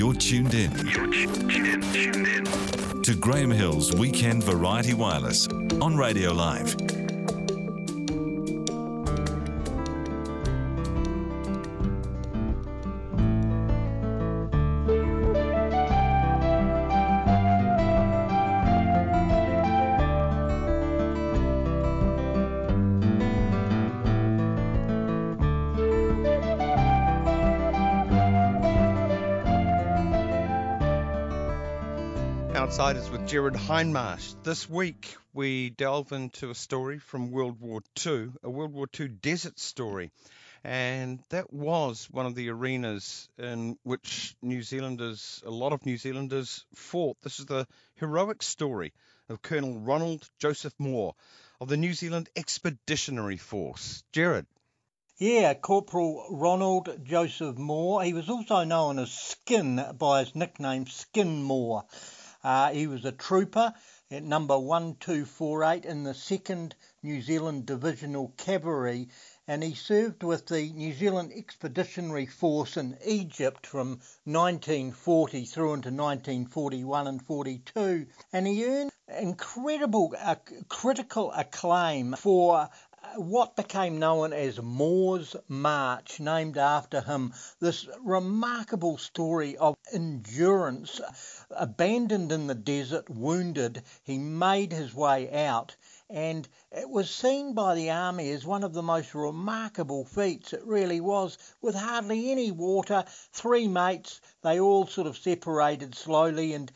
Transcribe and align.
You're 0.00 0.14
tuned 0.14 0.54
in. 0.54 0.72
You're 0.88 1.12
tuned 1.12 1.52
in. 1.52 1.82
Tuned 1.92 2.26
in. 2.26 3.02
To 3.02 3.14
Graham 3.14 3.50
Hill's 3.50 3.94
Weekend 3.94 4.42
Variety 4.42 4.94
Wireless 4.94 5.46
on 5.82 5.94
Radio 5.94 6.32
Live. 6.32 6.89
With 33.20 33.28
Gerard 33.28 33.54
Hindmarsh. 33.54 34.34
This 34.44 34.68
week 34.68 35.16
we 35.34 35.70
delve 35.70 36.12
into 36.12 36.50
a 36.50 36.54
story 36.54 36.98
from 36.98 37.30
World 37.30 37.60
War 37.60 37.82
II, 38.06 38.30
a 38.42 38.48
World 38.50 38.72
War 38.72 38.86
II 38.98 39.08
desert 39.08 39.58
story. 39.58 40.10
And 40.64 41.20
that 41.30 41.52
was 41.52 42.08
one 42.10 42.26
of 42.26 42.34
the 42.34 42.50
arenas 42.50 43.28
in 43.38 43.76
which 43.82 44.34
New 44.42 44.62
Zealanders, 44.62 45.42
a 45.44 45.50
lot 45.50 45.72
of 45.72 45.84
New 45.84 45.96
Zealanders 45.96 46.64
fought. 46.74 47.16
This 47.22 47.40
is 47.40 47.46
the 47.46 47.66
heroic 47.96 48.42
story 48.42 48.92
of 49.28 49.42
Colonel 49.42 49.78
Ronald 49.78 50.28
Joseph 50.38 50.74
Moore 50.78 51.14
of 51.60 51.68
the 51.68 51.76
New 51.76 51.92
Zealand 51.92 52.28
Expeditionary 52.36 53.36
Force. 53.36 54.02
Gerard. 54.12 54.46
Yeah, 55.18 55.52
Corporal 55.54 56.26
Ronald 56.30 56.88
Joseph 57.04 57.58
Moore. 57.58 58.02
He 58.02 58.14
was 58.14 58.30
also 58.30 58.64
known 58.64 58.98
as 58.98 59.12
Skin 59.12 59.84
by 59.98 60.20
his 60.20 60.34
nickname 60.34 60.86
Skin 60.86 61.42
Moore. 61.42 61.84
Uh, 62.42 62.72
he 62.72 62.86
was 62.86 63.04
a 63.04 63.12
trooper 63.12 63.74
at 64.10 64.24
number 64.24 64.58
1248 64.58 65.84
in 65.84 66.04
the 66.04 66.12
2nd 66.12 66.72
New 67.02 67.20
Zealand 67.20 67.66
Divisional 67.66 68.32
Cavalry 68.36 69.08
and 69.46 69.62
he 69.62 69.74
served 69.74 70.22
with 70.22 70.46
the 70.46 70.72
New 70.72 70.92
Zealand 70.94 71.32
Expeditionary 71.34 72.26
Force 72.26 72.76
in 72.76 72.96
Egypt 73.04 73.66
from 73.66 74.00
1940 74.24 75.44
through 75.44 75.74
into 75.74 75.90
1941 75.90 77.06
and 77.06 77.22
42 77.22 78.06
and 78.32 78.46
he 78.46 78.64
earned 78.64 78.90
incredible 79.18 80.14
uh, 80.18 80.36
critical 80.68 81.32
acclaim 81.32 82.14
for 82.14 82.68
what 83.16 83.56
became 83.56 83.98
known 83.98 84.32
as 84.32 84.62
Moore's 84.62 85.34
March, 85.48 86.20
named 86.20 86.56
after 86.56 87.00
him. 87.00 87.32
This 87.58 87.88
remarkable 88.04 88.98
story 88.98 89.56
of 89.56 89.74
endurance. 89.92 91.00
Abandoned 91.50 92.30
in 92.30 92.46
the 92.46 92.54
desert, 92.54 93.10
wounded, 93.10 93.82
he 94.04 94.16
made 94.16 94.72
his 94.72 94.94
way 94.94 95.28
out. 95.32 95.74
And 96.08 96.48
it 96.70 96.88
was 96.88 97.10
seen 97.10 97.52
by 97.52 97.74
the 97.74 97.90
army 97.90 98.30
as 98.30 98.46
one 98.46 98.62
of 98.62 98.74
the 98.74 98.82
most 98.82 99.14
remarkable 99.14 100.04
feats. 100.04 100.52
It 100.52 100.64
really 100.64 101.00
was. 101.00 101.36
With 101.60 101.74
hardly 101.74 102.30
any 102.30 102.50
water, 102.50 103.04
three 103.32 103.66
mates, 103.66 104.20
they 104.42 104.60
all 104.60 104.86
sort 104.86 105.06
of 105.06 105.18
separated 105.18 105.94
slowly 105.94 106.52
and 106.54 106.70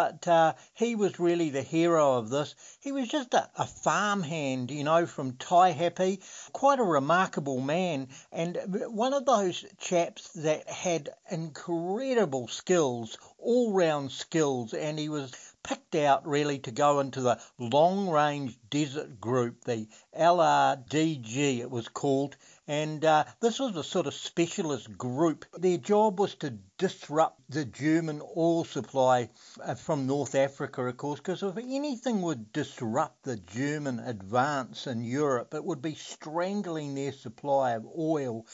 but 0.00 0.26
uh, 0.28 0.54
he 0.72 0.94
was 0.94 1.20
really 1.20 1.50
the 1.50 1.60
hero 1.60 2.14
of 2.14 2.30
this. 2.30 2.54
He 2.80 2.90
was 2.90 3.06
just 3.06 3.34
a, 3.34 3.50
a 3.58 3.66
farmhand, 3.66 4.70
you 4.70 4.82
know, 4.82 5.04
from 5.04 5.34
Taihape. 5.34 6.22
quite 6.54 6.78
a 6.78 6.84
remarkable 6.84 7.60
man, 7.60 8.08
and 8.32 8.56
one 8.88 9.12
of 9.12 9.26
those 9.26 9.62
chaps 9.78 10.30
that 10.36 10.66
had 10.70 11.10
incredible 11.30 12.48
skills, 12.48 13.18
all 13.38 13.74
round 13.74 14.10
skills, 14.10 14.72
and 14.72 14.98
he 14.98 15.10
was 15.10 15.34
picked 15.62 15.94
out 15.94 16.26
really 16.26 16.58
to 16.60 16.70
go 16.70 17.00
into 17.00 17.20
the 17.20 17.38
long 17.58 18.08
range 18.08 18.58
desert 18.70 19.20
group, 19.20 19.64
the 19.64 19.86
LRDG 20.18 21.58
it 21.58 21.70
was 21.70 21.88
called, 21.88 22.36
and 22.70 23.04
uh, 23.04 23.24
this 23.40 23.58
was 23.58 23.74
a 23.74 23.82
sort 23.82 24.06
of 24.06 24.14
specialist 24.14 24.96
group. 24.96 25.44
Their 25.58 25.76
job 25.76 26.20
was 26.20 26.36
to 26.36 26.50
disrupt 26.78 27.40
the 27.48 27.64
German 27.64 28.22
oil 28.36 28.62
supply 28.62 29.30
uh, 29.60 29.74
from 29.74 30.06
North 30.06 30.36
Africa, 30.36 30.86
of 30.86 30.96
course, 30.96 31.18
because 31.18 31.42
if 31.42 31.56
anything 31.56 32.22
would 32.22 32.52
disrupt 32.52 33.24
the 33.24 33.38
German 33.38 33.98
advance 33.98 34.86
in 34.86 35.02
Europe, 35.02 35.52
it 35.52 35.64
would 35.64 35.82
be 35.82 35.96
strangling 35.96 36.94
their 36.94 37.10
supply 37.10 37.72
of 37.72 37.88
oil 37.98 38.46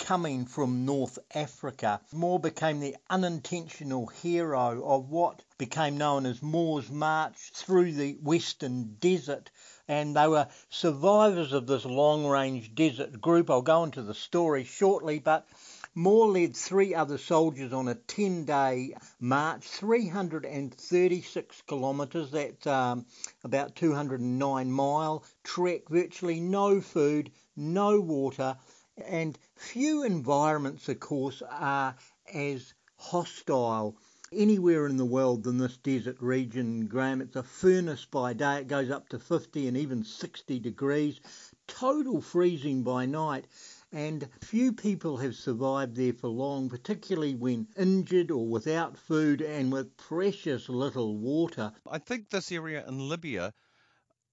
coming 0.00 0.46
from 0.46 0.84
North 0.84 1.20
Africa. 1.32 2.00
Moore 2.12 2.40
became 2.40 2.80
the 2.80 2.96
unintentional 3.08 4.08
hero 4.08 4.82
of 4.84 5.10
what 5.10 5.44
became 5.58 5.96
known 5.96 6.26
as 6.26 6.42
Moore's 6.42 6.90
March 6.90 7.52
through 7.54 7.92
the 7.92 8.14
Western 8.14 8.96
Desert 8.98 9.50
and 9.90 10.14
they 10.14 10.28
were 10.28 10.46
survivors 10.68 11.52
of 11.52 11.66
this 11.66 11.84
long 11.84 12.24
range 12.24 12.72
desert 12.76 13.20
group. 13.20 13.50
I'll 13.50 13.60
go 13.60 13.82
into 13.82 14.02
the 14.02 14.14
story 14.14 14.62
shortly, 14.62 15.18
but 15.18 15.48
Moore 15.96 16.28
led 16.28 16.54
three 16.56 16.94
other 16.94 17.18
soldiers 17.18 17.72
on 17.72 17.88
a 17.88 17.96
10 17.96 18.44
day 18.44 18.94
march, 19.18 19.64
336 19.64 21.62
kilometres, 21.62 22.30
that's 22.30 22.68
um, 22.68 23.04
about 23.42 23.74
209 23.74 24.70
mile 24.70 25.24
trek, 25.42 25.88
virtually 25.88 26.38
no 26.38 26.80
food, 26.80 27.32
no 27.56 28.00
water, 28.00 28.56
and 29.04 29.36
few 29.56 30.04
environments, 30.04 30.88
of 30.88 31.00
course, 31.00 31.42
are 31.50 31.96
as 32.32 32.74
hostile 32.96 33.96
anywhere 34.32 34.86
in 34.86 34.96
the 34.96 35.04
world 35.04 35.42
than 35.42 35.58
this 35.58 35.76
desert 35.76 36.16
region, 36.20 36.86
Graham. 36.86 37.20
It's 37.20 37.34
a 37.34 37.42
furnace 37.42 38.04
by 38.04 38.32
day, 38.32 38.60
it 38.60 38.68
goes 38.68 38.88
up 38.88 39.08
to 39.08 39.18
50 39.18 39.66
and 39.66 39.76
even 39.76 40.04
60 40.04 40.60
degrees, 40.60 41.20
total 41.66 42.20
freezing 42.20 42.84
by 42.84 43.06
night. 43.06 43.46
And 43.90 44.28
few 44.40 44.72
people 44.72 45.16
have 45.16 45.34
survived 45.34 45.96
there 45.96 46.12
for 46.12 46.28
long, 46.28 46.68
particularly 46.68 47.34
when 47.34 47.66
injured 47.76 48.30
or 48.30 48.46
without 48.46 48.96
food 48.96 49.42
and 49.42 49.72
with 49.72 49.96
precious 49.96 50.68
little 50.68 51.18
water. 51.18 51.72
I 51.84 51.98
think 51.98 52.30
this 52.30 52.52
area 52.52 52.86
in 52.86 53.08
Libya 53.08 53.52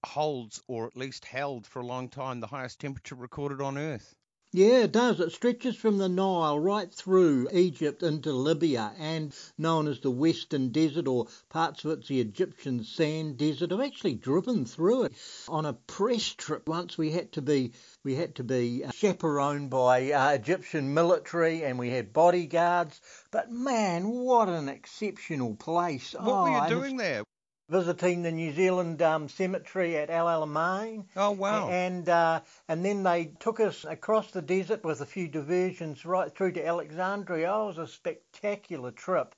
holds, 0.06 0.62
or 0.68 0.86
at 0.86 0.96
least 0.96 1.24
held 1.24 1.66
for 1.66 1.80
a 1.80 1.86
long 1.86 2.08
time, 2.08 2.38
the 2.38 2.46
highest 2.46 2.78
temperature 2.78 3.16
recorded 3.16 3.60
on 3.60 3.76
Earth. 3.76 4.14
Yeah, 4.50 4.84
it 4.84 4.92
does. 4.92 5.20
It 5.20 5.32
stretches 5.32 5.76
from 5.76 5.98
the 5.98 6.08
Nile 6.08 6.58
right 6.58 6.90
through 6.90 7.50
Egypt 7.52 8.02
into 8.02 8.32
Libya 8.32 8.94
and 8.98 9.34
known 9.58 9.86
as 9.86 10.00
the 10.00 10.10
Western 10.10 10.70
Desert 10.70 11.06
or 11.06 11.26
parts 11.50 11.84
of 11.84 11.98
it's 11.98 12.08
the 12.08 12.22
Egyptian 12.22 12.82
Sand 12.82 13.36
Desert. 13.36 13.72
I've 13.72 13.82
actually 13.82 14.14
driven 14.14 14.64
through 14.64 15.04
it 15.04 15.12
on 15.48 15.66
a 15.66 15.74
press 15.74 16.30
trip 16.32 16.66
once. 16.66 16.96
We 16.96 17.10
had 17.10 17.32
to 17.32 17.42
be 17.42 17.72
we 18.04 18.14
had 18.14 18.36
to 18.36 18.44
be 18.44 18.84
uh, 18.84 18.90
chaperoned 18.90 19.68
by 19.68 20.12
uh, 20.12 20.30
Egyptian 20.30 20.94
military 20.94 21.64
and 21.64 21.78
we 21.78 21.90
had 21.90 22.14
bodyguards. 22.14 23.02
But 23.30 23.52
man, 23.52 24.08
what 24.08 24.48
an 24.48 24.70
exceptional 24.70 25.56
place! 25.56 26.14
What 26.14 26.26
oh, 26.26 26.42
were 26.44 26.64
you 26.64 26.68
doing 26.70 26.96
there? 26.96 27.22
Visiting 27.68 28.22
the 28.22 28.32
New 28.32 28.52
Zealand 28.52 29.02
um, 29.02 29.28
cemetery 29.28 29.96
at 29.96 30.10
El 30.10 30.26
Alamein. 30.26 31.04
Oh 31.16 31.32
wow! 31.32 31.68
And 31.68 32.08
uh, 32.08 32.40
and 32.68 32.84
then 32.84 33.02
they 33.02 33.32
took 33.40 33.60
us 33.60 33.84
across 33.84 34.30
the 34.30 34.42
desert 34.42 34.84
with 34.84 35.00
a 35.00 35.06
few 35.06 35.28
diversions 35.28 36.04
right 36.04 36.34
through 36.34 36.52
to 36.52 36.66
Alexandria. 36.66 37.52
Oh, 37.52 37.64
it 37.64 37.76
was 37.76 37.78
a 37.78 37.86
spectacular 37.86 38.90
trip. 38.90 39.34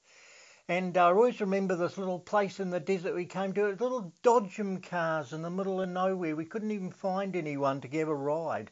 And 0.69 0.97
I 0.97 1.07
always 1.07 1.41
remember 1.41 1.75
this 1.75 1.99
little 1.99 2.21
place 2.21 2.61
in 2.61 2.71
the 2.71 2.79
desert 2.79 3.17
we 3.17 3.25
came 3.25 3.53
to. 3.55 3.67
It 3.67 3.81
little 3.81 4.13
Dodgem 4.23 4.81
cars 4.81 5.33
in 5.33 5.43
the 5.43 5.51
middle 5.51 5.81
of 5.81 5.89
nowhere. 5.89 6.37
We 6.37 6.45
couldn't 6.45 6.71
even 6.71 6.93
find 6.93 7.35
anyone 7.35 7.81
to 7.81 7.89
give 7.89 8.09
a 8.09 8.15
ride. 8.15 8.71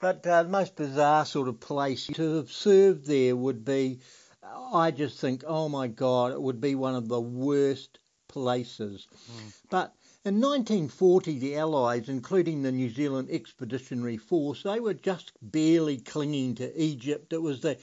But 0.00 0.26
uh, 0.26 0.42
the 0.42 0.48
most 0.48 0.74
bizarre 0.74 1.24
sort 1.24 1.46
of 1.46 1.60
place 1.60 2.08
to 2.08 2.36
have 2.38 2.50
served 2.50 3.06
there 3.06 3.36
would 3.36 3.64
be, 3.64 4.00
I 4.42 4.90
just 4.90 5.20
think, 5.20 5.44
oh 5.46 5.68
my 5.68 5.86
God, 5.86 6.32
it 6.32 6.42
would 6.42 6.60
be 6.60 6.74
one 6.74 6.96
of 6.96 7.06
the 7.06 7.20
worst 7.20 8.00
places. 8.36 9.08
Mm. 9.32 9.52
But 9.70 9.94
in 10.26 10.42
1940, 10.42 11.38
the 11.38 11.56
Allies, 11.56 12.10
including 12.10 12.60
the 12.60 12.70
New 12.70 12.90
Zealand 12.90 13.28
Expeditionary 13.30 14.18
Force, 14.18 14.62
they 14.62 14.78
were 14.78 14.92
just 14.92 15.32
barely 15.40 15.96
clinging 15.96 16.54
to 16.56 16.78
Egypt. 16.78 17.32
It 17.32 17.40
was 17.40 17.60
the 17.60 17.78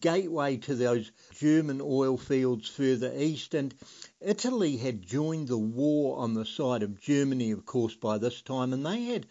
gateway 0.00 0.56
to 0.56 0.74
those 0.74 1.12
German 1.32 1.80
oil 1.80 2.16
fields 2.16 2.68
further 2.68 3.12
east, 3.16 3.54
and 3.54 3.72
Italy 4.20 4.76
had 4.76 5.06
joined 5.06 5.46
the 5.46 5.58
war 5.58 6.18
on 6.18 6.34
the 6.34 6.46
side 6.46 6.82
of 6.82 7.00
Germany, 7.00 7.52
of 7.52 7.64
course, 7.64 7.94
by 7.94 8.18
this 8.18 8.42
time, 8.42 8.72
and 8.72 8.84
they 8.84 9.04
had 9.04 9.26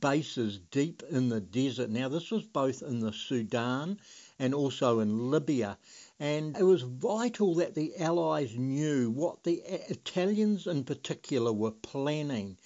bases 0.00 0.58
deep 0.72 1.04
in 1.08 1.28
the 1.28 1.40
desert. 1.40 1.90
Now, 1.90 2.08
this 2.08 2.32
was 2.32 2.42
both 2.42 2.82
in 2.82 2.98
the 2.98 3.12
Sudan 3.12 4.00
and 4.40 4.54
also 4.54 4.98
in 5.00 5.30
Libya. 5.30 5.78
And 6.18 6.56
it 6.56 6.62
was 6.62 6.82
vital 6.82 7.54
that 7.56 7.74
the 7.74 7.96
Allies 7.98 8.56
knew 8.56 9.10
what 9.10 9.44
the 9.44 9.62
Italians 9.90 10.66
in 10.66 10.84
particular 10.84 11.52
were 11.52 11.72
planning 11.72 12.56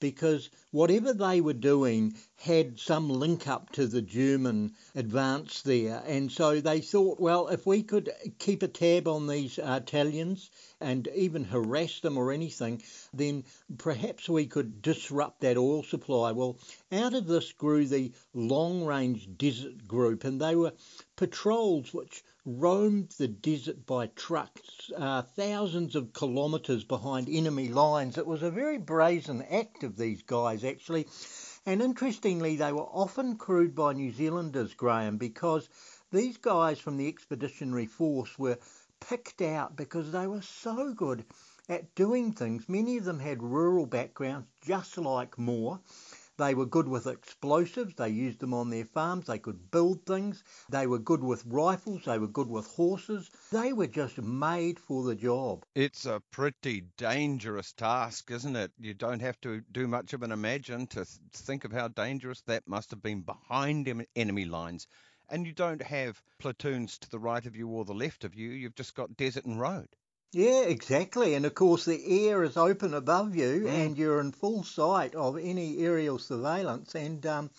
because 0.00 0.48
whatever 0.70 1.12
they 1.12 1.40
were 1.40 1.52
doing 1.52 2.14
had 2.36 2.80
some 2.80 3.08
link 3.08 3.46
up 3.46 3.70
to 3.70 3.86
the 3.86 4.00
German 4.00 4.72
advance 4.94 5.60
there. 5.60 6.02
And 6.06 6.32
so 6.32 6.60
they 6.60 6.80
thought, 6.80 7.20
well, 7.20 7.48
if 7.48 7.66
we 7.66 7.82
could 7.82 8.10
keep 8.38 8.62
a 8.62 8.68
tab 8.68 9.06
on 9.06 9.26
these 9.26 9.58
Italians 9.58 10.50
and 10.80 11.06
even 11.14 11.44
harass 11.44 12.00
them 12.00 12.16
or 12.16 12.32
anything, 12.32 12.82
then 13.12 13.44
perhaps 13.76 14.28
we 14.28 14.46
could 14.46 14.80
disrupt 14.80 15.40
that 15.42 15.58
oil 15.58 15.82
supply. 15.82 16.32
Well, 16.32 16.56
out 16.90 17.12
of 17.12 17.26
this 17.26 17.52
grew 17.52 17.86
the 17.86 18.12
long 18.32 18.86
range 18.86 19.28
desert 19.36 19.86
group, 19.86 20.24
and 20.24 20.40
they 20.40 20.56
were 20.56 20.72
patrols 21.20 21.92
which 21.92 22.24
roamed 22.46 23.10
the 23.18 23.28
desert 23.28 23.84
by 23.84 24.06
trucks, 24.06 24.90
uh, 24.96 25.20
thousands 25.20 25.94
of 25.94 26.14
kilometres 26.14 26.82
behind 26.82 27.28
enemy 27.28 27.68
lines. 27.68 28.16
It 28.16 28.26
was 28.26 28.42
a 28.42 28.50
very 28.50 28.78
brazen 28.78 29.42
act 29.42 29.84
of 29.84 29.98
these 29.98 30.22
guys, 30.22 30.64
actually. 30.64 31.06
And 31.66 31.82
interestingly, 31.82 32.56
they 32.56 32.72
were 32.72 32.88
often 32.90 33.36
crewed 33.36 33.74
by 33.74 33.92
New 33.92 34.10
Zealanders, 34.12 34.72
Graham, 34.72 35.18
because 35.18 35.68
these 36.10 36.38
guys 36.38 36.78
from 36.78 36.96
the 36.96 37.08
Expeditionary 37.08 37.84
Force 37.84 38.38
were 38.38 38.56
picked 39.00 39.42
out 39.42 39.76
because 39.76 40.12
they 40.12 40.26
were 40.26 40.40
so 40.40 40.94
good 40.94 41.26
at 41.68 41.94
doing 41.94 42.32
things. 42.32 42.66
Many 42.66 42.96
of 42.96 43.04
them 43.04 43.18
had 43.18 43.42
rural 43.42 43.84
backgrounds, 43.84 44.48
just 44.62 44.96
like 44.96 45.36
Moore. 45.36 45.80
They 46.40 46.54
were 46.54 46.64
good 46.64 46.88
with 46.88 47.06
explosives. 47.06 47.96
They 47.96 48.08
used 48.08 48.40
them 48.40 48.54
on 48.54 48.70
their 48.70 48.86
farms. 48.86 49.26
They 49.26 49.38
could 49.38 49.70
build 49.70 50.06
things. 50.06 50.42
They 50.70 50.86
were 50.86 50.98
good 50.98 51.22
with 51.22 51.44
rifles. 51.44 52.06
They 52.06 52.18
were 52.18 52.28
good 52.28 52.48
with 52.48 52.66
horses. 52.66 53.30
They 53.52 53.74
were 53.74 53.86
just 53.86 54.16
made 54.16 54.78
for 54.78 55.04
the 55.04 55.14
job. 55.14 55.66
It's 55.74 56.06
a 56.06 56.22
pretty 56.30 56.86
dangerous 56.96 57.74
task, 57.74 58.30
isn't 58.30 58.56
it? 58.56 58.72
You 58.80 58.94
don't 58.94 59.20
have 59.20 59.38
to 59.42 59.60
do 59.70 59.86
much 59.86 60.14
of 60.14 60.22
an 60.22 60.32
imagine 60.32 60.86
to 60.86 61.04
think 61.04 61.64
of 61.64 61.72
how 61.72 61.88
dangerous 61.88 62.40
that 62.46 62.66
must 62.66 62.90
have 62.90 63.02
been 63.02 63.20
behind 63.20 64.06
enemy 64.16 64.46
lines 64.46 64.86
and 65.28 65.46
you 65.46 65.52
don't 65.52 65.82
have 65.82 66.22
platoons 66.38 66.96
to 67.00 67.10
the 67.10 67.18
right 67.18 67.44
of 67.44 67.54
you 67.54 67.68
or 67.68 67.84
the 67.84 67.92
left 67.92 68.24
of 68.24 68.34
you. 68.34 68.48
You've 68.48 68.74
just 68.74 68.94
got 68.94 69.16
desert 69.18 69.44
and 69.44 69.60
road. 69.60 69.88
Yeah, 70.32 70.62
exactly. 70.62 71.34
And 71.34 71.44
of 71.44 71.54
course, 71.54 71.84
the 71.84 72.28
air 72.28 72.44
is 72.44 72.56
open 72.56 72.94
above 72.94 73.34
you, 73.34 73.62
mm. 73.62 73.68
and 73.68 73.98
you're 73.98 74.20
in 74.20 74.30
full 74.30 74.62
sight 74.62 75.14
of 75.16 75.36
any 75.36 75.78
aerial 75.78 76.18
surveillance. 76.18 76.94
And 76.94 77.26
um, 77.26 77.50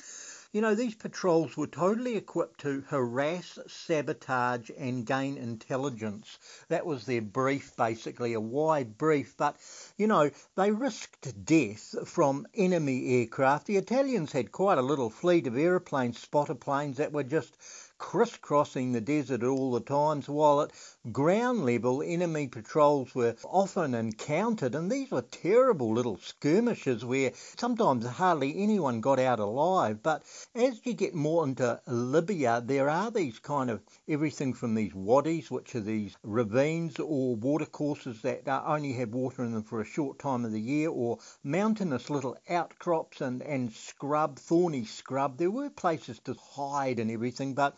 you 0.53 0.59
know, 0.59 0.75
these 0.75 0.95
patrols 0.95 1.55
were 1.55 1.67
totally 1.67 2.17
equipped 2.17 2.59
to 2.61 2.83
harass, 2.89 3.57
sabotage, 3.67 4.69
and 4.77 5.05
gain 5.05 5.37
intelligence. 5.37 6.39
That 6.67 6.85
was 6.85 7.05
their 7.05 7.21
brief, 7.21 7.73
basically, 7.77 8.33
a 8.33 8.41
wide 8.41 8.97
brief. 8.97 9.35
But, 9.37 9.55
you 9.97 10.07
know, 10.07 10.29
they 10.55 10.71
risked 10.71 11.45
death 11.45 11.95
from 12.05 12.47
enemy 12.53 13.21
aircraft. 13.21 13.67
The 13.67 13.77
Italians 13.77 14.33
had 14.33 14.51
quite 14.51 14.77
a 14.77 14.81
little 14.81 15.09
fleet 15.09 15.47
of 15.47 15.57
aeroplanes, 15.57 16.19
spotter 16.19 16.55
planes, 16.55 16.97
that 16.97 17.13
were 17.13 17.23
just 17.23 17.55
crisscrossing 18.01 18.91
the 18.91 18.99
desert 18.99 19.41
at 19.41 19.47
all 19.47 19.71
the 19.71 19.79
times, 19.79 20.27
while 20.27 20.59
at 20.59 20.71
ground 21.13 21.63
level 21.63 22.01
enemy 22.01 22.45
patrols 22.45 23.15
were 23.15 23.35
often 23.45 23.93
encountered, 23.93 24.75
and 24.75 24.91
these 24.91 25.09
were 25.11 25.21
terrible 25.21 25.93
little 25.93 26.17
skirmishes 26.17 27.05
where 27.05 27.31
sometimes 27.55 28.05
hardly 28.05 28.61
anyone 28.61 28.99
got 28.99 29.17
out 29.17 29.39
alive. 29.39 30.03
But 30.03 30.23
as 30.53 30.81
you 30.83 30.93
get 30.93 31.13
more 31.15 31.45
into 31.45 31.79
Libya, 31.87 32.61
there 32.65 32.89
are 32.89 33.11
these 33.11 33.39
kind 33.39 33.69
of 33.69 33.81
everything 34.09 34.53
from 34.53 34.75
these 34.75 34.93
wadis, 34.93 35.49
which 35.49 35.73
are 35.75 35.79
these 35.79 36.17
ravines 36.23 36.99
or 36.99 37.35
watercourses 37.37 38.21
that 38.23 38.45
only 38.47 38.91
have 38.93 39.13
water 39.13 39.43
in 39.43 39.53
them 39.53 39.63
for 39.63 39.79
a 39.79 39.85
short 39.85 40.19
time 40.19 40.43
of 40.43 40.51
the 40.51 40.59
year, 40.59 40.89
or 40.89 41.19
mountainous 41.43 42.09
little 42.09 42.35
outcrops 42.49 43.21
and, 43.21 43.41
and 43.43 43.71
scrub, 43.71 44.37
thorny 44.37 44.83
scrub. 44.83 45.37
There 45.37 45.51
were 45.51 45.69
places 45.69 46.19
to 46.25 46.33
hide 46.33 46.99
and 46.99 47.09
everything, 47.09 47.53
but 47.53 47.77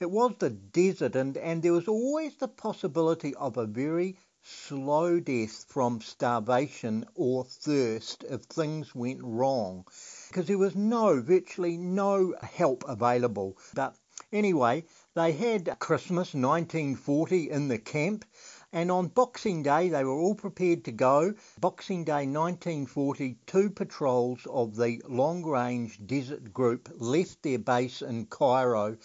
it 0.00 0.10
was 0.10 0.32
the 0.38 0.50
desert, 0.50 1.16
and, 1.16 1.36
and 1.36 1.60
there 1.60 1.72
was 1.72 1.88
always 1.88 2.36
the 2.36 2.46
possibility 2.46 3.34
of 3.34 3.56
a 3.56 3.66
very 3.66 4.16
slow 4.44 5.18
death 5.18 5.64
from 5.68 6.00
starvation 6.00 7.04
or 7.16 7.44
thirst 7.44 8.24
if 8.30 8.42
things 8.42 8.94
went 8.94 9.20
wrong 9.22 9.84
because 10.28 10.46
there 10.46 10.56
was 10.56 10.76
no, 10.76 11.20
virtually 11.20 11.76
no 11.76 12.32
help 12.42 12.84
available. 12.86 13.58
But 13.74 13.96
anyway, 14.32 14.84
they 15.14 15.32
had 15.32 15.78
Christmas 15.80 16.32
1940 16.32 17.50
in 17.50 17.66
the 17.66 17.78
camp. 17.78 18.24
And 18.70 18.90
on 18.90 19.08
Boxing 19.08 19.62
Day, 19.62 19.88
they 19.88 20.04
were 20.04 20.20
all 20.20 20.34
prepared 20.34 20.84
to 20.84 20.92
go. 20.92 21.32
Boxing 21.58 22.04
Day 22.04 22.26
1940, 22.26 23.38
two 23.46 23.70
patrols 23.70 24.46
of 24.50 24.76
the 24.76 25.02
long 25.08 25.42
range 25.42 25.98
desert 26.06 26.52
group 26.52 26.88
left 26.98 27.42
their 27.42 27.58
base 27.58 28.02
in 28.02 28.26
Cairo 28.26 28.98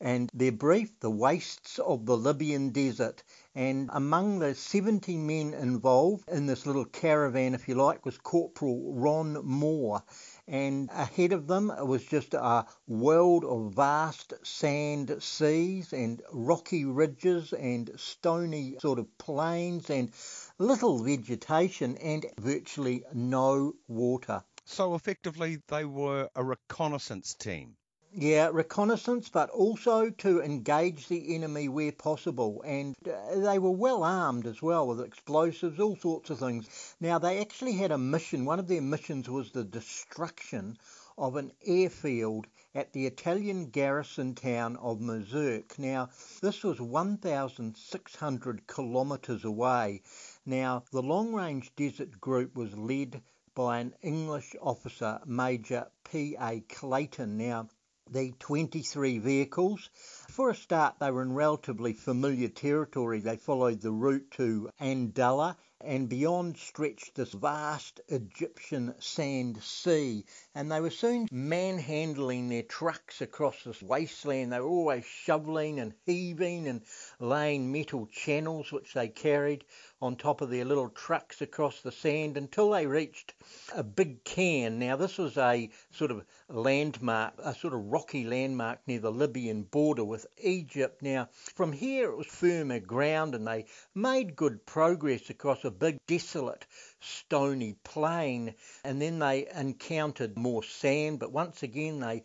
and 0.00 0.30
they're 0.32 0.52
briefed 0.52 1.00
the 1.00 1.10
wastes 1.10 1.78
of 1.80 2.06
the 2.06 2.16
Libyan 2.16 2.70
desert. 2.70 3.24
And 3.54 3.90
among 3.92 4.38
the 4.38 4.54
70 4.54 5.16
men 5.16 5.54
involved 5.54 6.28
in 6.28 6.46
this 6.46 6.66
little 6.66 6.84
caravan, 6.84 7.54
if 7.54 7.66
you 7.66 7.74
like, 7.74 8.04
was 8.04 8.16
Corporal 8.18 8.94
Ron 8.94 9.44
Moore. 9.44 10.04
And 10.46 10.88
ahead 10.92 11.32
of 11.32 11.48
them 11.48 11.72
was 11.80 12.04
just 12.04 12.34
a 12.34 12.66
world 12.86 13.44
of 13.44 13.74
vast 13.74 14.34
sand 14.44 15.16
seas 15.20 15.92
and 15.92 16.22
rocky 16.32 16.84
ridges 16.84 17.52
and 17.52 17.90
stony 17.96 18.76
sort 18.80 19.00
of 19.00 19.18
plains 19.18 19.90
and 19.90 20.12
little 20.58 21.02
vegetation 21.02 21.96
and 21.96 22.24
virtually 22.38 23.02
no 23.12 23.74
water. 23.88 24.44
So 24.64 24.94
effectively, 24.94 25.62
they 25.66 25.84
were 25.84 26.28
a 26.36 26.44
reconnaissance 26.44 27.34
team. 27.34 27.77
Yeah, 28.14 28.48
reconnaissance, 28.52 29.28
but 29.28 29.50
also 29.50 30.08
to 30.08 30.40
engage 30.40 31.08
the 31.08 31.34
enemy 31.34 31.68
where 31.68 31.92
possible. 31.92 32.62
And 32.64 32.96
uh, 33.06 33.38
they 33.38 33.58
were 33.58 33.70
well 33.70 34.02
armed 34.02 34.46
as 34.46 34.62
well 34.62 34.88
with 34.88 35.00
explosives, 35.00 35.78
all 35.78 35.94
sorts 35.94 36.30
of 36.30 36.38
things. 36.38 36.94
Now, 37.00 37.18
they 37.18 37.38
actually 37.38 37.74
had 37.74 37.92
a 37.92 37.98
mission. 37.98 38.46
One 38.46 38.58
of 38.58 38.66
their 38.66 38.80
missions 38.80 39.28
was 39.28 39.52
the 39.52 39.62
destruction 39.62 40.78
of 41.18 41.36
an 41.36 41.52
airfield 41.66 42.46
at 42.74 42.92
the 42.92 43.06
Italian 43.06 43.66
garrison 43.70 44.34
town 44.34 44.76
of 44.76 45.00
Mazurk. 45.00 45.78
Now, 45.78 46.08
this 46.40 46.64
was 46.64 46.80
1,600 46.80 48.66
kilometres 48.66 49.44
away. 49.44 50.00
Now, 50.46 50.82
the 50.92 51.02
long 51.02 51.34
range 51.34 51.74
desert 51.76 52.20
group 52.20 52.56
was 52.56 52.76
led 52.76 53.22
by 53.54 53.80
an 53.80 53.94
English 54.02 54.54
officer, 54.62 55.20
Major 55.26 55.88
P.A. 56.10 56.60
Clayton. 56.68 57.36
Now, 57.36 57.68
the 58.12 58.32
23 58.38 59.18
vehicles. 59.18 59.90
For 60.28 60.50
a 60.50 60.54
start, 60.54 60.96
they 61.00 61.10
were 61.10 61.22
in 61.22 61.32
relatively 61.32 61.92
familiar 61.92 62.48
territory. 62.48 63.20
They 63.20 63.36
followed 63.36 63.80
the 63.80 63.92
route 63.92 64.30
to 64.32 64.70
Ain 64.80 65.12
Dalla 65.12 65.56
and 65.80 66.08
beyond 66.08 66.56
stretched 66.56 67.14
this 67.14 67.32
vast 67.32 68.00
Egyptian 68.08 68.94
sand 68.98 69.62
sea. 69.62 70.24
And 70.54 70.72
they 70.72 70.80
were 70.80 70.90
soon 70.90 71.28
manhandling 71.30 72.48
their 72.48 72.64
trucks 72.64 73.20
across 73.20 73.62
this 73.62 73.80
wasteland. 73.80 74.52
They 74.52 74.60
were 74.60 74.66
always 74.66 75.04
shoveling 75.04 75.78
and 75.78 75.94
heaving 76.04 76.66
and 76.66 76.82
laying 77.20 77.70
metal 77.70 78.06
channels 78.06 78.72
which 78.72 78.92
they 78.92 79.08
carried 79.08 79.64
on 80.00 80.14
top 80.14 80.40
of 80.40 80.50
their 80.50 80.64
little 80.64 80.88
trucks 80.88 81.40
across 81.40 81.80
the 81.80 81.90
sand 81.90 82.36
until 82.36 82.70
they 82.70 82.86
reached 82.86 83.34
a 83.74 83.82
big 83.82 84.22
cairn. 84.24 84.78
Now, 84.78 84.96
this 84.96 85.18
was 85.18 85.36
a 85.36 85.70
sort 85.90 86.10
of 86.10 86.24
landmark, 86.48 87.34
a 87.38 87.54
sort 87.54 87.74
of 87.74 87.84
rocky 87.86 88.24
landmark 88.24 88.80
near 88.86 89.00
the 89.00 89.10
Libyan 89.10 89.62
border 89.62 90.04
with 90.04 90.26
Egypt. 90.38 91.02
Now, 91.02 91.28
from 91.54 91.72
here 91.72 92.10
it 92.10 92.16
was 92.16 92.26
firmer 92.26 92.78
ground 92.78 93.34
and 93.34 93.46
they 93.46 93.66
made 93.94 94.36
good 94.36 94.64
progress 94.66 95.30
across 95.30 95.64
a 95.64 95.70
big, 95.70 95.98
desolate, 96.06 96.66
stony 97.00 97.74
plain. 97.82 98.54
And 98.84 99.02
then 99.02 99.18
they 99.18 99.48
encountered 99.54 100.38
more 100.38 100.62
sand, 100.62 101.18
but 101.18 101.32
once 101.32 101.62
again 101.62 101.98
they 102.00 102.22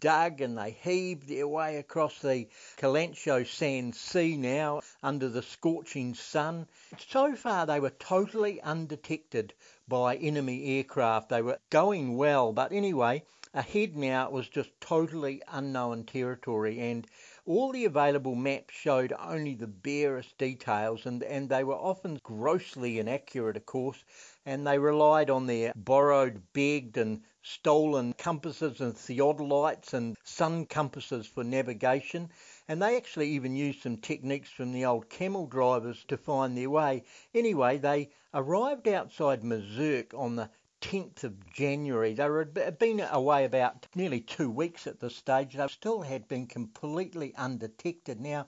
dug 0.00 0.40
and 0.40 0.58
they 0.58 0.70
heaved 0.70 1.28
their 1.28 1.46
way 1.46 1.76
across 1.76 2.18
the 2.20 2.48
Kalansho 2.76 3.46
Sand 3.46 3.94
Sea 3.94 4.36
now 4.36 4.82
under 5.02 5.28
the 5.28 5.42
scorching 5.42 6.14
sun. 6.14 6.66
So 7.08 7.34
far, 7.34 7.66
they 7.66 7.80
were 7.80 7.90
totally 7.90 8.60
undetected 8.60 9.54
by 9.88 10.16
enemy 10.16 10.76
aircraft. 10.78 11.28
They 11.28 11.42
were 11.42 11.60
going 11.70 12.16
well, 12.16 12.52
but 12.52 12.72
anyway, 12.72 13.22
ahead 13.54 13.96
now 13.96 14.28
was 14.28 14.48
just 14.48 14.70
totally 14.80 15.40
unknown 15.48 16.04
territory 16.04 16.78
and 16.78 17.06
all 17.46 17.72
the 17.72 17.84
available 17.84 18.34
maps 18.34 18.74
showed 18.74 19.14
only 19.18 19.54
the 19.54 19.66
barest 19.66 20.36
details 20.36 21.06
and, 21.06 21.22
and 21.22 21.48
they 21.48 21.64
were 21.64 21.74
often 21.74 22.20
grossly 22.22 22.98
inaccurate, 22.98 23.56
of 23.56 23.64
course, 23.64 24.04
and 24.46 24.64
they 24.64 24.78
relied 24.78 25.28
on 25.28 25.46
their 25.46 25.72
borrowed, 25.74 26.40
begged, 26.52 26.96
and 26.96 27.20
stolen 27.42 28.12
compasses 28.12 28.80
and 28.80 28.94
theodolites 28.94 29.92
and 29.92 30.16
sun 30.22 30.64
compasses 30.64 31.26
for 31.26 31.44
navigation. 31.44 32.30
And 32.68 32.80
they 32.80 32.96
actually 32.96 33.28
even 33.30 33.56
used 33.56 33.82
some 33.82 33.96
techniques 33.96 34.48
from 34.50 34.72
the 34.72 34.84
old 34.84 35.10
camel 35.10 35.46
drivers 35.46 36.04
to 36.08 36.16
find 36.16 36.56
their 36.56 36.70
way. 36.70 37.02
Anyway, 37.34 37.78
they 37.78 38.10
arrived 38.32 38.88
outside 38.88 39.42
Mazurk 39.42 40.14
on 40.14 40.36
the 40.36 40.48
10th 40.80 41.24
of 41.24 41.50
January. 41.52 42.14
They 42.14 42.22
had 42.62 42.78
been 42.78 43.00
away 43.00 43.44
about 43.44 43.86
nearly 43.94 44.20
two 44.20 44.50
weeks 44.50 44.86
at 44.86 45.00
this 45.00 45.16
stage. 45.16 45.54
They 45.54 45.66
still 45.68 46.02
had 46.02 46.28
been 46.28 46.46
completely 46.46 47.34
undetected. 47.34 48.20
Now, 48.20 48.46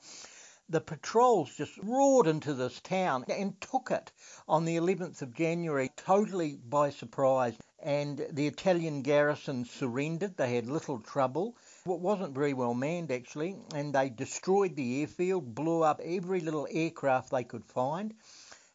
the 0.70 0.80
patrols 0.80 1.56
just 1.56 1.78
roared 1.78 2.26
into 2.26 2.52
this 2.52 2.78
town 2.80 3.24
and 3.28 3.58
took 3.60 3.90
it 3.90 4.12
on 4.46 4.66
the 4.66 4.76
11th 4.76 5.22
of 5.22 5.34
January, 5.34 5.90
totally 5.96 6.58
by 6.68 6.90
surprise. 6.90 7.56
And 7.80 8.26
the 8.32 8.46
Italian 8.46 9.00
garrison 9.02 9.64
surrendered. 9.64 10.36
They 10.36 10.54
had 10.54 10.68
little 10.68 10.98
trouble. 10.98 11.56
It 11.86 12.00
wasn't 12.00 12.34
very 12.34 12.52
well 12.52 12.74
manned, 12.74 13.10
actually, 13.10 13.56
and 13.74 13.94
they 13.94 14.10
destroyed 14.10 14.76
the 14.76 15.00
airfield, 15.00 15.54
blew 15.54 15.82
up 15.82 16.00
every 16.04 16.40
little 16.40 16.68
aircraft 16.70 17.30
they 17.30 17.44
could 17.44 17.64
find, 17.64 18.14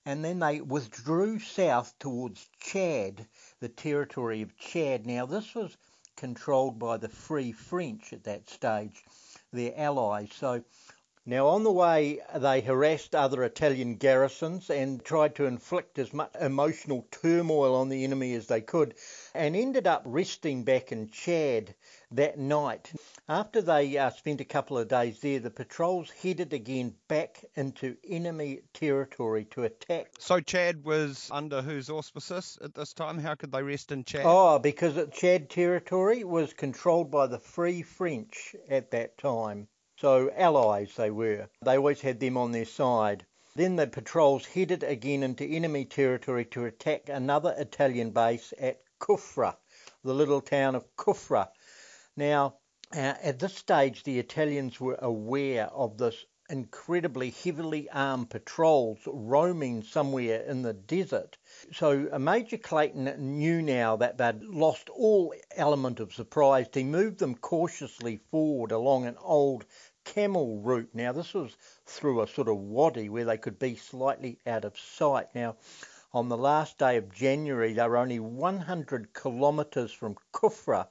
and 0.05 0.25
then 0.25 0.39
they 0.39 0.61
withdrew 0.61 1.39
south 1.39 1.93
towards 1.99 2.49
Chad, 2.59 3.27
the 3.59 3.69
territory 3.69 4.41
of 4.41 4.57
Chad. 4.57 5.05
Now, 5.05 5.25
this 5.27 5.53
was 5.53 5.77
controlled 6.15 6.79
by 6.79 6.97
the 6.97 7.09
Free 7.09 7.51
French 7.51 8.13
at 8.13 8.23
that 8.23 8.49
stage, 8.49 9.03
their 9.51 9.77
allies. 9.77 10.29
So 10.33 10.63
now, 11.25 11.47
on 11.47 11.63
the 11.63 11.71
way, 11.71 12.19
they 12.35 12.59
harassed 12.59 13.15
other 13.15 13.43
Italian 13.43 13.95
garrisons 13.95 14.69
and 14.69 15.01
tried 15.05 15.35
to 15.35 15.45
inflict 15.45 15.97
as 15.97 16.11
much 16.11 16.35
emotional 16.37 17.07
turmoil 17.11 17.75
on 17.75 17.87
the 17.87 18.03
enemy 18.03 18.33
as 18.33 18.47
they 18.47 18.59
could, 18.59 18.95
and 19.33 19.55
ended 19.55 19.87
up 19.87 20.01
resting 20.05 20.65
back 20.65 20.91
in 20.91 21.07
Chad 21.07 21.75
that 22.11 22.37
night. 22.37 22.91
After 23.29 23.61
they 23.61 23.97
uh, 23.97 24.09
spent 24.09 24.41
a 24.41 24.45
couple 24.45 24.77
of 24.77 24.89
days 24.89 25.21
there, 25.21 25.39
the 25.39 25.49
patrols 25.49 26.09
headed 26.09 26.51
again 26.51 26.93
back 27.07 27.45
into 27.55 27.95
enemy 28.05 28.59
territory 28.73 29.45
to 29.51 29.63
attack. 29.63 30.11
So, 30.19 30.41
Chad 30.41 30.83
was 30.83 31.29
under 31.31 31.61
whose 31.61 31.89
auspices 31.89 32.57
at 32.61 32.75
this 32.75 32.91
time? 32.91 33.17
How 33.17 33.35
could 33.35 33.53
they 33.53 33.63
rest 33.63 33.93
in 33.93 34.03
Chad? 34.03 34.25
Oh, 34.25 34.59
because 34.59 34.99
Chad 35.13 35.49
territory 35.49 36.25
was 36.25 36.51
controlled 36.51 37.11
by 37.11 37.27
the 37.27 37.39
Free 37.39 37.81
French 37.81 38.57
at 38.69 38.91
that 38.91 39.17
time. 39.17 39.69
So 40.03 40.29
allies 40.35 40.97
they 40.97 41.09
were. 41.11 41.47
They 41.61 41.77
always 41.77 42.01
had 42.01 42.19
them 42.19 42.35
on 42.35 42.51
their 42.51 42.65
side. 42.65 43.25
Then 43.55 43.77
the 43.77 43.87
patrols 43.87 44.45
headed 44.45 44.83
again 44.83 45.23
into 45.23 45.45
enemy 45.45 45.85
territory 45.85 46.43
to 46.47 46.65
attack 46.65 47.07
another 47.07 47.55
Italian 47.57 48.11
base 48.11 48.53
at 48.59 48.81
Kufra, 48.99 49.55
the 50.03 50.13
little 50.13 50.41
town 50.41 50.75
of 50.75 50.93
Kufra. 50.97 51.47
Now, 52.17 52.57
uh, 52.93 53.15
at 53.23 53.39
this 53.39 53.55
stage, 53.55 54.03
the 54.03 54.19
Italians 54.19 54.77
were 54.77 54.99
aware 54.99 55.67
of 55.67 55.97
this 55.97 56.25
incredibly 56.49 57.29
heavily 57.29 57.89
armed 57.89 58.29
patrols 58.29 58.99
roaming 59.07 59.81
somewhere 59.81 60.41
in 60.41 60.61
the 60.61 60.73
desert. 60.73 61.37
So 61.71 62.09
Major 62.19 62.57
Clayton 62.57 63.05
knew 63.37 63.61
now 63.61 63.95
that 63.95 64.17
they'd 64.17 64.43
lost 64.43 64.89
all 64.89 65.33
element 65.55 66.01
of 66.01 66.13
surprise. 66.13 66.67
He 66.73 66.83
moved 66.83 67.19
them 67.19 67.35
cautiously 67.35 68.17
forward 68.29 68.73
along 68.73 69.05
an 69.05 69.15
old 69.21 69.65
camel 70.03 70.57
route. 70.59 70.89
Now, 70.93 71.11
this 71.11 71.33
was 71.33 71.55
through 71.85 72.21
a 72.21 72.27
sort 72.27 72.47
of 72.47 72.57
wadi 72.57 73.09
where 73.09 73.25
they 73.25 73.37
could 73.37 73.59
be 73.59 73.75
slightly 73.75 74.39
out 74.45 74.65
of 74.65 74.77
sight. 74.77 75.33
Now, 75.33 75.55
on 76.13 76.29
the 76.29 76.37
last 76.37 76.77
day 76.77 76.97
of 76.97 77.11
January, 77.11 77.73
they 77.73 77.87
were 77.87 77.97
only 77.97 78.19
100 78.19 79.13
kilometres 79.13 79.91
from 79.91 80.15
Kufra, 80.31 80.87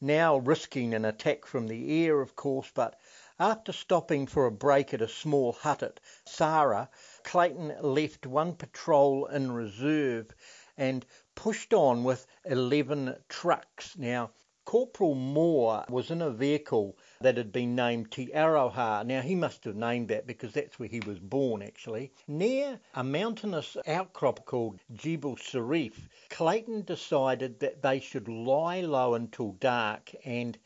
now 0.00 0.38
risking 0.38 0.92
an 0.94 1.04
attack 1.04 1.46
from 1.46 1.68
the 1.68 2.04
air, 2.04 2.20
of 2.20 2.34
course, 2.34 2.70
but 2.74 2.98
after 3.38 3.70
stopping 3.72 4.26
for 4.26 4.46
a 4.46 4.50
break 4.50 4.92
at 4.94 5.02
a 5.02 5.08
small 5.08 5.52
hut 5.52 5.82
at 5.82 6.00
Sarra, 6.24 6.88
Clayton 7.22 7.76
left 7.80 8.26
one 8.26 8.54
patrol 8.54 9.26
in 9.26 9.52
reserve 9.52 10.34
and 10.76 11.06
pushed 11.34 11.72
on 11.72 12.02
with 12.02 12.26
11 12.44 13.14
trucks. 13.28 13.96
Now, 13.96 14.30
Corporal 14.64 15.14
Moore 15.14 15.84
was 15.88 16.10
in 16.10 16.22
a 16.22 16.30
vehicle 16.30 16.96
that 17.20 17.38
had 17.38 17.50
been 17.50 17.74
named 17.74 18.10
Te. 18.10 18.26
Now, 18.34 19.22
he 19.22 19.34
must 19.34 19.64
have 19.64 19.74
named 19.74 20.08
that 20.08 20.26
because 20.26 20.52
that's 20.52 20.78
where 20.78 20.88
he 20.88 21.00
was 21.00 21.18
born, 21.18 21.62
actually. 21.62 22.12
Near 22.28 22.78
a 22.94 23.02
mountainous 23.02 23.76
outcrop 23.86 24.44
called 24.44 24.80
Jebel 24.92 25.36
Sharif, 25.36 26.08
Clayton 26.28 26.82
decided 26.82 27.60
that 27.60 27.80
they 27.80 28.00
should 28.00 28.28
lie 28.28 28.82
low 28.82 29.14
until 29.14 29.52
dark 29.52 30.14
and 30.24 30.58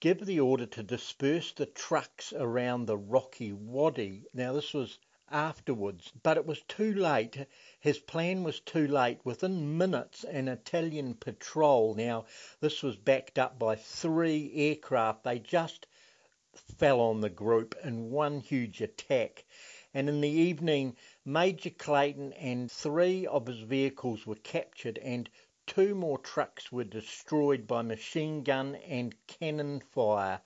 give 0.00 0.24
the 0.24 0.40
order 0.40 0.66
to 0.66 0.82
disperse 0.82 1.52
the 1.52 1.66
trucks 1.66 2.32
around 2.32 2.86
the 2.86 2.96
rocky 2.96 3.52
wadi. 3.52 4.24
Now, 4.32 4.52
this 4.54 4.72
was 4.72 4.98
afterwards, 5.32 6.12
but 6.22 6.36
it 6.36 6.46
was 6.46 6.60
too 6.68 6.94
late. 6.94 7.46
His 7.80 7.98
plan 7.98 8.44
was 8.44 8.60
too 8.60 8.86
late. 8.86 9.18
Within 9.24 9.78
minutes, 9.78 10.22
an 10.24 10.46
Italian 10.46 11.14
patrol, 11.14 11.94
now 11.94 12.26
this 12.60 12.82
was 12.82 12.96
backed 12.96 13.38
up 13.38 13.58
by 13.58 13.74
three 13.74 14.52
aircraft, 14.54 15.24
they 15.24 15.38
just 15.38 15.86
fell 16.78 17.00
on 17.00 17.22
the 17.22 17.30
group 17.30 17.74
in 17.82 18.10
one 18.10 18.38
huge 18.40 18.82
attack. 18.82 19.44
And 19.94 20.08
in 20.08 20.20
the 20.20 20.28
evening, 20.28 20.96
Major 21.24 21.70
Clayton 21.70 22.34
and 22.34 22.70
three 22.70 23.26
of 23.26 23.46
his 23.46 23.60
vehicles 23.60 24.26
were 24.26 24.36
captured, 24.36 24.98
and 24.98 25.30
two 25.66 25.94
more 25.94 26.18
trucks 26.18 26.70
were 26.70 26.84
destroyed 26.84 27.66
by 27.66 27.82
machine 27.82 28.42
gun 28.42 28.74
and 28.74 29.14
cannon 29.26 29.80
fire. 29.80 30.40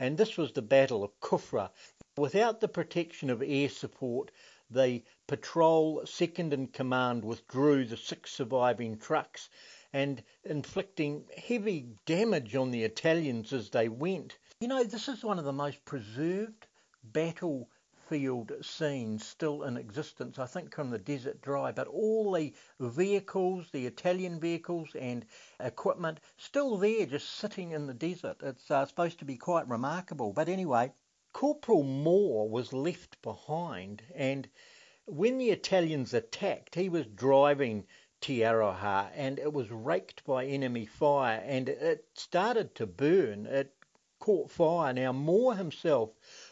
And 0.00 0.18
this 0.18 0.36
was 0.36 0.52
the 0.52 0.62
Battle 0.62 1.04
of 1.04 1.20
Kufra. 1.20 1.70
Without 2.16 2.60
the 2.60 2.68
protection 2.68 3.28
of 3.28 3.42
air 3.42 3.68
support, 3.68 4.30
the 4.70 5.02
patrol 5.26 6.06
second 6.06 6.52
in 6.52 6.68
command 6.68 7.24
withdrew 7.24 7.84
the 7.84 7.96
six 7.96 8.30
surviving 8.30 8.96
trucks 8.96 9.50
and 9.92 10.22
inflicting 10.44 11.28
heavy 11.36 11.88
damage 12.06 12.54
on 12.54 12.70
the 12.70 12.84
Italians 12.84 13.52
as 13.52 13.70
they 13.70 13.88
went. 13.88 14.38
You 14.60 14.68
know, 14.68 14.84
this 14.84 15.08
is 15.08 15.24
one 15.24 15.40
of 15.40 15.44
the 15.44 15.52
most 15.52 15.84
preserved 15.84 16.68
battlefield 17.02 18.52
scenes 18.62 19.26
still 19.26 19.64
in 19.64 19.76
existence, 19.76 20.38
I 20.38 20.46
think, 20.46 20.72
from 20.72 20.90
the 20.90 20.98
Desert 21.00 21.42
Dry. 21.42 21.72
But 21.72 21.88
all 21.88 22.30
the 22.32 22.54
vehicles, 22.78 23.70
the 23.72 23.86
Italian 23.86 24.38
vehicles 24.38 24.94
and 24.94 25.26
equipment, 25.58 26.20
still 26.36 26.76
there, 26.78 27.06
just 27.06 27.28
sitting 27.28 27.72
in 27.72 27.88
the 27.88 27.92
desert. 27.92 28.36
It's 28.40 28.70
uh, 28.70 28.86
supposed 28.86 29.18
to 29.18 29.24
be 29.24 29.36
quite 29.36 29.68
remarkable. 29.68 30.32
But 30.32 30.48
anyway, 30.48 30.92
Corporal 31.34 31.82
Moore 31.82 32.48
was 32.48 32.72
left 32.72 33.20
behind, 33.20 34.04
and 34.14 34.48
when 35.04 35.36
the 35.36 35.50
Italians 35.50 36.14
attacked, 36.14 36.76
he 36.76 36.88
was 36.88 37.06
driving 37.06 37.88
Te 38.20 38.44
Aroha, 38.44 39.10
and 39.12 39.40
it 39.40 39.52
was 39.52 39.68
raked 39.68 40.24
by 40.24 40.46
enemy 40.46 40.86
fire, 40.86 41.42
and 41.44 41.68
it 41.68 42.06
started 42.14 42.76
to 42.76 42.86
burn. 42.86 43.46
It 43.46 43.74
caught 44.20 44.52
fire. 44.52 44.92
Now, 44.92 45.10
Moore 45.10 45.56
himself 45.56 46.10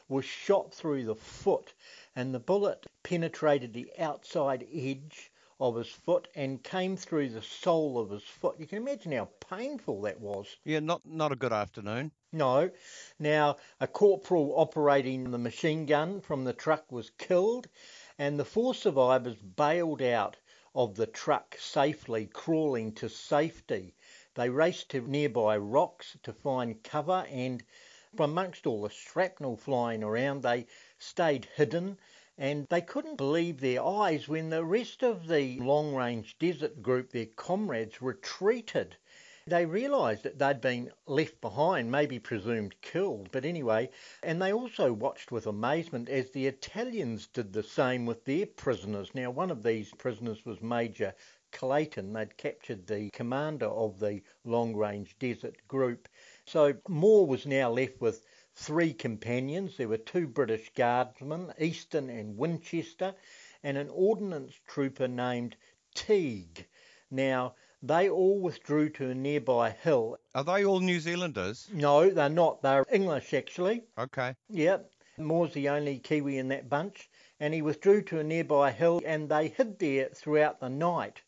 was 0.08 0.24
shot 0.24 0.74
through 0.74 1.04
the 1.04 1.14
foot, 1.14 1.74
and 2.16 2.34
the 2.34 2.40
bullet 2.40 2.84
penetrated 3.04 3.72
the 3.72 3.92
outside 4.00 4.66
edge 4.74 5.30
of 5.60 5.76
his 5.76 5.90
foot 5.90 6.26
and 6.34 6.60
came 6.64 6.96
through 6.96 7.28
the 7.28 7.42
sole 7.42 8.00
of 8.00 8.10
his 8.10 8.24
foot. 8.24 8.58
You 8.58 8.66
can 8.66 8.78
imagine 8.78 9.12
how 9.12 9.28
painful 9.38 10.02
that 10.02 10.20
was. 10.20 10.56
Yeah, 10.64 10.80
not 10.80 11.06
not 11.06 11.30
a 11.30 11.36
good 11.36 11.52
afternoon. 11.52 12.10
No. 12.34 12.70
Now, 13.18 13.58
a 13.78 13.86
corporal 13.86 14.54
operating 14.58 15.30
the 15.32 15.38
machine 15.38 15.84
gun 15.84 16.22
from 16.22 16.44
the 16.44 16.54
truck 16.54 16.90
was 16.90 17.10
killed, 17.10 17.68
and 18.16 18.40
the 18.40 18.44
four 18.46 18.74
survivors 18.74 19.36
bailed 19.36 20.00
out 20.00 20.38
of 20.74 20.94
the 20.94 21.06
truck 21.06 21.58
safely, 21.58 22.24
crawling 22.24 22.94
to 22.94 23.10
safety. 23.10 23.94
They 24.32 24.48
raced 24.48 24.88
to 24.92 25.02
nearby 25.02 25.58
rocks 25.58 26.16
to 26.22 26.32
find 26.32 26.82
cover, 26.82 27.26
and 27.28 27.62
from 28.16 28.30
amongst 28.30 28.66
all 28.66 28.80
the 28.80 28.88
shrapnel 28.88 29.58
flying 29.58 30.02
around, 30.02 30.40
they 30.42 30.64
stayed 30.98 31.48
hidden 31.54 31.98
and 32.38 32.66
they 32.68 32.80
couldn't 32.80 33.16
believe 33.16 33.60
their 33.60 33.84
eyes 33.84 34.26
when 34.26 34.48
the 34.48 34.64
rest 34.64 35.02
of 35.02 35.28
the 35.28 35.58
long 35.60 35.94
range 35.94 36.38
desert 36.38 36.80
group, 36.82 37.10
their 37.10 37.26
comrades, 37.26 38.00
retreated. 38.00 38.96
They 39.44 39.66
realised 39.66 40.22
that 40.22 40.38
they'd 40.38 40.60
been 40.60 40.92
left 41.06 41.40
behind, 41.40 41.90
maybe 41.90 42.20
presumed 42.20 42.80
killed, 42.80 43.30
but 43.32 43.44
anyway, 43.44 43.90
and 44.22 44.40
they 44.40 44.52
also 44.52 44.92
watched 44.92 45.32
with 45.32 45.48
amazement 45.48 46.08
as 46.08 46.30
the 46.30 46.46
Italians 46.46 47.26
did 47.26 47.52
the 47.52 47.64
same 47.64 48.06
with 48.06 48.24
their 48.24 48.46
prisoners. 48.46 49.14
Now, 49.14 49.30
one 49.32 49.50
of 49.50 49.64
these 49.64 49.90
prisoners 49.94 50.46
was 50.46 50.62
Major 50.62 51.14
Clayton. 51.50 52.12
They'd 52.12 52.36
captured 52.36 52.86
the 52.86 53.10
commander 53.10 53.66
of 53.66 53.98
the 53.98 54.22
long 54.44 54.76
range 54.76 55.16
desert 55.18 55.56
group. 55.66 56.08
So 56.46 56.74
Moore 56.88 57.26
was 57.26 57.44
now 57.44 57.72
left 57.72 58.00
with 58.00 58.24
three 58.54 58.94
companions. 58.94 59.76
There 59.76 59.88
were 59.88 59.98
two 59.98 60.28
British 60.28 60.70
guardsmen, 60.74 61.52
Easton 61.58 62.08
and 62.10 62.38
Winchester, 62.38 63.14
and 63.64 63.76
an 63.76 63.90
ordnance 63.90 64.54
trooper 64.68 65.08
named 65.08 65.56
Teague. 65.94 66.68
Now, 67.10 67.56
they 67.82 68.08
all 68.08 68.38
withdrew 68.38 68.88
to 68.90 69.10
a 69.10 69.14
nearby 69.14 69.70
hill. 69.70 70.16
Are 70.34 70.44
they 70.44 70.64
all 70.64 70.78
New 70.78 71.00
Zealanders? 71.00 71.68
No, 71.72 72.10
they're 72.10 72.28
not. 72.28 72.62
They're 72.62 72.86
English, 72.92 73.34
actually. 73.34 73.82
Okay. 73.98 74.36
Yep. 74.50 74.90
Moore's 75.18 75.52
the 75.52 75.68
only 75.68 75.98
Kiwi 75.98 76.38
in 76.38 76.48
that 76.48 76.68
bunch. 76.68 77.10
And 77.40 77.52
he 77.52 77.60
withdrew 77.60 78.02
to 78.02 78.20
a 78.20 78.24
nearby 78.24 78.70
hill 78.70 79.00
and 79.04 79.28
they 79.28 79.48
hid 79.48 79.80
there 79.80 80.08
throughout 80.14 80.60
the 80.60 80.68
night. 80.68 81.22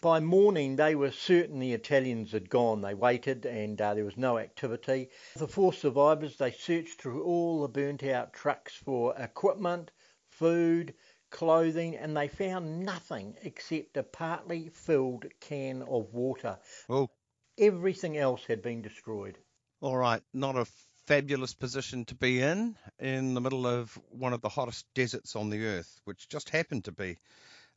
By 0.00 0.20
morning, 0.20 0.76
they 0.76 0.94
were 0.94 1.12
certain 1.12 1.60
the 1.60 1.74
Italians 1.74 2.32
had 2.32 2.48
gone. 2.48 2.80
They 2.80 2.94
waited 2.94 3.44
and 3.44 3.80
uh, 3.80 3.94
there 3.94 4.04
was 4.04 4.16
no 4.16 4.38
activity. 4.38 5.10
The 5.36 5.46
four 5.46 5.72
survivors, 5.72 6.38
they 6.38 6.50
searched 6.50 7.00
through 7.00 7.22
all 7.22 7.62
the 7.62 7.68
burnt 7.68 8.02
out 8.02 8.32
trucks 8.32 8.74
for 8.74 9.14
equipment, 9.16 9.90
food, 10.28 10.94
clothing, 11.32 11.96
and 11.96 12.16
they 12.16 12.28
found 12.28 12.84
nothing 12.84 13.34
except 13.42 13.96
a 13.96 14.04
partly 14.04 14.68
filled 14.68 15.24
can 15.40 15.82
of 15.82 16.14
water. 16.14 16.58
Oh. 16.88 17.10
Everything 17.58 18.16
else 18.16 18.44
had 18.44 18.62
been 18.62 18.82
destroyed. 18.82 19.36
All 19.80 19.96
right, 19.96 20.22
not 20.32 20.56
a 20.56 20.66
fabulous 21.06 21.54
position 21.54 22.04
to 22.04 22.14
be 22.14 22.40
in, 22.40 22.76
in 23.00 23.34
the 23.34 23.40
middle 23.40 23.66
of 23.66 23.98
one 24.10 24.32
of 24.32 24.40
the 24.40 24.48
hottest 24.48 24.86
deserts 24.94 25.34
on 25.34 25.50
the 25.50 25.64
earth, 25.66 26.00
which 26.04 26.28
just 26.28 26.50
happened 26.50 26.84
to 26.84 26.92
be 26.92 27.16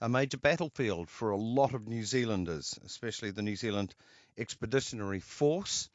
a 0.02 0.10
major 0.10 0.38
battlefield 0.38 1.10
for 1.10 1.32
a 1.32 1.38
lot 1.38 1.74
of 1.74 1.88
New 1.88 2.04
Zealanders, 2.04 2.78
especially 2.86 3.32
the 3.32 3.42
New 3.42 3.56
Zealand 3.56 3.96
Expeditionary 4.38 5.20
Force. 5.20 5.90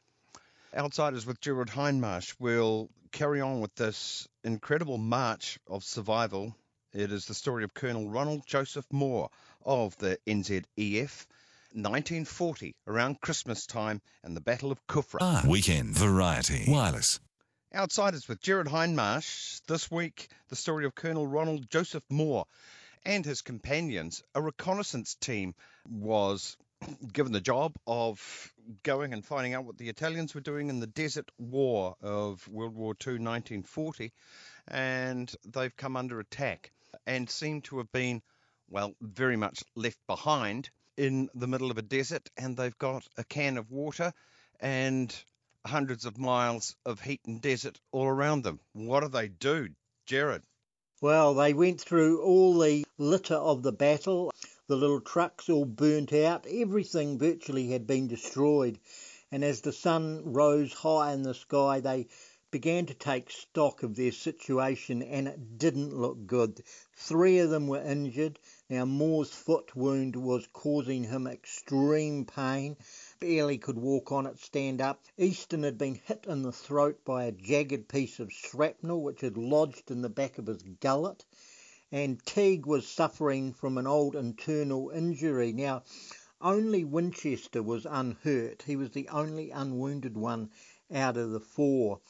Outsiders 0.75 1.25
with 1.25 1.39
Gerard 1.39 1.69
Hindmarsh 1.69 2.35
will 2.39 2.89
carry 3.11 3.41
on 3.41 3.61
with 3.61 3.75
this 3.75 4.27
incredible 4.43 4.97
march 4.97 5.59
of 5.67 5.83
survival. 5.83 6.55
It 6.93 7.13
is 7.13 7.25
the 7.25 7.33
story 7.33 7.63
of 7.63 7.73
Colonel 7.73 8.09
Ronald 8.09 8.45
Joseph 8.45 8.85
Moore 8.91 9.29
of 9.63 9.95
the 9.99 10.17
NZEF 10.27 11.25
1940, 11.71 12.75
around 12.85 13.21
Christmas 13.21 13.65
time, 13.65 14.01
and 14.25 14.35
the 14.35 14.41
Battle 14.41 14.73
of 14.73 14.87
Kufra. 14.87 15.19
Ah, 15.21 15.45
weekend 15.47 15.95
Variety 15.95 16.65
Wireless. 16.67 17.21
Outsiders 17.73 18.27
with 18.27 18.41
Gerard 18.41 18.67
Hindmarsh. 18.67 19.61
This 19.67 19.89
week, 19.89 20.27
the 20.49 20.57
story 20.57 20.83
of 20.83 20.93
Colonel 20.93 21.25
Ronald 21.25 21.69
Joseph 21.69 22.03
Moore 22.09 22.45
and 23.05 23.23
his 23.23 23.41
companions. 23.41 24.21
A 24.35 24.41
reconnaissance 24.41 25.15
team 25.15 25.55
was 25.89 26.57
given 27.13 27.31
the 27.31 27.39
job 27.39 27.73
of 27.87 28.53
going 28.83 29.13
and 29.13 29.25
finding 29.25 29.53
out 29.53 29.63
what 29.63 29.77
the 29.77 29.87
Italians 29.87 30.35
were 30.35 30.41
doing 30.41 30.67
in 30.67 30.81
the 30.81 30.87
Desert 30.87 31.31
War 31.37 31.95
of 32.01 32.45
World 32.49 32.75
War 32.75 32.95
II, 32.95 33.13
1940, 33.13 34.11
and 34.67 35.33
they've 35.45 35.77
come 35.77 35.95
under 35.95 36.19
attack 36.19 36.73
and 37.05 37.29
seem 37.29 37.61
to 37.61 37.77
have 37.77 37.91
been, 37.91 38.21
well, 38.69 38.93
very 39.01 39.35
much 39.35 39.63
left 39.75 39.99
behind 40.07 40.69
in 40.97 41.29
the 41.33 41.47
middle 41.47 41.71
of 41.71 41.77
a 41.77 41.81
desert 41.81 42.29
and 42.37 42.55
they've 42.55 42.77
got 42.77 43.07
a 43.17 43.23
can 43.23 43.57
of 43.57 43.71
water 43.71 44.13
and 44.59 45.23
hundreds 45.65 46.05
of 46.05 46.17
miles 46.17 46.75
of 46.85 47.01
heat 47.01 47.21
and 47.25 47.41
desert 47.41 47.79
all 47.91 48.07
around 48.07 48.43
them. 48.43 48.59
What 48.73 49.01
do 49.01 49.07
they 49.07 49.27
do, 49.27 49.69
Gerard? 50.05 50.43
Well, 51.01 51.33
they 51.33 51.53
went 51.53 51.81
through 51.81 52.21
all 52.21 52.59
the 52.59 52.85
litter 52.97 53.35
of 53.35 53.63
the 53.63 53.71
battle, 53.71 54.31
the 54.67 54.75
little 54.75 55.01
trucks 55.01 55.49
all 55.49 55.65
burnt 55.65 56.13
out, 56.13 56.45
everything 56.47 57.17
virtually 57.17 57.69
had 57.69 57.87
been 57.87 58.07
destroyed. 58.07 58.79
And 59.31 59.43
as 59.43 59.61
the 59.61 59.73
sun 59.73 60.33
rose 60.33 60.73
high 60.73 61.13
in 61.13 61.23
the 61.23 61.33
sky, 61.33 61.79
they 61.79 62.07
began 62.51 62.85
to 62.85 62.93
take 62.93 63.31
stock 63.31 63.81
of 63.81 63.95
their 63.95 64.11
situation 64.11 65.01
and 65.01 65.25
it 65.25 65.57
didn't 65.57 65.95
look 65.95 66.27
good. 66.27 66.61
Three 66.97 67.39
of 67.39 67.49
them 67.49 67.67
were 67.67 67.81
injured. 67.81 68.37
Now, 68.69 68.83
Moore's 68.83 69.31
foot 69.31 69.73
wound 69.73 70.17
was 70.17 70.47
causing 70.51 71.05
him 71.05 71.27
extreme 71.27 72.25
pain. 72.25 72.75
Barely 73.21 73.57
could 73.57 73.77
walk 73.77 74.11
on 74.11 74.25
it, 74.25 74.37
stand 74.37 74.81
up. 74.81 75.01
Easton 75.17 75.63
had 75.63 75.77
been 75.77 75.95
hit 75.95 76.25
in 76.27 76.41
the 76.41 76.51
throat 76.51 76.99
by 77.05 77.23
a 77.23 77.31
jagged 77.31 77.87
piece 77.87 78.19
of 78.19 78.33
shrapnel 78.33 79.01
which 79.01 79.21
had 79.21 79.37
lodged 79.37 79.89
in 79.89 80.01
the 80.01 80.09
back 80.09 80.37
of 80.37 80.47
his 80.47 80.61
gullet. 80.61 81.23
And 81.89 82.21
Teague 82.25 82.65
was 82.65 82.85
suffering 82.85 83.53
from 83.53 83.77
an 83.77 83.87
old 83.87 84.15
internal 84.15 84.89
injury. 84.89 85.53
Now, 85.53 85.83
only 86.41 86.83
Winchester 86.83 87.63
was 87.63 87.85
unhurt. 87.85 88.63
He 88.63 88.75
was 88.75 88.91
the 88.91 89.07
only 89.07 89.51
unwounded 89.51 90.17
one 90.17 90.49
out 90.93 91.15
of 91.15 91.31
the 91.31 91.39
four. 91.39 92.01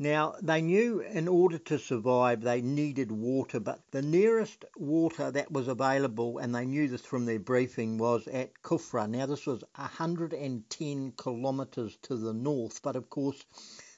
Now, 0.00 0.36
they 0.40 0.62
knew 0.62 1.00
in 1.00 1.26
order 1.26 1.58
to 1.58 1.78
survive 1.78 2.42
they 2.42 2.60
needed 2.60 3.10
water, 3.10 3.58
but 3.58 3.80
the 3.90 4.00
nearest 4.00 4.64
water 4.76 5.32
that 5.32 5.50
was 5.50 5.66
available, 5.66 6.38
and 6.38 6.54
they 6.54 6.66
knew 6.66 6.86
this 6.86 7.00
from 7.00 7.26
their 7.26 7.40
briefing, 7.40 7.98
was 7.98 8.28
at 8.28 8.62
Kufra. 8.62 9.10
Now, 9.10 9.26
this 9.26 9.44
was 9.44 9.64
110 9.74 11.12
kilometres 11.20 11.98
to 12.02 12.16
the 12.16 12.32
north, 12.32 12.80
but 12.80 12.94
of 12.94 13.10
course, 13.10 13.44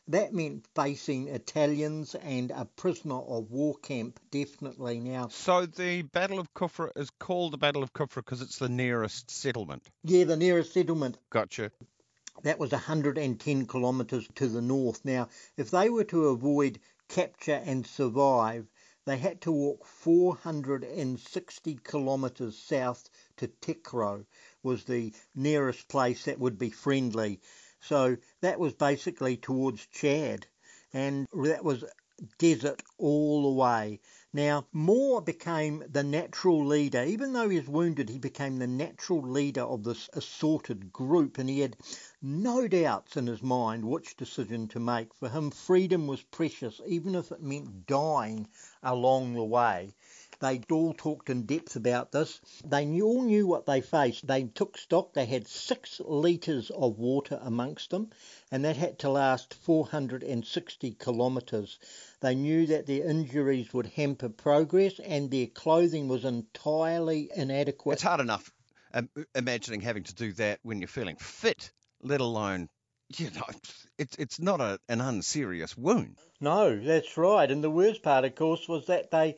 that 0.09 0.33
meant 0.33 0.67
facing 0.75 1.29
Italians 1.29 2.15
and 2.15 2.51
a 2.51 2.65
prisoner 2.65 3.21
of 3.21 3.51
war 3.51 3.75
camp, 3.77 4.19
definitely. 4.31 5.01
Now, 5.01 5.29
so 5.29 5.67
the 5.67 6.01
Battle 6.03 6.39
of 6.39 6.53
Kufra 6.55 6.91
is 6.97 7.11
called 7.11 7.53
the 7.53 7.59
Battle 7.59 7.83
of 7.83 7.93
Kufra 7.93 8.17
because 8.25 8.41
it's 8.41 8.59
the 8.59 8.71
nearest 8.71 9.31
settlement. 9.31 9.83
Yeah, 10.03 10.25
the 10.25 10.37
nearest 10.37 10.73
settlement. 10.73 11.19
Gotcha. 11.29 11.71
That 12.43 12.59
was 12.59 12.73
110 12.73 13.67
kilometres 13.67 14.27
to 14.37 14.49
the 14.49 14.63
north. 14.63 15.05
Now, 15.05 15.29
if 15.57 15.71
they 15.71 15.91
were 15.91 16.05
to 16.05 16.29
avoid 16.29 16.81
capture 17.09 17.63
and 17.65 17.87
survive, 17.87 18.67
they 19.05 19.19
had 19.19 19.41
to 19.43 19.53
walk 19.53 19.85
460 19.85 21.81
kilometres 21.85 22.59
south 22.59 23.11
to 23.37 23.49
Tekro, 23.49 24.25
was 24.63 24.85
the 24.85 25.13
nearest 25.35 25.89
place 25.89 26.25
that 26.25 26.39
would 26.39 26.59
be 26.59 26.71
friendly. 26.71 27.41
So 27.81 28.17
that 28.41 28.61
was 28.61 28.75
basically 28.75 29.37
towards 29.37 29.87
Chad, 29.87 30.47
and 30.93 31.27
that 31.33 31.65
was 31.65 31.85
desert 32.39 32.83
all 32.99 33.43
the 33.43 33.61
way. 33.61 34.01
Now, 34.33 34.69
Moore 34.73 35.21
became 35.21 35.83
the 35.91 36.05
natural 36.05 36.65
leader. 36.65 37.03
Even 37.03 37.33
though 37.33 37.49
he 37.49 37.59
was 37.59 37.67
wounded, 37.69 38.09
he 38.09 38.19
became 38.19 38.61
the 38.61 38.69
natural 38.69 39.21
leader 39.23 39.63
of 39.63 39.83
this 39.83 40.09
assorted 40.13 40.93
group, 40.93 41.37
and 41.37 41.49
he 41.49 41.59
had 41.59 41.77
no 42.23 42.69
doubts 42.69 43.17
in 43.17 43.27
his 43.27 43.43
mind 43.43 43.85
which 43.87 44.17
decision 44.17 44.69
to 44.69 44.79
make. 44.79 45.13
For 45.15 45.31
him, 45.31 45.51
freedom 45.51 46.07
was 46.07 46.23
precious, 46.23 46.81
even 46.87 47.17
if 47.17 47.33
it 47.33 47.43
meant 47.43 47.87
dying 47.87 48.47
along 48.85 49.35
the 49.35 49.43
way. 49.43 49.97
They 50.41 50.61
all 50.71 50.95
talked 50.95 51.31
in 51.31 51.45
depth 51.45 51.77
about 51.77 52.13
this. 52.13 52.41
They 52.65 52.85
knew, 52.85 53.05
all 53.05 53.23
knew 53.23 53.47
what 53.47 53.67
they 53.67 53.81
faced. 53.81 54.27
They 54.27 54.45
took 54.45 54.79
stock. 54.79 55.13
They 55.13 55.27
had 55.27 55.47
six 55.47 56.01
litres 56.05 56.71
of 56.71 56.99
water 56.99 57.39
amongst 57.43 57.91
them, 57.91 58.11
and 58.51 58.65
that 58.65 58.77
had 58.77 58.99
to 59.01 59.11
last 59.11 59.55
460 59.55 60.93
kilometres. 60.93 61.79
They 62.21 62.35
knew 62.35 62.67
that 62.67 62.87
their 62.87 63.09
injuries 63.09 63.73
would 63.73 63.87
hamper 63.87 64.31
progress, 64.31 64.99
and 64.99 65.31
their 65.31 65.47
clothing 65.47 66.09
was 66.09 66.25
entirely 66.25 67.31
inadequate. 67.35 67.95
It's 67.95 68.03
hard 68.03 68.21
enough 68.21 68.51
um, 68.93 69.09
imagining 69.35 69.81
having 69.81 70.05
to 70.05 70.15
do 70.15 70.33
that 70.33 70.61
when 70.63 70.81
you're 70.81 70.89
feeling 70.89 71.17
fit, 71.17 71.71
let 72.03 72.21
alone 72.21 72.69
you 73.17 73.31
know, 73.31 73.47
it's 73.99 74.17
it's 74.17 74.41
not 74.41 74.61
a, 74.61 74.79
an 74.89 75.01
unserious 75.01 75.77
wound. 75.77 76.17
No, 76.41 76.79
that's 76.79 77.17
right. 77.17 77.51
And 77.51 77.63
the 77.63 77.71
worst 77.71 78.03
part, 78.03 78.25
of 78.25 78.35
course, 78.35 78.69
was 78.69 78.87
that 78.87 79.11
they 79.11 79.37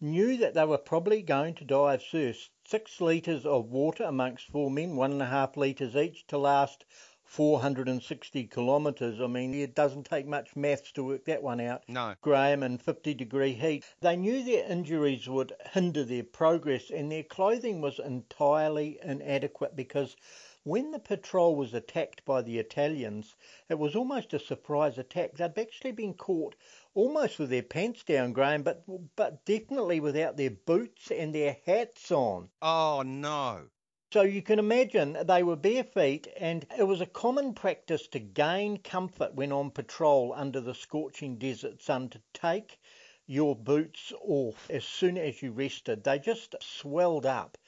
knew 0.00 0.36
that 0.36 0.54
they 0.54 0.64
were 0.64 0.78
probably 0.78 1.22
going 1.22 1.54
to 1.54 1.64
die 1.64 1.94
of 1.94 2.02
thirst. 2.02 2.50
Six 2.64 3.00
litres 3.00 3.44
of 3.44 3.70
water 3.70 4.04
amongst 4.04 4.46
four 4.46 4.70
men, 4.70 4.94
one 4.94 5.12
and 5.12 5.22
a 5.22 5.26
half 5.26 5.56
litres 5.56 5.96
each, 5.96 6.26
to 6.28 6.38
last 6.38 6.84
460 7.24 8.44
kilometres. 8.44 9.20
I 9.20 9.26
mean, 9.26 9.52
it 9.52 9.74
doesn't 9.74 10.04
take 10.04 10.26
much 10.26 10.56
maths 10.56 10.92
to 10.92 11.04
work 11.04 11.24
that 11.26 11.42
one 11.42 11.60
out. 11.60 11.82
No. 11.86 12.14
Graham 12.22 12.62
in 12.62 12.78
50 12.78 13.12
degree 13.12 13.52
heat. 13.52 13.84
They 14.00 14.16
knew 14.16 14.42
their 14.42 14.64
injuries 14.70 15.28
would 15.28 15.52
hinder 15.72 16.04
their 16.04 16.24
progress, 16.24 16.90
and 16.90 17.12
their 17.12 17.24
clothing 17.24 17.80
was 17.80 17.98
entirely 17.98 18.98
inadequate 19.02 19.76
because 19.76 20.16
when 20.64 20.90
the 20.90 20.98
patrol 20.98 21.54
was 21.54 21.72
attacked 21.72 22.24
by 22.24 22.42
the 22.42 22.58
Italians, 22.58 23.34
it 23.68 23.78
was 23.78 23.94
almost 23.94 24.34
a 24.34 24.38
surprise 24.38 24.98
attack. 24.98 25.34
They'd 25.34 25.58
actually 25.58 25.92
been 25.92 26.14
caught 26.14 26.56
almost 26.94 27.38
with 27.38 27.50
their 27.50 27.62
pants 27.62 28.04
down, 28.04 28.32
Graham, 28.32 28.62
but 28.62 28.84
but 29.16 29.44
definitely 29.44 30.00
without 30.00 30.36
their 30.36 30.50
boots 30.50 31.10
and 31.10 31.34
their 31.34 31.56
hats 31.64 32.10
on. 32.10 32.50
Oh 32.62 33.02
no. 33.04 33.68
So 34.10 34.22
you 34.22 34.40
can 34.40 34.58
imagine 34.58 35.18
they 35.26 35.42
were 35.42 35.56
bare 35.56 35.84
feet, 35.84 36.28
and 36.38 36.66
it 36.78 36.84
was 36.84 37.02
a 37.02 37.06
common 37.06 37.52
practice 37.52 38.08
to 38.08 38.18
gain 38.18 38.78
comfort 38.78 39.34
when 39.34 39.52
on 39.52 39.70
patrol 39.70 40.32
under 40.34 40.62
the 40.62 40.74
scorching 40.74 41.36
desert 41.36 41.82
sun 41.82 42.08
to 42.10 42.22
take 42.32 42.78
your 43.26 43.54
boots 43.54 44.12
off 44.22 44.70
as 44.70 44.84
soon 44.84 45.18
as 45.18 45.42
you 45.42 45.52
rested. 45.52 46.04
They 46.04 46.18
just 46.18 46.54
swelled 46.60 47.26
up. 47.26 47.58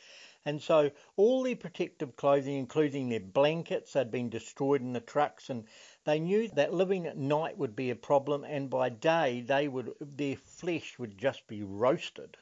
And 0.46 0.62
so 0.62 0.90
all 1.16 1.42
their 1.42 1.54
protective 1.54 2.16
clothing, 2.16 2.56
including 2.56 3.10
their 3.10 3.20
blankets, 3.20 3.92
had 3.92 4.10
been 4.10 4.30
destroyed 4.30 4.80
in 4.80 4.94
the 4.94 5.00
trucks, 5.00 5.50
and 5.50 5.66
they 6.04 6.18
knew 6.18 6.48
that 6.48 6.72
living 6.72 7.06
at 7.06 7.16
night 7.16 7.58
would 7.58 7.76
be 7.76 7.90
a 7.90 7.96
problem, 7.96 8.44
and 8.44 8.70
by 8.70 8.88
day 8.88 9.40
they 9.40 9.68
would 9.68 9.94
their 10.00 10.36
flesh 10.36 10.98
would 10.98 11.18
just 11.18 11.46
be 11.46 11.62
roasted. 11.62 12.36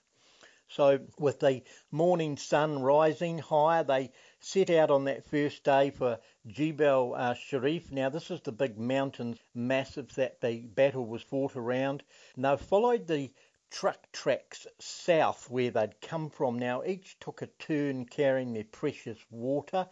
So 0.68 1.00
with 1.18 1.40
the 1.40 1.62
morning 1.90 2.36
sun 2.36 2.82
rising 2.82 3.38
higher, 3.38 3.82
they 3.82 4.12
set 4.38 4.68
out 4.68 4.90
on 4.90 5.04
that 5.04 5.26
first 5.26 5.64
day 5.64 5.90
for 5.90 6.20
Jebel 6.46 7.14
uh, 7.16 7.34
Sharif. 7.34 7.90
Now 7.90 8.10
this 8.10 8.30
is 8.30 8.42
the 8.42 8.52
big 8.52 8.78
mountain 8.78 9.38
massif 9.54 10.14
that 10.16 10.40
the 10.42 10.60
battle 10.60 11.06
was 11.06 11.22
fought 11.22 11.56
around. 11.56 12.02
And 12.36 12.44
they 12.44 12.56
followed 12.58 13.06
the 13.06 13.32
truck 13.70 14.10
tracks 14.12 14.66
south 14.78 15.50
where 15.50 15.70
they'd 15.70 16.00
come 16.00 16.30
from. 16.30 16.58
Now, 16.58 16.82
each 16.84 17.18
took 17.20 17.42
a 17.42 17.46
turn 17.46 18.06
carrying 18.06 18.54
their 18.54 18.64
precious 18.64 19.18
water, 19.30 19.86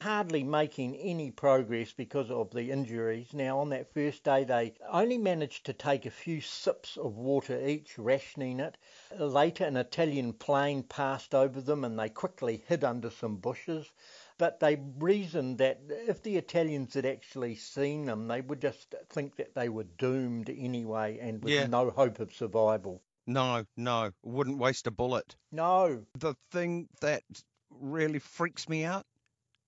hardly 0.00 0.44
making 0.44 0.94
any 0.96 1.30
progress 1.30 1.92
because 1.92 2.30
of 2.30 2.50
the 2.50 2.70
injuries. 2.70 3.28
Now, 3.32 3.58
on 3.60 3.70
that 3.70 3.92
first 3.92 4.24
day, 4.24 4.44
they 4.44 4.74
only 4.90 5.18
managed 5.18 5.66
to 5.66 5.72
take 5.72 6.06
a 6.06 6.10
few 6.10 6.40
sips 6.40 6.96
of 6.96 7.16
water 7.16 7.66
each, 7.66 7.98
rationing 7.98 8.60
it. 8.60 8.76
Later, 9.18 9.64
an 9.64 9.76
Italian 9.76 10.32
plane 10.32 10.82
passed 10.82 11.34
over 11.34 11.60
them 11.60 11.84
and 11.84 11.98
they 11.98 12.08
quickly 12.08 12.62
hid 12.68 12.84
under 12.84 13.10
some 13.10 13.36
bushes 13.36 13.90
but 14.38 14.60
they 14.60 14.76
reasoned 14.98 15.58
that 15.58 15.80
if 15.88 16.22
the 16.22 16.36
Italians 16.36 16.94
had 16.94 17.06
actually 17.06 17.54
seen 17.54 18.04
them, 18.04 18.28
they 18.28 18.40
would 18.42 18.60
just 18.60 18.94
think 19.08 19.36
that 19.36 19.54
they 19.54 19.68
were 19.68 19.84
doomed 19.84 20.50
anyway 20.50 21.18
and 21.18 21.42
with 21.42 21.54
Yeah. 21.54 21.66
no 21.66 21.90
hope 21.90 22.20
of 22.20 22.34
survival. 22.34 23.02
No, 23.26 23.64
no, 23.76 24.12
wouldn't 24.22 24.58
waste 24.58 24.86
a 24.86 24.90
bullet. 24.90 25.34
No. 25.50 26.04
The 26.18 26.34
thing 26.50 26.88
that 27.00 27.24
really 27.70 28.18
freaks 28.18 28.68
me 28.68 28.84
out 28.84 29.06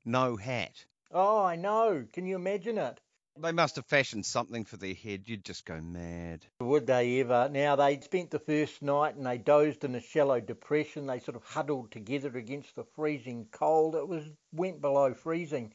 no 0.04 0.36
hat. 0.36 0.84
Oh, 1.10 1.42
I 1.42 1.56
know. 1.56 2.04
Can 2.12 2.26
you 2.26 2.36
imagine 2.36 2.78
it? 2.78 3.00
They 3.40 3.52
must 3.52 3.76
have 3.76 3.86
fashioned 3.86 4.26
something 4.26 4.64
for 4.64 4.76
their 4.76 4.94
head. 4.94 5.22
You'd 5.26 5.44
just 5.44 5.64
go 5.64 5.80
mad. 5.80 6.44
Would 6.60 6.88
they 6.88 7.20
ever? 7.20 7.48
Now, 7.48 7.76
they'd 7.76 8.02
spent 8.02 8.30
the 8.30 8.40
first 8.40 8.82
night 8.82 9.14
and 9.14 9.24
they 9.24 9.38
dozed 9.38 9.84
in 9.84 9.94
a 9.94 10.00
shallow 10.00 10.40
depression. 10.40 11.06
They 11.06 11.20
sort 11.20 11.36
of 11.36 11.44
huddled 11.44 11.92
together 11.92 12.36
against 12.36 12.74
the 12.74 12.84
freezing 12.96 13.46
cold. 13.52 13.94
It 13.94 14.08
was 14.08 14.24
went 14.52 14.80
below 14.80 15.14
freezing. 15.14 15.72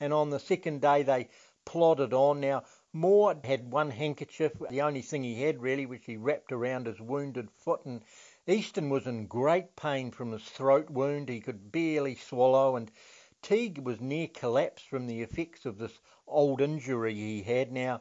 And 0.00 0.12
on 0.12 0.30
the 0.30 0.40
second 0.40 0.80
day, 0.80 1.04
they 1.04 1.28
plodded 1.64 2.12
on. 2.12 2.40
Now, 2.40 2.64
Moore 2.92 3.36
had 3.44 3.72
one 3.72 3.90
handkerchief, 3.90 4.52
the 4.68 4.82
only 4.82 5.02
thing 5.02 5.22
he 5.22 5.42
had 5.42 5.62
really, 5.62 5.86
which 5.86 6.06
he 6.06 6.16
wrapped 6.16 6.50
around 6.50 6.86
his 6.86 7.00
wounded 7.00 7.48
foot. 7.50 7.84
And 7.84 8.02
Easton 8.48 8.90
was 8.90 9.06
in 9.06 9.26
great 9.26 9.76
pain 9.76 10.10
from 10.10 10.32
his 10.32 10.44
throat 10.44 10.90
wound. 10.90 11.28
He 11.28 11.40
could 11.40 11.70
barely 11.70 12.16
swallow. 12.16 12.74
And 12.74 12.90
Teague 13.44 13.80
was 13.80 14.00
near 14.00 14.26
collapse 14.26 14.82
from 14.82 15.06
the 15.06 15.20
effects 15.20 15.66
of 15.66 15.76
this 15.76 15.92
old 16.26 16.62
injury 16.62 17.12
he 17.12 17.42
had. 17.42 17.70
Now, 17.70 18.00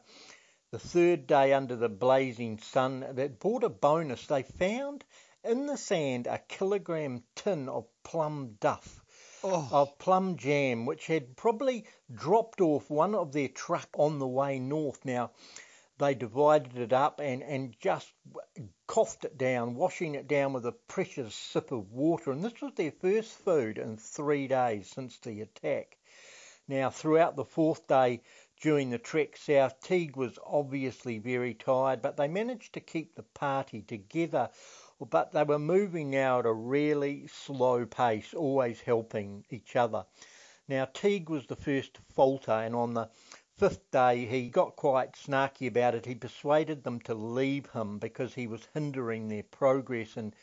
the 0.71 0.79
third 0.79 1.27
day 1.27 1.51
under 1.51 1.75
the 1.75 1.89
blazing 1.89 2.60
sun 2.60 3.06
that 3.12 3.41
brought 3.41 3.65
a 3.65 3.69
bonus. 3.69 4.25
They 4.25 4.43
found 4.43 5.03
in 5.43 5.65
the 5.65 5.75
sand 5.75 6.27
a 6.27 6.38
kilogram 6.38 7.25
tin 7.36 7.67
of 7.67 7.88
plum 8.03 8.56
duff, 8.62 9.03
Oh, 9.43 9.67
of 9.69 9.99
plum 9.99 10.38
jam, 10.38 10.86
which 10.86 11.08
had 11.08 11.36
probably 11.36 11.88
dropped 12.15 12.62
off 12.62 12.89
one 12.89 13.13
of 13.13 13.34
their 13.34 13.49
truck 13.49 13.89
on 13.97 14.19
the 14.19 14.27
way 14.27 14.60
north. 14.60 15.03
Now, 15.03 15.32
they 16.04 16.13
divided 16.13 16.78
it 16.78 16.92
up 16.92 17.22
and, 17.22 17.42
and 17.42 17.76
just 17.80 18.12
coughed 18.88 19.24
it 19.24 19.38
down, 19.38 19.76
washing 19.76 20.16
it 20.16 20.28
down 20.28 20.52
with 20.52 20.66
a 20.66 20.72
precious 20.72 21.34
sip 21.34 21.72
of 21.72 21.92
water. 21.92 22.32
And 22.32 22.44
this 22.44 22.62
was 22.62 22.74
their 22.76 22.92
first 22.92 23.32
food 23.32 23.78
in 23.78 23.96
three 23.96 24.48
days 24.48 24.89
since 24.89 25.18
the 25.20 25.42
attack. 25.42 25.98
Now, 26.68 26.89
throughout 26.89 27.36
the 27.36 27.46
fourth 27.46 27.88
day 27.88 28.22
during 28.62 28.89
the 28.89 28.98
trek 28.98 29.38
south, 29.38 29.80
Teague 29.82 30.18
was 30.18 30.38
obviously 30.46 31.20
very 31.20 31.54
tired, 31.54 32.02
but 32.02 32.18
they 32.18 32.28
managed 32.28 32.74
to 32.74 32.80
keep 32.80 33.16
the 33.16 33.24
party 33.24 33.82
together. 33.82 34.50
But 35.10 35.32
they 35.32 35.44
were 35.44 35.60
moving 35.60 36.10
now 36.10 36.39
at 36.39 36.46
a 36.46 36.54
really 36.54 37.28
slow 37.28 37.86
pace, 37.86 38.34
always 38.34 38.80
helping 38.82 39.46
each 39.50 39.76
other. 39.76 40.06
Now, 40.68 40.86
Teague 40.86 41.30
was 41.30 41.46
the 41.48 41.58
first 41.58 41.96
to 41.96 42.02
falter, 42.13 42.52
and 42.52 42.76
on 42.76 42.94
the 42.94 43.10
fifth 43.58 43.92
day 43.92 44.26
he 44.26 44.50
got 44.50 44.76
quite 44.76 45.13
snarky 45.13 45.68
about 45.68 45.96
it. 45.96 46.06
He 46.06 46.16
persuaded 46.16 46.84
them 46.84 47.00
to 47.02 47.13
leave 47.13 47.70
him 47.72 48.00
because 48.00 48.34
he 48.34 48.48
was 48.48 48.68
hindering 48.74 49.28
their 49.28 49.44
progress 49.44 50.18
and 50.18 50.36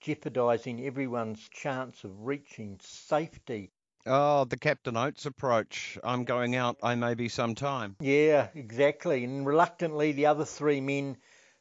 jeopardising 0.00 0.84
everyone's 0.84 1.48
chance 1.48 2.04
of 2.04 2.26
reaching 2.26 2.78
safety. 2.82 3.70
oh, 4.06 4.44
the 4.44 4.56
Captain 4.56 4.96
Oates 4.96 5.26
approach. 5.26 5.98
I'm 6.04 6.24
going 6.24 6.54
out. 6.54 6.76
I 6.82 6.94
may 6.94 7.14
be 7.14 7.28
some 7.28 7.54
time. 7.54 7.96
Yeah, 8.00 8.48
exactly. 8.54 9.24
And 9.24 9.46
reluctantly, 9.46 10.12
the 10.12 10.26
other 10.26 10.44
three 10.44 10.80
men 10.80 11.16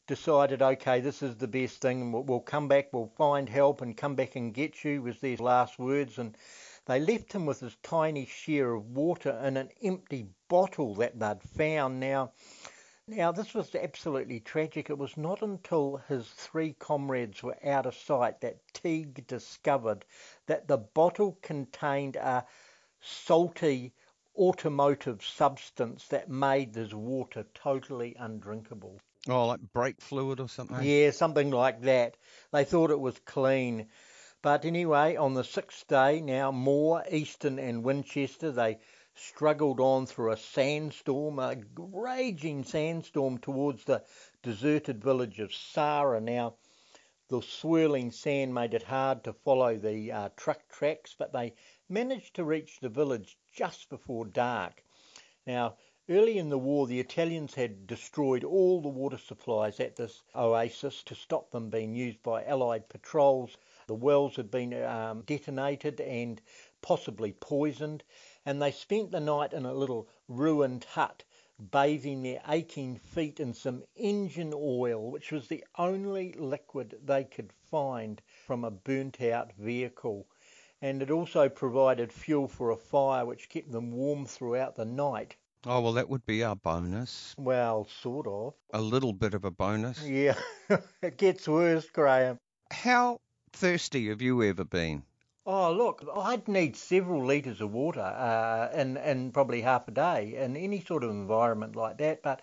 decided, 0.08 0.62
okay, 0.62 1.00
this 1.00 1.24
is 1.24 1.38
the 1.38 1.48
best 1.48 1.82
thing. 1.82 2.02
and 2.02 2.14
We'll, 2.14 2.24
we'll 2.24 2.40
come 2.42 2.68
back, 2.68 2.94
we'll 2.94 3.12
find 3.18 3.50
help, 3.50 3.82
and 3.82 3.98
come 3.98 4.16
back 4.16 4.36
and 4.36 4.54
get 4.54 4.84
you. 4.84 5.02
Was 5.02 5.20
their 5.20 5.38
last 5.38 5.80
words, 5.80 6.20
and 6.20 6.38
they 6.86 7.00
left 7.00 7.34
him 7.34 7.48
with 7.48 7.62
his 7.62 7.76
tiny 7.82 8.26
share 8.28 8.74
of 8.74 8.86
water 8.92 9.32
in 9.44 9.58
an 9.58 9.70
empty 9.82 10.28
bottle 10.48 10.96
that 10.96 11.20
they'd 11.20 11.42
found. 11.42 12.00
Now, 12.00 12.32
now 13.08 13.32
this 13.32 13.54
was 13.54 13.74
absolutely 13.76 14.40
tragic. 14.40 14.90
It 14.90 14.98
was 14.98 15.18
not 15.18 15.42
until 15.42 16.02
his 16.08 16.28
three 16.28 16.74
comrades 16.74 17.44
were 17.44 17.58
out 17.66 17.86
of 17.86 17.96
sight 17.96 18.42
that 18.42 18.58
Teague 18.74 19.28
discovered 19.28 20.06
that 20.48 20.68
the 20.68 20.78
bottle 20.78 21.38
contained 21.42 22.16
a 22.16 22.46
salty 23.02 23.94
automotive 24.38 25.24
substance 25.24 26.08
that 26.08 26.30
made 26.30 26.74
this 26.74 26.94
water 26.94 27.46
totally 27.54 28.16
undrinkable. 28.20 29.00
Oh, 29.28 29.48
like 29.48 29.62
brake 29.74 30.02
fluid 30.02 30.40
or 30.40 30.50
something? 30.50 30.84
Yeah, 30.84 31.12
something 31.12 31.52
like 31.52 31.82
that. 31.82 32.18
They 32.52 32.64
thought 32.64 32.92
it 32.92 33.00
was 33.00 33.18
clean. 33.26 33.88
But 34.42 34.66
anyway, 34.66 35.16
on 35.16 35.34
the 35.34 35.44
sixth 35.44 35.88
day, 35.88 36.22
now 36.22 36.52
Moore, 36.52 37.04
Easton, 37.10 37.58
and 37.58 37.84
Winchester, 37.84 38.52
they 38.52 38.78
struggled 39.16 39.80
on 39.80 40.06
through 40.06 40.32
a 40.32 40.38
sandstorm, 40.38 41.40
a 41.40 41.58
raging 41.78 42.64
sandstorm 42.64 43.38
towards 43.38 43.84
the 43.86 44.04
deserted 44.44 45.02
village 45.04 45.40
of 45.40 45.54
Sarra. 45.54 46.22
Now, 46.22 46.56
the 47.28 47.42
swirling 47.42 48.12
sand 48.12 48.54
made 48.54 48.74
it 48.74 48.84
hard 48.84 49.24
to 49.24 49.34
follow 49.34 49.78
the 49.78 50.12
uh, 50.12 50.30
truck 50.36 50.68
tracks, 50.70 51.16
but 51.18 51.34
they 51.34 51.56
managed 51.90 52.36
to 52.36 52.44
reach 52.44 52.80
the 52.80 52.90
village 52.90 53.38
just 53.52 53.90
before 53.90 54.26
dark. 54.26 54.84
Now, 55.48 55.78
early 56.08 56.38
in 56.38 56.50
the 56.50 56.58
war, 56.60 56.86
the 56.86 57.00
Italians 57.00 57.56
had 57.56 57.88
destroyed 57.88 58.44
all 58.44 58.80
the 58.80 58.90
water 58.90 59.18
supplies 59.18 59.80
at 59.80 59.96
this 59.96 60.22
oasis 60.36 61.02
to 61.04 61.16
stop 61.16 61.50
them 61.50 61.70
being 61.70 61.96
used 61.96 62.22
by 62.22 62.44
Allied 62.44 62.90
patrols. 62.90 63.58
The 63.88 63.96
wells 63.96 64.36
had 64.36 64.52
been 64.52 64.74
um, 64.84 65.22
detonated 65.22 66.02
and 66.02 66.40
possibly 66.82 67.32
poisoned, 67.32 68.04
and 68.46 68.62
they 68.62 68.72
spent 68.72 69.12
the 69.12 69.20
night 69.20 69.54
in 69.54 69.66
a 69.66 69.74
little 69.74 70.08
ruined 70.28 70.84
hut, 70.84 71.24
bathing 71.72 72.22
their 72.22 72.42
aching 72.48 72.98
feet 72.98 73.40
in 73.40 73.54
some 73.54 73.84
engine 73.96 74.54
oil, 74.54 75.10
which 75.10 75.32
was 75.32 75.48
the 75.48 75.64
only 75.78 76.34
liquid 76.34 76.96
they 77.04 77.24
could 77.24 77.52
find 77.72 78.22
from 78.46 78.64
a 78.64 78.72
burnt 78.72 79.22
out 79.22 79.52
vehicle. 79.54 80.28
And 80.82 81.02
it 81.02 81.10
also 81.10 81.50
provided 81.50 82.12
fuel 82.12 82.48
for 82.48 82.70
a 82.70 82.78
fire 82.78 83.26
which 83.26 83.50
kept 83.50 83.72
them 83.72 83.92
warm 83.92 84.26
throughout 84.26 84.76
the 84.76 84.86
night. 84.86 85.36
Oh, 85.66 85.82
well, 85.82 85.94
that 85.94 86.10
would 86.10 86.26
be 86.28 86.44
our 86.44 86.56
bonus. 86.56 87.34
Well, 87.40 87.88
sort 88.02 88.28
of. 88.28 88.54
A 88.72 88.82
little 88.82 89.14
bit 89.14 89.34
of 89.34 89.46
a 89.46 89.52
bonus. 89.52 90.06
Yeah, 90.06 90.38
it 91.02 91.18
gets 91.18 91.48
worse, 91.48 91.90
Graham. 91.90 92.38
How 92.72 93.20
thirsty 93.54 94.10
have 94.10 94.22
you 94.22 94.44
ever 94.44 94.64
been? 94.64 95.04
Oh, 95.48 95.72
look, 95.72 96.04
I'd 96.16 96.48
need 96.48 96.76
several 96.76 97.24
litres 97.24 97.62
of 97.62 97.72
water 97.72 98.02
uh, 98.02 98.72
in, 98.74 98.98
in 98.98 99.32
probably 99.32 99.62
half 99.62 99.88
a 99.88 99.92
day 99.92 100.36
in 100.36 100.58
any 100.58 100.82
sort 100.82 101.04
of 101.04 101.12
environment 101.12 101.76
like 101.76 102.00
that. 102.00 102.24
But 102.24 102.42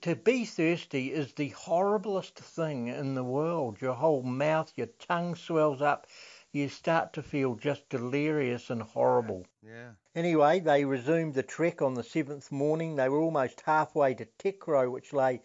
to 0.00 0.16
be 0.16 0.44
thirsty 0.44 1.12
is 1.12 1.32
the 1.32 1.50
horriblest 1.50 2.34
thing 2.34 2.88
in 2.88 3.14
the 3.14 3.22
world. 3.22 3.80
Your 3.80 3.94
whole 3.94 4.22
mouth, 4.22 4.72
your 4.74 4.88
tongue 4.98 5.36
swells 5.36 5.80
up. 5.80 6.08
You 6.50 6.68
start 6.68 7.12
to 7.12 7.22
feel 7.22 7.54
just 7.54 7.88
delirious 7.88 8.68
and 8.68 8.82
horrible. 8.82 9.46
Yeah. 9.64 9.90
Anyway, 10.16 10.58
they 10.58 10.84
resumed 10.84 11.34
the 11.34 11.44
trek 11.44 11.80
on 11.80 11.94
the 11.94 12.02
seventh 12.02 12.50
morning. 12.50 12.96
They 12.96 13.08
were 13.08 13.20
almost 13.20 13.60
halfway 13.60 14.14
to 14.14 14.26
Tekro, 14.40 14.90
which 14.90 15.12
lay 15.12 15.42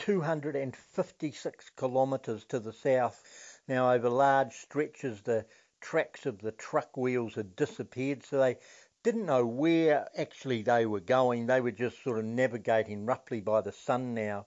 256 0.00 1.70
kilometres 1.70 2.44
to 2.44 2.60
the 2.60 2.74
south. 2.74 3.22
Now, 3.66 3.90
over 3.90 4.10
large 4.10 4.52
stretches, 4.52 5.22
the 5.22 5.46
tracks 5.80 6.26
of 6.26 6.38
the 6.40 6.52
truck 6.52 6.96
wheels 6.96 7.34
had 7.34 7.56
disappeared, 7.56 8.24
so 8.24 8.38
they 8.38 8.58
didn't 9.02 9.26
know 9.26 9.46
where 9.46 10.08
actually 10.16 10.62
they 10.62 10.84
were 10.86 11.00
going. 11.00 11.46
They 11.46 11.60
were 11.60 11.70
just 11.70 12.02
sort 12.02 12.18
of 12.18 12.24
navigating 12.24 13.06
roughly 13.06 13.40
by 13.40 13.60
the 13.60 13.72
sun 13.72 14.14
now. 14.14 14.46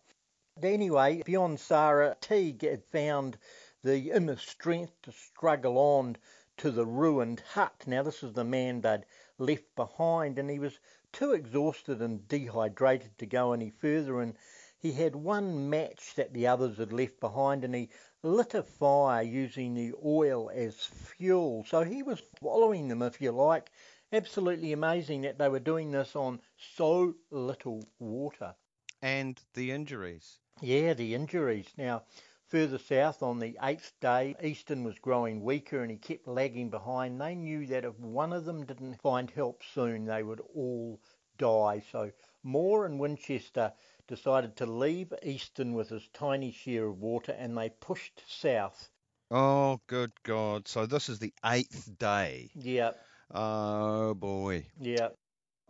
Anyway, 0.61 1.21
beyond 1.25 1.59
Sarra, 1.59 2.17
Teague 2.19 2.63
had 2.63 2.83
found 2.83 3.37
the 3.81 4.11
inner 4.11 4.35
strength 4.35 5.01
to 5.03 5.11
struggle 5.13 5.77
on 5.77 6.17
to 6.57 6.71
the 6.71 6.85
ruined 6.85 7.39
hut. 7.39 7.83
Now, 7.87 8.03
this 8.03 8.21
is 8.21 8.33
the 8.33 8.43
man 8.43 8.81
they'd 8.81 9.05
left 9.37 9.73
behind, 9.75 10.37
and 10.37 10.49
he 10.49 10.59
was 10.59 10.79
too 11.13 11.31
exhausted 11.31 12.01
and 12.01 12.27
dehydrated 12.27 13.17
to 13.17 13.25
go 13.25 13.53
any 13.53 13.69
further. 13.69 14.19
And 14.19 14.35
he 14.77 14.91
had 14.91 15.15
one 15.15 15.69
match 15.69 16.15
that 16.15 16.33
the 16.33 16.47
others 16.47 16.77
had 16.77 16.91
left 16.91 17.21
behind, 17.21 17.63
and 17.63 17.73
he 17.73 17.89
lit 18.23 18.53
a 18.53 18.63
fire 18.63 19.21
using 19.21 19.73
the 19.73 19.93
oil 20.05 20.49
as 20.53 20.75
fuel. 20.85 21.63
So 21.65 21.83
he 21.83 22.03
was 22.03 22.21
following 22.41 22.87
them, 22.87 23.01
if 23.01 23.21
you 23.21 23.31
like. 23.31 23.71
Absolutely 24.11 24.73
amazing 24.73 25.21
that 25.21 25.37
they 25.37 25.49
were 25.49 25.59
doing 25.59 25.91
this 25.91 26.15
on 26.15 26.41
so 26.57 27.15
little 27.31 27.83
water. 27.99 28.55
And 29.01 29.39
the 29.53 29.71
injuries. 29.71 30.39
Yeah, 30.61 30.93
the 30.93 31.15
injuries. 31.15 31.67
Now, 31.77 32.03
Further 32.49 32.79
south 32.79 33.21
on 33.21 33.37
the 33.37 33.59
eighth 33.61 33.93
day, 33.99 34.35
Easton 34.41 34.83
was 34.83 34.97
growing 34.97 35.43
weaker 35.43 35.83
and 35.83 35.91
he 35.91 35.97
kept 35.97 36.27
lagging 36.27 36.71
behind. 36.71 37.21
They 37.21 37.35
knew 37.35 37.67
that 37.67 37.85
if 37.85 37.99
one 37.99 38.33
of 38.33 38.45
them 38.45 38.65
didn't 38.65 38.95
find 38.95 39.29
help 39.29 39.61
soon, 39.61 40.05
they 40.05 40.23
would 40.23 40.41
all 40.55 40.99
die. 41.37 41.83
So 41.91 42.11
Moore 42.41 42.87
and 42.87 42.99
Winchester 42.99 43.71
decided 44.09 44.57
to 44.57 44.65
leave 44.65 45.13
Easton 45.23 45.73
with 45.73 45.89
his 45.89 46.07
tiny 46.13 46.51
share 46.51 46.87
of 46.87 46.99
water 46.99 47.31
and 47.31 47.57
they 47.57 47.69
pushed 47.69 48.23
south. 48.27 48.89
Oh, 49.31 49.79
good 49.87 50.11
God. 50.23 50.67
So 50.67 50.85
this 50.85 51.07
is 51.07 51.19
the 51.19 51.33
eighth 51.45 51.97
day. 51.97 52.49
Yeah. 52.55 52.91
Oh, 53.31 54.15
boy. 54.15 54.65
Yeah. 54.79 55.09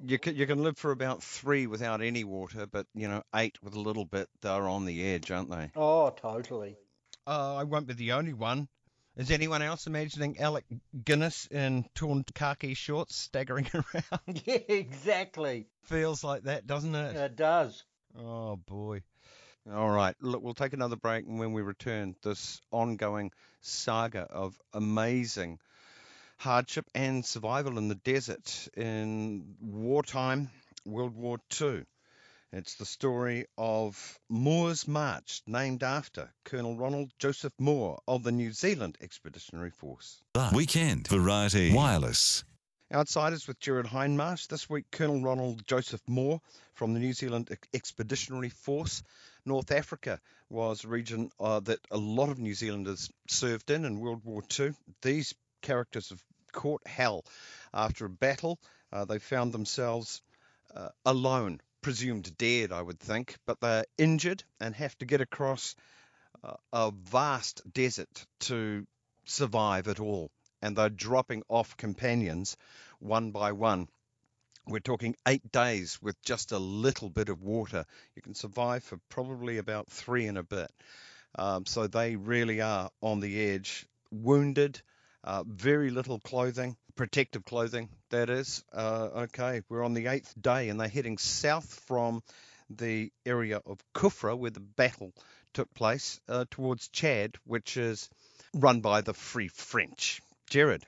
You 0.02 0.18
can, 0.18 0.36
you 0.36 0.48
can 0.48 0.64
live 0.64 0.78
for 0.78 0.92
about 0.92 1.22
three 1.22 1.68
without 1.68 2.02
any 2.02 2.24
water, 2.24 2.66
but, 2.66 2.88
you 2.96 3.10
know, 3.10 3.22
eight 3.36 3.58
with 3.62 3.76
a 3.76 3.80
little 3.80 4.06
bit, 4.06 4.30
they're 4.42 4.68
on 4.68 4.86
the 4.86 5.06
edge, 5.06 5.30
aren't 5.30 5.52
they? 5.52 5.72
Oh, 5.76 6.10
totally. 6.12 6.78
Uh, 7.28 7.58
I 7.58 7.66
won't 7.66 7.86
be 7.86 7.94
the 7.94 8.14
only 8.14 8.34
one. 8.34 8.70
Is 9.18 9.32
anyone 9.32 9.62
else 9.62 9.86
imagining 9.86 10.40
Alec 10.40 10.64
Guinness 11.04 11.46
in 11.48 11.84
torn 11.94 12.24
khaki 12.34 12.74
shorts 12.74 13.18
staggering 13.18 13.70
around? 13.74 14.42
yeah, 14.46 14.60
exactly. 14.70 15.68
Feels 15.84 16.24
like 16.24 16.44
that, 16.44 16.66
doesn't 16.66 16.96
it? 16.96 17.18
It 17.18 17.36
does. 17.36 17.84
Oh, 18.18 18.56
boy. 18.56 19.02
All 19.72 19.90
right. 19.90 20.16
Look, 20.22 20.42
we'll 20.42 20.54
take 20.54 20.74
another 20.74 20.96
break, 20.96 21.26
and 21.26 21.40
when 21.40 21.54
we 21.54 21.62
return, 21.62 22.16
this 22.24 22.62
ongoing 22.72 23.32
saga 23.62 24.22
of 24.22 24.60
amazing 24.74 25.60
hardship 26.38 26.86
and 26.96 27.26
survival 27.26 27.78
in 27.78 27.88
the 27.88 27.96
desert 27.96 28.68
in 28.76 29.56
wartime, 29.62 30.50
World 30.86 31.16
War 31.16 31.40
II. 31.62 31.84
It's 32.52 32.76
the 32.76 32.86
story 32.86 33.46
of 33.60 34.18
Moore's 34.28 34.88
March, 34.88 35.44
named 35.46 35.84
after 35.84 36.34
Colonel 36.46 36.78
Ronald 36.78 37.12
Joseph 37.20 37.54
Moore 37.60 38.00
of 38.08 38.24
the 38.24 38.32
New 38.32 38.52
Zealand 38.54 38.98
Expeditionary 39.02 39.70
Force. 39.70 40.24
Weekend 40.54 41.08
Variety 41.08 41.72
Wireless. 41.74 42.44
Outsiders 42.92 43.48
with 43.48 43.60
Gerard 43.60 43.86
Hindmarsh. 43.86 44.48
This 44.48 44.68
week, 44.68 44.86
Colonel 44.90 45.22
Ronald 45.22 45.64
Joseph 45.68 46.02
Moore 46.08 46.42
from 46.74 46.96
the 46.96 47.00
New 47.00 47.14
Zealand 47.14 47.56
Expeditionary 47.72 48.50
Force. 48.50 49.04
North 49.46 49.72
Africa 49.72 50.20
was 50.50 50.84
a 50.84 50.88
region 50.88 51.30
uh, 51.40 51.60
that 51.60 51.78
a 51.92 52.00
lot 52.00 52.30
of 52.30 52.40
New 52.40 52.56
Zealanders 52.56 53.12
served 53.28 53.70
in 53.70 53.86
in 53.86 54.00
World 54.00 54.26
War 54.26 54.42
II. 54.60 54.74
These 55.04 55.36
characters 55.62 56.10
have 56.10 56.24
caught 56.52 56.82
hell 56.88 57.26
after 57.72 58.06
a 58.06 58.10
battle. 58.10 58.58
Uh, 58.92 59.06
they 59.06 59.20
found 59.20 59.54
themselves 59.54 60.24
uh, 60.76 60.90
alone, 61.06 61.62
presumed 61.84 62.36
dead, 62.40 62.72
I 62.72 62.82
would 62.82 63.00
think, 63.00 63.38
but 63.46 63.60
they're 63.60 63.86
injured 64.00 64.44
and 64.60 64.74
have 64.74 64.98
to 64.98 65.06
get 65.06 65.22
across 65.22 65.76
uh, 66.44 66.56
a 66.74 66.90
vast 66.92 67.62
desert 67.72 68.26
to 68.40 68.88
survive 69.26 69.88
at 69.88 70.00
all. 70.00 70.32
And 70.62 70.76
they're 70.76 70.90
dropping 70.90 71.44
off 71.50 71.78
companions 71.78 72.58
one 73.00 73.32
by 73.32 73.52
one. 73.54 73.88
We're 74.68 74.80
talking 74.80 75.16
eight 75.28 75.52
days 75.52 76.00
with 76.02 76.22
just 76.22 76.52
a 76.52 76.60
little 76.60 77.10
bit 77.10 77.30
of 77.30 77.42
water. 77.42 77.86
You 78.16 78.22
can 78.22 78.36
survive 78.36 78.84
for 78.84 79.00
probably 79.10 79.58
about 79.58 79.90
three 79.90 80.28
and 80.28 80.38
a 80.38 80.44
bit. 80.44 80.72
Um, 81.36 81.66
so 81.66 81.88
they 81.88 82.16
really 82.16 82.62
are 82.62 82.90
on 83.02 83.20
the 83.20 83.50
edge, 83.52 83.86
wounded, 84.12 84.82
uh, 85.24 85.44
very 85.48 85.90
little 85.90 86.20
clothing, 86.20 86.76
protective 86.96 87.46
clothing, 87.46 87.90
that 88.10 88.30
is. 88.30 88.64
Uh, 88.74 89.10
okay, 89.24 89.62
we're 89.70 89.84
on 89.84 89.94
the 89.94 90.08
eighth 90.08 90.34
day 90.40 90.70
and 90.70 90.80
they're 90.80 90.88
heading 90.88 91.18
south 91.18 91.82
from 91.88 92.22
the 92.70 93.12
area 93.26 93.62
of 93.66 93.80
Kufra, 93.96 94.38
where 94.38 94.52
the 94.52 94.60
battle 94.60 95.14
took 95.54 95.74
place, 95.74 96.20
uh, 96.28 96.46
towards 96.52 96.90
Chad, 96.90 97.36
which 97.44 97.78
is 97.78 98.10
run 98.54 98.82
by 98.82 99.02
the 99.02 99.14
Free 99.14 99.48
French. 99.48 100.22
Gerard. 100.50 100.86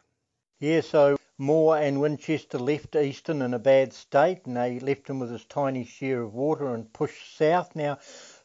Yeah, 0.60 0.82
so 0.82 1.17
Moore 1.38 1.78
and 1.78 2.02
Winchester 2.02 2.58
left 2.58 2.95
Easton 2.95 3.41
in 3.41 3.54
a 3.54 3.60
bad 3.60 3.93
state 3.93 4.45
and 4.45 4.58
they 4.58 4.80
left 4.80 5.08
him 5.08 5.19
with 5.19 5.32
his 5.32 5.45
tiny 5.45 5.86
share 5.86 6.24
of 6.24 6.34
water 6.34 6.74
and 6.74 6.91
pushed 6.93 7.36
south. 7.38 7.76
Now, 7.76 8.00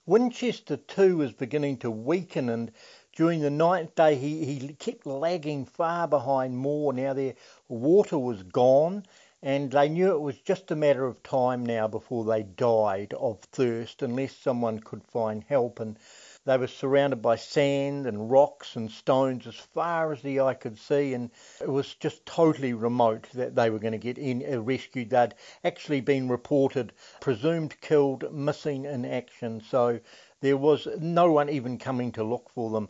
Winchester 0.05 0.77
too 0.77 1.17
was 1.17 1.33
beginning 1.33 1.79
to 1.79 1.91
weaken 1.91 2.49
and 2.49 2.71
during 3.17 3.41
the 3.41 3.51
ninth 3.51 3.95
day, 3.95 4.15
he, 4.15 4.45
he 4.45 4.75
kept 4.75 5.07
lagging 5.07 5.65
far 5.65 6.07
behind 6.07 6.59
Moore. 6.59 6.93
Now, 6.93 7.15
their 7.15 7.35
water 7.67 8.19
was 8.19 8.43
gone, 8.43 9.05
and 9.43 9.71
they 9.71 9.89
knew 9.89 10.13
it 10.13 10.21
was 10.21 10.39
just 10.39 10.71
a 10.71 10.77
matter 10.77 11.07
of 11.07 11.23
time 11.23 11.65
now 11.65 11.89
before 11.89 12.27
they 12.27 12.43
died 12.43 13.15
of 13.15 13.41
thirst 13.41 14.03
unless 14.03 14.37
someone 14.37 14.81
could 14.81 15.03
find 15.03 15.45
help. 15.45 15.81
And 15.81 15.99
they 16.47 16.57
were 16.57 16.69
surrounded 16.69 17.21
by 17.21 17.37
sand 17.37 18.07
and 18.07 18.31
rocks 18.31 18.77
and 18.77 18.91
stones 18.91 19.47
as 19.49 19.57
far 19.57 20.13
as 20.13 20.23
the 20.23 20.41
eye 20.41 20.55
could 20.55 20.79
see, 20.79 21.13
and 21.13 21.31
it 21.61 21.69
was 21.69 21.95
just 21.97 22.25
totally 22.25 22.73
remote 22.73 23.29
that 23.35 23.57
they 23.57 23.69
were 23.69 23.81
going 23.81 23.93
to 23.93 23.99
get 23.99 24.17
in 24.17 24.45
uh, 24.51 24.61
rescued. 24.61 25.11
They'd 25.11 25.35
actually 25.65 26.01
been 26.01 26.29
reported 26.29 26.93
presumed 27.21 27.79
killed, 27.81 28.33
missing 28.33 28.85
in 28.85 29.05
action. 29.05 29.61
So 29.69 29.99
there 30.41 30.57
was 30.57 30.87
no 31.01 31.33
one 31.33 31.51
even 31.51 31.79
coming 31.79 32.13
to 32.13 32.23
look 32.23 32.49
for 32.55 32.71
them. 32.71 32.89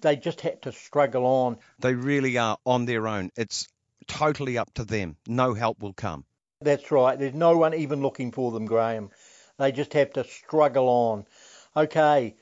They 0.00 0.14
just 0.16 0.42
had 0.42 0.62
to 0.62 0.72
struggle 0.72 1.24
on. 1.24 1.56
They 1.78 1.94
really 1.94 2.36
are 2.36 2.58
on 2.66 2.84
their 2.84 3.08
own. 3.08 3.32
It's 3.36 3.66
totally 4.06 4.58
up 4.58 4.72
to 4.74 4.84
them. 4.84 5.16
No 5.26 5.54
help 5.54 5.80
will 5.80 5.94
come. 5.94 6.24
That's 6.60 6.90
right. 6.90 7.18
There's 7.18 7.34
no 7.34 7.56
one 7.56 7.72
even 7.72 8.02
looking 8.02 8.32
for 8.32 8.52
them, 8.52 8.66
Graham. 8.66 9.10
They 9.58 9.72
just 9.72 9.94
have 9.94 10.12
to 10.12 10.24
struggle 10.24 10.88
on. 10.88 11.24
Okay, 11.76 12.36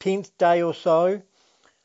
10th 0.00 0.30
day 0.38 0.62
or 0.62 0.72
so, 0.72 1.20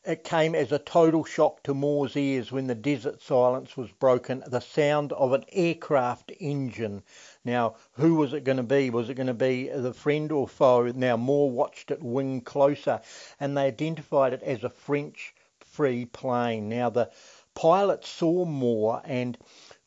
it 0.06 0.23
came 0.23 0.56
as 0.56 0.71
a 0.71 0.80
total 0.80 1.25
shock 1.25 1.62
to 1.63 1.73
Moore's 1.73 2.15
ears 2.15 2.49
when 2.49 2.67
the 2.67 2.75
desert 2.75 3.21
silence 3.21 3.75
was 3.75 3.91
broken. 3.91 4.41
The 4.47 4.62
sound 4.62 5.12
of 5.13 5.34
an 5.34 5.43
aircraft 5.51 6.32
engine. 6.39 7.04
Now, 7.43 7.75
who 7.93 8.15
was 8.15 8.32
it 8.34 8.45
going 8.45 8.58
to 8.58 8.63
be? 8.63 8.89
Was 8.89 9.10
it 9.10 9.15
going 9.15 9.28
to 9.28 9.34
be 9.34 9.67
the 9.67 9.93
friend 9.93 10.32
or 10.32 10.47
foe? 10.47 10.91
Now, 10.95 11.17
Moore 11.17 11.51
watched 11.51 11.91
it 11.91 12.01
wing 12.01 12.39
closer 12.39 13.01
and 13.39 13.58
they 13.58 13.65
identified 13.65 14.32
it 14.32 14.43
as 14.43 14.63
a 14.63 14.69
French 14.69 15.34
free 15.60 16.06
plane. 16.06 16.69
Now, 16.69 16.89
the 16.89 17.12
pilot 17.54 18.06
saw 18.06 18.45
Moore 18.45 19.01
and 19.04 19.38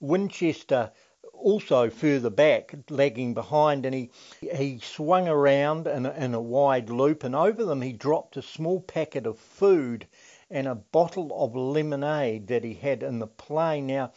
Winchester 0.01 0.93
also 1.41 1.89
further 1.91 2.31
back, 2.31 2.75
lagging 2.91 3.35
behind, 3.35 3.87
and 3.87 3.95
he 3.95 4.11
he 4.41 4.79
swung 4.81 5.29
around 5.29 5.87
in 5.87 6.07
a, 6.07 6.13
in 6.13 6.35
a 6.35 6.41
wide 6.41 6.91
loop, 6.91 7.25
and 7.25 7.35
over 7.35 7.65
them 7.65 7.83
he 7.83 7.93
dropped 7.93 8.37
a 8.37 8.43
small 8.43 8.81
packet 8.81 9.27
of 9.27 9.39
food 9.39 10.07
and 10.51 10.67
a 10.67 10.75
bottle 10.75 11.31
of 11.43 11.55
lemonade 11.55 12.47
that 12.49 12.65
he 12.65 12.75
had 12.75 13.03
in 13.03 13.19
the 13.19 13.27
plane. 13.27 13.87
Now, 13.87 14.13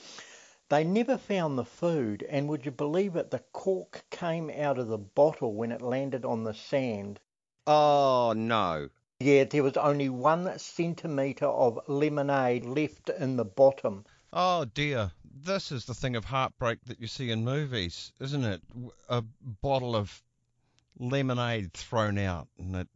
they 0.70 0.84
never 0.84 1.18
found 1.18 1.58
the 1.58 1.66
food, 1.66 2.26
and 2.30 2.48
would 2.48 2.66
you 2.66 2.72
believe 2.72 3.16
it, 3.16 3.32
the 3.32 3.44
cork 3.52 4.06
came 4.10 4.50
out 4.50 4.78
of 4.78 4.88
the 4.88 4.98
bottle 4.98 5.54
when 5.54 5.72
it 5.72 5.82
landed 5.82 6.24
on 6.24 6.44
the 6.44 6.54
sand. 6.54 7.20
Oh 7.68 8.34
no. 8.36 8.90
Yeah, 9.20 9.44
there 9.44 9.64
was 9.64 9.78
only 9.78 10.10
one 10.10 10.58
centimetre 10.58 11.46
of 11.46 11.80
lemonade 11.88 12.66
left 12.66 13.10
in 13.10 13.36
the 13.36 13.46
bottom. 13.46 14.06
Oh 14.34 14.66
dear 14.66 15.12
this 15.34 15.72
is 15.72 15.86
the 15.86 15.94
thing 15.94 16.16
of 16.16 16.26
heartbreak 16.26 16.80
that 16.86 17.00
you 17.00 17.08
see 17.08 17.32
in 17.32 17.44
movies, 17.44 18.12
isn't 18.20 18.44
it? 18.44 18.62
A 19.10 19.24
bottle 19.62 19.96
of 19.96 20.22
lemonade 21.00 21.74
thrown 21.74 22.18
out 22.18 22.48
and 22.58 22.76
it, 22.76 22.88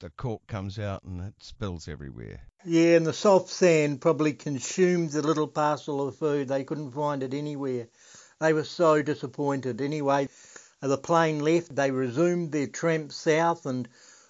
the 0.00 0.10
cork 0.10 0.46
comes 0.46 0.78
out 0.78 1.02
and 1.04 1.20
it 1.20 1.34
spills 1.38 1.88
everywhere. 1.88 2.40
Yeah, 2.64 2.96
and 2.96 3.06
the 3.06 3.12
soft 3.12 3.48
sand 3.48 4.00
probably 4.00 4.32
consumed 4.32 5.10
the 5.10 5.22
little 5.22 5.48
parcel 5.48 6.06
of 6.06 6.16
food. 6.16 6.48
They 6.48 6.64
couldn't 6.64 6.92
find 6.92 7.22
it 7.22 7.34
anywhere. 7.34 7.88
They 8.40 8.52
were 8.52 8.64
so 8.64 9.02
disappointed. 9.02 9.80
Anyway, 9.80 10.28
the 10.80 10.98
plane 10.98 11.40
left. 11.40 11.74
They 11.74 11.90
resumed 11.90 12.52
their 12.52 12.66
tramp 12.66 13.12
south 13.12 13.66
and 13.66 13.88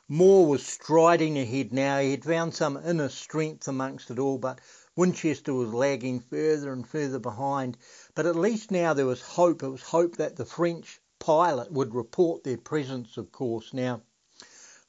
Moore 0.09 0.47
was 0.47 0.67
striding 0.67 1.39
ahead 1.39 1.73
now. 1.73 1.99
He 1.99 2.11
had 2.11 2.25
found 2.25 2.55
some 2.55 2.79
inner 2.85 3.09
strength 3.09 3.67
amongst 3.69 4.11
it 4.11 4.19
all, 4.19 4.37
but 4.37 4.61
Winchester 4.95 5.55
was 5.55 5.73
lagging 5.73 6.21
further 6.21 6.71
and 6.71 6.87
further 6.87 7.19
behind, 7.19 7.79
but 8.15 8.27
at 8.27 8.37
least 8.37 8.71
now 8.71 8.93
there 8.93 9.07
was 9.07 9.23
hope. 9.23 9.63
It 9.63 9.69
was 9.69 9.81
hope 9.81 10.17
that 10.17 10.37
the 10.37 10.45
French 10.45 11.01
pilot 11.19 11.73
would 11.73 11.95
report 11.95 12.45
their 12.45 12.59
presence, 12.59 13.17
of 13.17 13.33
course. 13.33 13.73
Now, 13.73 14.03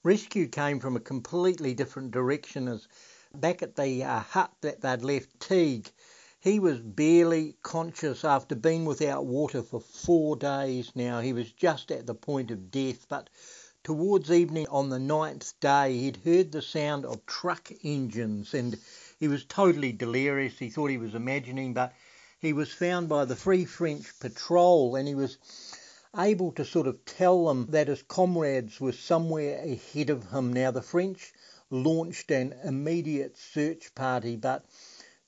rescue 0.03 0.47
came 0.47 0.81
from 0.81 0.97
a 0.97 0.99
completely 0.99 1.73
different 1.73 2.11
direction 2.11 2.67
as 2.67 2.85
back 3.33 3.63
at 3.63 3.77
the 3.77 4.03
uh, 4.03 4.19
hut 4.19 4.51
that 4.59 4.81
they'd 4.81 5.03
left 5.03 5.39
Teague. 5.39 5.89
He 6.41 6.59
was 6.59 6.81
barely 6.81 7.55
conscious 7.63 8.25
after 8.25 8.55
being 8.55 8.83
without 8.83 9.25
water 9.25 9.61
for 9.61 9.79
four 9.79 10.35
days 10.35 10.91
now. 10.95 11.21
He 11.21 11.31
was 11.31 11.49
just 11.53 11.91
at 11.91 12.05
the 12.05 12.13
point 12.13 12.51
of 12.51 12.71
death, 12.71 13.05
but 13.07 13.29
towards 13.85 14.29
evening 14.29 14.67
on 14.67 14.89
the 14.89 14.99
ninth 14.99 15.57
day, 15.61 15.97
he'd 15.97 16.17
heard 16.17 16.51
the 16.51 16.61
sound 16.61 17.05
of 17.05 17.25
truck 17.25 17.71
engines 17.83 18.53
and 18.53 18.77
he 19.23 19.27
was 19.29 19.45
totally 19.45 19.93
delirious. 19.93 20.59
He 20.59 20.69
thought 20.69 20.89
he 20.89 20.97
was 20.97 21.15
imagining, 21.15 21.73
but 21.73 21.93
he 22.41 22.51
was 22.51 22.73
found 22.73 23.07
by 23.07 23.23
the 23.23 23.37
Free 23.37 23.63
French 23.63 24.19
patrol 24.19 24.97
and 24.97 25.07
he 25.07 25.15
was 25.15 25.37
able 26.13 26.51
to 26.51 26.65
sort 26.65 26.87
of 26.87 27.05
tell 27.05 27.45
them 27.45 27.67
that 27.69 27.87
his 27.87 28.01
comrades 28.01 28.81
were 28.81 28.91
somewhere 28.91 29.63
ahead 29.63 30.09
of 30.09 30.31
him. 30.31 30.51
Now, 30.51 30.71
the 30.71 30.81
French 30.81 31.31
launched 31.69 32.31
an 32.31 32.53
immediate 32.65 33.37
search 33.37 33.95
party, 33.95 34.35
but 34.35 34.65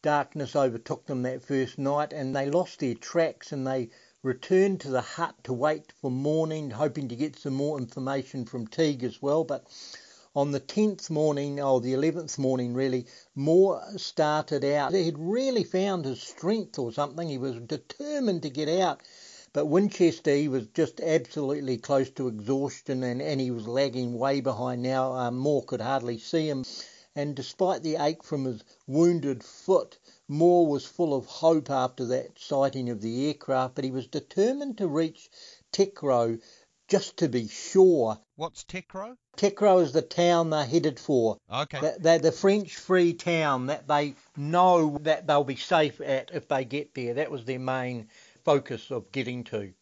darkness 0.01 0.57
overtook 0.57 1.05
them 1.05 1.21
that 1.21 1.41
first 1.41 1.77
night 1.77 2.11
and 2.11 2.35
they 2.35 2.49
lost 2.49 2.79
their 2.79 2.95
tracks 2.95 3.53
and 3.53 3.65
they 3.65 3.91
returned 4.21 4.81
to 4.81 4.89
the 4.89 4.99
hut 4.99 5.35
to 5.45 5.53
wait 5.53 5.93
for 6.01 6.11
morning, 6.11 6.71
hoping 6.71 7.07
to 7.07 7.15
get 7.15 7.39
some 7.39 7.53
more 7.53 7.77
information 7.77 8.43
from 8.43 8.67
Teague 8.67 9.05
as 9.05 9.21
well. 9.21 9.45
But 9.45 9.65
on 10.35 10.51
the 10.51 10.59
10th 10.59 11.09
morning, 11.09 11.61
or 11.61 11.79
the 11.79 11.93
11th 11.93 12.37
morning 12.37 12.73
really, 12.73 13.05
Moore 13.35 13.81
started 13.95 14.65
out. 14.65 14.93
He 14.93 15.05
had 15.05 15.17
really 15.17 15.63
found 15.63 16.03
his 16.03 16.21
strength 16.21 16.77
or 16.77 16.91
something. 16.91 17.29
He 17.29 17.37
was 17.37 17.55
determined 17.61 18.41
to 18.43 18.49
get 18.49 18.67
out. 18.67 19.01
But 19.53 19.67
Winchester, 19.67 20.35
he 20.35 20.49
was 20.49 20.67
just 20.73 20.99
absolutely 20.99 21.77
close 21.77 22.09
to 22.11 22.27
exhaustion 22.27 23.01
and, 23.03 23.21
and 23.21 23.39
he 23.39 23.49
was 23.49 23.65
lagging 23.65 24.19
way 24.19 24.41
behind 24.41 24.81
now. 24.81 25.13
Um, 25.13 25.37
Moore 25.37 25.63
could 25.63 25.79
hardly 25.79 26.17
see 26.17 26.49
him. 26.49 26.65
And 27.15 27.33
despite 27.33 27.81
the 27.81 27.95
ache 27.95 28.21
from 28.21 28.43
his 28.43 28.61
wounded 28.87 29.41
foot, 29.41 29.97
Moore 30.27 30.67
was 30.67 30.85
full 30.85 31.13
of 31.13 31.27
hope 31.27 31.69
after 31.69 32.03
that 32.07 32.37
sighting 32.37 32.89
of 32.89 32.99
the 32.99 33.27
aircraft, 33.27 33.75
but 33.75 33.85
he 33.85 33.91
was 33.91 34.07
determined 34.07 34.77
to 34.79 34.87
reach 34.89 35.29
Tekro 35.71 36.41
just 36.87 37.17
to 37.17 37.29
be 37.29 37.47
sure. 37.47 38.19
What's 38.35 38.63
Tekro? 38.63 39.17
Tekro 39.37 39.81
is 39.81 39.91
the 39.91 40.01
town 40.01 40.49
they're 40.49 40.65
headed 40.65 40.99
for. 40.99 41.37
Okay. 41.51 41.93
They're 41.99 42.19
the 42.19 42.31
French 42.31 42.75
free 42.75 43.13
town 43.13 43.67
that 43.67 43.87
they 43.87 44.15
know 44.37 44.97
that 45.01 45.27
they'll 45.27 45.43
be 45.43 45.55
safe 45.55 45.99
at 46.01 46.31
if 46.33 46.47
they 46.47 46.65
get 46.65 46.93
there. 46.93 47.15
That 47.15 47.31
was 47.31 47.45
their 47.45 47.59
main 47.59 48.09
focus 48.43 48.91
of 48.91 49.11
getting 49.11 49.43
to. 49.45 49.73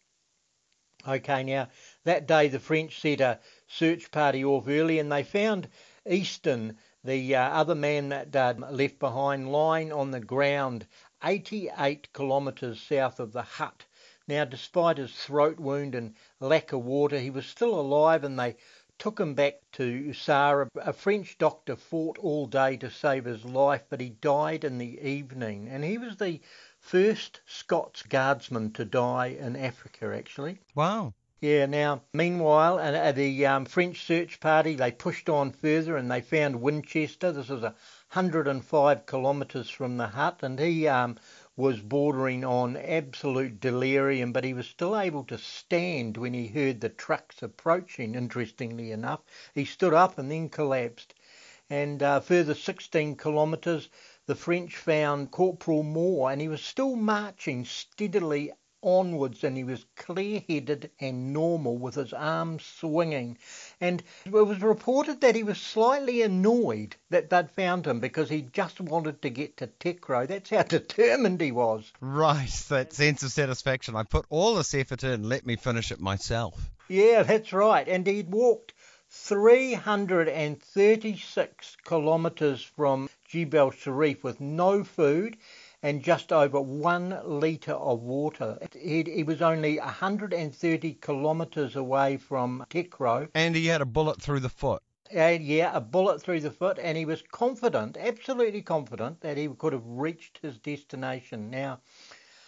Okay, 1.06 1.44
now 1.44 1.68
that 2.04 2.26
day 2.26 2.48
the 2.48 2.58
French 2.58 2.98
set 2.98 3.20
a 3.20 3.38
search 3.66 4.10
party 4.10 4.42
off 4.42 4.66
early 4.66 4.98
and 4.98 5.12
they 5.12 5.22
found 5.22 5.68
Easton 6.08 6.78
the 7.04 7.36
uh, 7.36 7.42
other 7.50 7.74
man 7.74 8.08
that 8.08 8.34
uh, 8.34 8.54
left 8.70 8.98
behind 8.98 9.52
lying 9.52 9.92
on 9.92 10.10
the 10.10 10.20
ground 10.20 10.86
88 11.22 12.10
kilometres 12.14 12.80
south 12.80 13.20
of 13.20 13.32
the 13.32 13.42
hut. 13.42 13.84
Now, 14.26 14.44
despite 14.44 14.96
his 14.96 15.12
throat 15.12 15.60
wound 15.60 15.94
and 15.94 16.14
lack 16.40 16.72
of 16.72 16.84
water, 16.84 17.18
he 17.18 17.30
was 17.30 17.46
still 17.46 17.78
alive 17.78 18.24
and 18.24 18.38
they 18.38 18.56
took 18.98 19.20
him 19.20 19.34
back 19.34 19.60
to 19.72 19.82
Usara. 19.82 20.68
A 20.76 20.92
French 20.92 21.36
doctor 21.36 21.76
fought 21.76 22.16
all 22.18 22.46
day 22.46 22.76
to 22.78 22.90
save 22.90 23.24
his 23.26 23.44
life, 23.44 23.82
but 23.90 24.00
he 24.00 24.10
died 24.10 24.64
in 24.64 24.78
the 24.78 25.00
evening. 25.00 25.68
And 25.68 25.84
he 25.84 25.98
was 25.98 26.16
the 26.16 26.40
first 26.78 27.40
Scots 27.46 28.02
guardsman 28.02 28.72
to 28.72 28.84
die 28.84 29.26
in 29.26 29.56
Africa, 29.56 30.14
actually. 30.16 30.60
Wow. 30.74 31.12
Yeah, 31.40 31.66
now, 31.66 32.00
meanwhile, 32.14 32.78
uh, 32.78 33.12
the 33.12 33.44
um, 33.44 33.66
French 33.66 34.06
search 34.06 34.40
party, 34.40 34.76
they 34.76 34.90
pushed 34.90 35.28
on 35.28 35.52
further 35.52 35.98
and 35.98 36.10
they 36.10 36.22
found 36.22 36.62
Winchester. 36.62 37.32
This 37.32 37.50
is 37.50 37.60
105 37.60 39.04
kilometres 39.04 39.68
from 39.68 39.98
the 39.98 40.06
hut, 40.06 40.38
and 40.42 40.58
he 40.58 40.88
um, 40.88 41.16
was 41.56 41.80
bordering 41.80 42.44
on 42.44 42.76
absolute 42.76 43.60
delirium, 43.60 44.32
but 44.32 44.42
he 44.42 44.52
was 44.52 44.66
still 44.66 44.98
able 44.98 45.22
to 45.22 45.38
stand 45.38 46.16
when 46.16 46.34
he 46.34 46.48
heard 46.48 46.80
the 46.80 46.88
trucks 46.88 47.42
approaching, 47.42 48.16
interestingly 48.16 48.90
enough. 48.90 49.20
He 49.54 49.64
stood 49.64 49.94
up 49.94 50.18
and 50.18 50.30
then 50.30 50.48
collapsed. 50.48 51.14
And 51.70 52.02
uh, 52.02 52.20
further 52.20 52.54
16 52.54 53.16
kilometres, 53.16 53.88
the 54.26 54.34
French 54.34 54.76
found 54.76 55.30
Corporal 55.30 55.82
Moore, 55.82 56.32
and 56.32 56.40
he 56.40 56.48
was 56.48 56.60
still 56.60 56.96
marching 56.96 57.64
steadily 57.64 58.50
onwards 58.84 59.42
and 59.42 59.56
he 59.56 59.64
was 59.64 59.84
clear 59.96 60.40
headed 60.46 60.90
and 61.00 61.32
normal 61.32 61.76
with 61.76 61.96
his 61.96 62.12
arms 62.12 62.64
swinging. 62.64 63.36
And 63.80 64.02
it 64.24 64.32
was 64.32 64.62
reported 64.62 65.22
that 65.22 65.34
he 65.34 65.42
was 65.42 65.58
slightly 65.58 66.22
annoyed 66.22 66.94
that 67.10 67.30
they'd 67.30 67.50
found 67.50 67.86
him 67.86 67.98
because 68.00 68.28
he 68.28 68.42
just 68.42 68.80
wanted 68.80 69.22
to 69.22 69.30
get 69.30 69.56
to 69.56 69.66
Tekro. 69.66 70.28
That's 70.28 70.50
how 70.50 70.62
determined 70.62 71.40
he 71.40 71.50
was. 71.50 71.90
Right, 72.00 72.50
that 72.68 72.92
sense 72.92 73.22
of 73.22 73.32
satisfaction. 73.32 73.96
I 73.96 74.02
put 74.04 74.26
all 74.28 74.54
this 74.54 74.74
effort 74.74 75.02
in, 75.02 75.28
let 75.28 75.46
me 75.46 75.56
finish 75.56 75.90
it 75.90 76.00
myself. 76.00 76.70
Yeah, 76.88 77.22
that's 77.22 77.52
right. 77.52 77.88
And 77.88 78.06
he'd 78.06 78.30
walked 78.30 78.74
336 79.10 81.76
kilometres 81.84 82.62
from 82.62 83.08
Jebel 83.24 83.70
Sharif 83.70 84.24
with 84.24 84.40
no 84.40 84.84
food 84.84 85.36
and 85.84 86.02
just 86.02 86.32
over 86.32 86.58
one 86.62 87.20
litre 87.24 87.74
of 87.74 88.00
water. 88.00 88.58
He, 88.72 89.02
he 89.02 89.22
was 89.22 89.42
only 89.42 89.78
130 89.78 90.94
kilometres 90.94 91.76
away 91.76 92.16
from 92.16 92.64
Tekro. 92.70 93.28
And 93.34 93.54
he 93.54 93.66
had 93.66 93.82
a 93.82 93.84
bullet 93.86 94.20
through 94.20 94.40
the 94.40 94.48
foot. 94.48 94.82
And 95.12 95.44
yeah, 95.44 95.72
a 95.74 95.82
bullet 95.82 96.22
through 96.22 96.40
the 96.40 96.50
foot, 96.50 96.78
and 96.80 96.96
he 96.96 97.04
was 97.04 97.22
confident, 97.30 97.98
absolutely 97.98 98.62
confident, 98.62 99.20
that 99.20 99.36
he 99.36 99.46
could 99.46 99.74
have 99.74 99.84
reached 99.84 100.38
his 100.40 100.56
destination. 100.56 101.50
Now, 101.50 101.80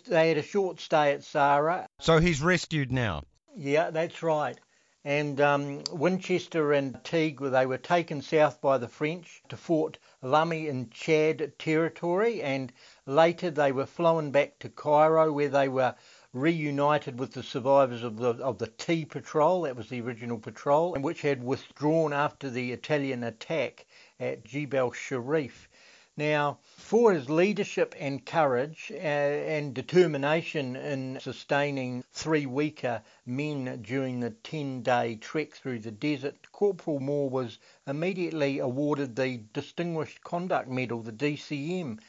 they 0.07 0.31
had 0.31 0.39
a 0.39 0.43
short 0.43 0.81
stay 0.81 1.13
at 1.13 1.23
Sarra. 1.23 1.87
So 2.01 2.19
he's 2.19 2.41
rescued 2.41 2.91
now. 2.91 3.23
Yeah, 3.55 3.91
that's 3.91 4.23
right. 4.23 4.59
And 5.05 5.41
um, 5.41 5.85
Winchester 5.93 6.73
and 6.73 6.99
Teague, 7.05 7.39
they 7.39 7.65
were 7.65 7.79
taken 7.79 8.23
south 8.23 8.61
by 8.61 8.79
the 8.79 8.89
French 8.89 9.41
to 9.51 9.57
Fort 9.57 9.99
Lamy 10.21 10.67
in 10.67 10.91
Chad 10.91 11.53
territory, 11.61 12.43
and 12.43 12.73
Later, 13.09 13.53
they 13.53 13.71
were 13.71 13.87
flown 13.87 14.33
back 14.33 14.59
to 14.59 14.69
Cairo, 14.69 15.31
where 15.31 15.49
they 15.49 15.69
were 15.69 15.95
reunited 16.33 17.21
with 17.21 17.35
the 17.35 17.43
survivors 17.45 18.03
of 18.03 18.17
the 18.17 18.31
of 18.43 18.59
the 18.59 18.67
T 18.67 19.05
Patrol. 19.05 19.63
That 19.63 19.77
was 19.77 19.89
the 19.89 20.01
original 20.01 20.39
patrol, 20.39 20.93
and 20.93 21.05
which 21.05 21.23
had 21.23 21.45
withdrawn 21.45 22.13
after 22.13 22.51
the 22.51 22.73
Italian 22.73 23.23
attack 23.23 23.87
at 24.19 24.43
Jebel 24.45 24.91
Sharif. 24.91 25.69
Now, 26.17 26.59
for 26.63 27.13
his 27.13 27.31
leadership 27.31 27.95
and 27.97 28.27
courage 28.27 28.91
uh, 28.91 28.97
and 28.97 29.73
determination 29.73 30.75
in 30.75 31.21
sustaining 31.21 32.03
three 32.11 32.47
weaker 32.47 33.03
men 33.25 33.83
during 33.83 34.19
the 34.19 34.31
10 34.31 34.83
day 34.83 35.15
trek 35.15 35.53
through 35.53 35.79
the 35.79 35.93
desert, 35.93 36.51
Corporal 36.51 36.99
Moore 36.99 37.31
was 37.31 37.59
immediately 37.87 38.59
awarded 38.59 39.15
the 39.15 39.43
Distinguished 39.53 40.25
Conduct 40.25 40.69
Medal, 40.69 41.03
the 41.03 41.13
DCM. 41.13 42.01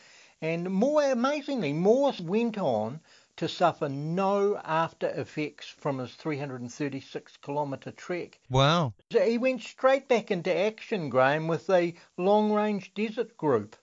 And 0.41 0.69
more 0.69 1.03
amazingly, 1.03 1.73
Morse 1.73 2.19
went 2.19 2.57
on 2.57 2.99
to 3.37 3.47
suffer 3.47 3.89
no 3.89 4.59
after 4.63 5.07
effects 5.09 5.67
from 5.67 5.99
his 5.99 6.13
336 6.13 7.37
kilometre 7.37 7.91
trek. 7.91 8.39
Wow. 8.49 8.93
So 9.11 9.19
he 9.19 9.37
went 9.37 9.61
straight 9.61 10.07
back 10.07 10.29
into 10.29 10.55
action, 10.55 11.09
Graham, 11.09 11.47
with 11.47 11.67
the 11.67 11.93
long 12.17 12.51
range 12.51 12.93
desert 12.93 13.37
group. 13.37 13.75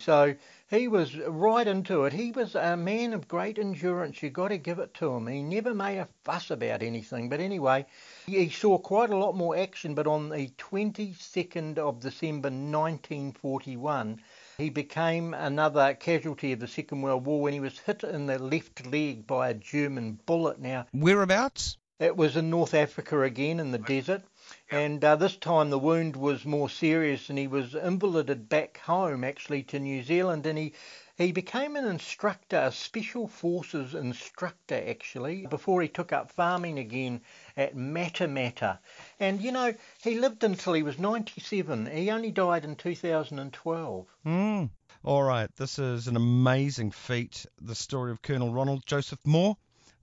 So 0.00 0.34
he 0.68 0.88
was 0.88 1.16
right 1.16 1.66
into 1.66 2.04
it. 2.06 2.12
He 2.12 2.32
was 2.32 2.56
a 2.56 2.76
man 2.76 3.12
of 3.12 3.28
great 3.28 3.56
endurance. 3.56 4.20
You've 4.20 4.32
got 4.32 4.48
to 4.48 4.58
give 4.58 4.80
it 4.80 4.94
to 4.94 5.14
him. 5.14 5.28
He 5.28 5.42
never 5.42 5.72
made 5.74 5.98
a 5.98 6.08
fuss 6.24 6.50
about 6.50 6.82
anything. 6.82 7.28
But 7.28 7.38
anyway, 7.38 7.86
he 8.26 8.50
saw 8.50 8.78
quite 8.78 9.10
a 9.10 9.16
lot 9.16 9.36
more 9.36 9.56
action. 9.56 9.94
But 9.94 10.08
on 10.08 10.28
the 10.28 10.48
22nd 10.58 11.78
of 11.78 12.00
December 12.00 12.48
1941, 12.48 14.20
he 14.58 14.70
became 14.70 15.34
another 15.34 15.94
casualty 15.94 16.52
of 16.52 16.60
the 16.60 16.68
Second 16.68 17.02
World 17.02 17.24
War 17.24 17.40
when 17.40 17.52
he 17.52 17.60
was 17.60 17.78
hit 17.80 18.04
in 18.04 18.26
the 18.26 18.38
left 18.38 18.86
leg 18.86 19.26
by 19.26 19.48
a 19.48 19.54
German 19.54 20.18
bullet. 20.26 20.60
Now, 20.60 20.86
whereabouts? 20.92 21.78
It 21.98 22.16
was 22.16 22.36
in 22.36 22.50
North 22.50 22.74
Africa 22.74 23.22
again 23.22 23.60
in 23.60 23.70
the 23.70 23.78
desert. 23.78 24.22
And 24.70 25.04
uh, 25.04 25.16
this 25.16 25.36
time 25.36 25.70
the 25.70 25.78
wound 25.78 26.16
was 26.16 26.44
more 26.44 26.68
serious 26.68 27.28
and 27.28 27.38
he 27.38 27.46
was 27.46 27.74
invalided 27.74 28.48
back 28.48 28.78
home 28.78 29.22
actually 29.22 29.62
to 29.64 29.78
New 29.78 30.02
Zealand 30.02 30.44
and 30.46 30.58
he 30.58 30.74
he 31.22 31.32
became 31.32 31.76
an 31.76 31.84
instructor, 31.84 32.56
a 32.56 32.72
special 32.72 33.28
forces 33.28 33.94
instructor 33.94 34.82
actually, 34.88 35.46
before 35.46 35.80
he 35.80 35.88
took 35.88 36.12
up 36.12 36.32
farming 36.32 36.78
again 36.78 37.20
at 37.56 37.76
Matamata. 37.76 38.78
And 39.20 39.40
you 39.40 39.52
know, 39.52 39.74
he 40.02 40.18
lived 40.18 40.42
until 40.44 40.72
he 40.72 40.82
was 40.82 40.98
97. 40.98 41.86
He 41.86 42.10
only 42.10 42.30
died 42.30 42.64
in 42.64 42.76
2012. 42.76 44.06
Mm. 44.26 44.70
All 45.04 45.22
right, 45.22 45.50
this 45.56 45.78
is 45.78 46.08
an 46.08 46.16
amazing 46.16 46.90
feat. 46.90 47.46
The 47.60 47.74
story 47.74 48.10
of 48.10 48.22
Colonel 48.22 48.52
Ronald 48.52 48.84
Joseph 48.86 49.20
Moore, 49.24 49.56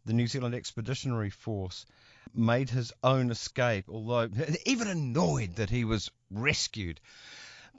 the 0.05 0.13
New 0.13 0.27
Zealand 0.27 0.55
Expeditionary 0.55 1.29
Force, 1.29 1.85
made 2.33 2.69
his 2.69 2.93
own 3.03 3.31
escape, 3.31 3.85
although 3.89 4.29
even 4.65 4.87
annoyed 4.87 5.55
that 5.55 5.69
he 5.69 5.85
was 5.85 6.11
rescued 6.31 6.99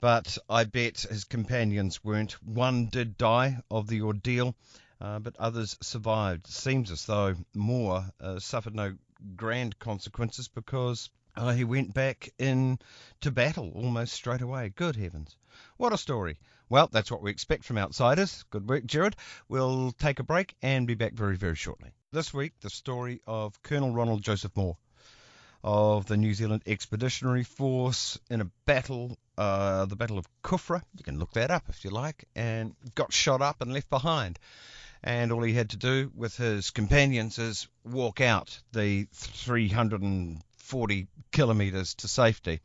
but 0.01 0.37
I 0.49 0.63
bet 0.63 1.01
his 1.01 1.23
companions 1.25 2.03
weren't. 2.03 2.33
One 2.43 2.87
did 2.87 3.17
die 3.17 3.61
of 3.69 3.87
the 3.87 4.01
ordeal, 4.01 4.55
uh, 4.99 5.19
but 5.19 5.37
others 5.37 5.77
survived. 5.81 6.47
Seems 6.47 6.89
as 6.89 7.05
though 7.05 7.35
Moore 7.53 8.05
uh, 8.19 8.39
suffered 8.39 8.75
no 8.75 8.97
grand 9.35 9.77
consequences 9.77 10.47
because 10.47 11.11
uh, 11.35 11.51
he 11.51 11.63
went 11.63 11.93
back 11.93 12.33
in 12.39 12.79
to 13.21 13.31
battle 13.31 13.71
almost 13.75 14.13
straight 14.13 14.41
away. 14.41 14.73
Good 14.75 14.95
heavens. 14.95 15.37
What 15.77 15.93
a 15.93 15.97
story. 15.97 16.39
Well, 16.67 16.89
that's 16.91 17.11
what 17.11 17.21
we 17.21 17.29
expect 17.29 17.63
from 17.63 17.77
outsiders. 17.77 18.43
Good 18.49 18.67
work, 18.67 18.85
Gerard. 18.85 19.15
We'll 19.49 19.91
take 19.91 20.19
a 20.19 20.23
break 20.23 20.55
and 20.63 20.87
be 20.87 20.95
back 20.95 21.13
very, 21.13 21.37
very 21.37 21.55
shortly. 21.55 21.91
This 22.11 22.33
week, 22.33 22.53
the 22.61 22.69
story 22.71 23.21
of 23.27 23.61
Colonel 23.61 23.93
Ronald 23.93 24.23
Joseph 24.23 24.55
Moore 24.55 24.77
of 25.63 26.07
the 26.07 26.17
New 26.17 26.33
Zealand 26.33 26.63
Expeditionary 26.65 27.43
Force 27.43 28.19
in 28.29 28.41
a 28.41 28.51
battle 28.65 29.17
uh, 29.41 29.85
the 29.85 29.95
Battle 29.95 30.19
of 30.19 30.27
Kufra. 30.43 30.83
You 30.95 31.03
can 31.03 31.17
look 31.17 31.33
that 31.33 31.49
up 31.49 31.63
if 31.67 31.83
you 31.83 31.89
like, 31.89 32.25
and 32.35 32.75
got 32.93 33.11
shot 33.11 33.41
up 33.41 33.59
and 33.59 33.73
left 33.73 33.89
behind. 33.89 34.37
And 35.03 35.31
all 35.31 35.41
he 35.41 35.53
had 35.53 35.71
to 35.71 35.77
do 35.77 36.11
with 36.15 36.37
his 36.37 36.69
companions 36.69 37.39
is 37.39 37.67
walk 37.83 38.21
out 38.21 38.59
the 38.71 39.07
340 39.11 41.07
kilometres 41.31 41.95
to 41.95 42.07
safety 42.07 42.59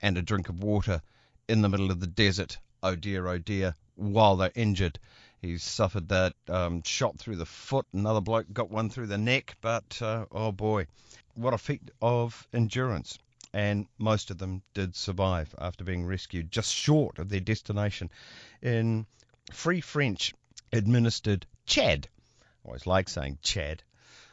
and 0.00 0.16
a 0.16 0.22
drink 0.22 0.48
of 0.48 0.62
water 0.62 1.02
in 1.46 1.60
the 1.60 1.68
middle 1.68 1.90
of 1.90 2.00
the 2.00 2.06
desert. 2.06 2.56
Oh 2.82 2.96
dear, 2.96 3.28
oh 3.28 3.36
dear, 3.36 3.74
while 3.96 4.36
they're 4.36 4.50
injured. 4.54 4.98
He 5.42 5.58
suffered 5.58 6.08
that 6.08 6.32
um, 6.48 6.82
shot 6.84 7.18
through 7.18 7.36
the 7.36 7.44
foot. 7.44 7.84
Another 7.92 8.22
bloke 8.22 8.46
got 8.50 8.70
one 8.70 8.88
through 8.88 9.08
the 9.08 9.18
neck, 9.18 9.56
but 9.60 10.00
uh, 10.00 10.24
oh 10.32 10.52
boy, 10.52 10.86
what 11.34 11.52
a 11.52 11.58
feat 11.58 11.82
of 12.00 12.48
endurance 12.54 13.18
and 13.54 13.86
most 13.98 14.30
of 14.32 14.38
them 14.38 14.62
did 14.74 14.96
survive 14.96 15.54
after 15.58 15.84
being 15.84 16.04
rescued 16.04 16.50
just 16.50 16.74
short 16.74 17.20
of 17.20 17.28
their 17.28 17.40
destination 17.40 18.10
in 18.60 19.06
Free 19.52 19.80
French 19.80 20.34
administered 20.72 21.46
Chad. 21.64 22.08
I 22.42 22.68
always 22.68 22.86
like 22.86 23.08
saying 23.08 23.38
Chad. 23.42 23.84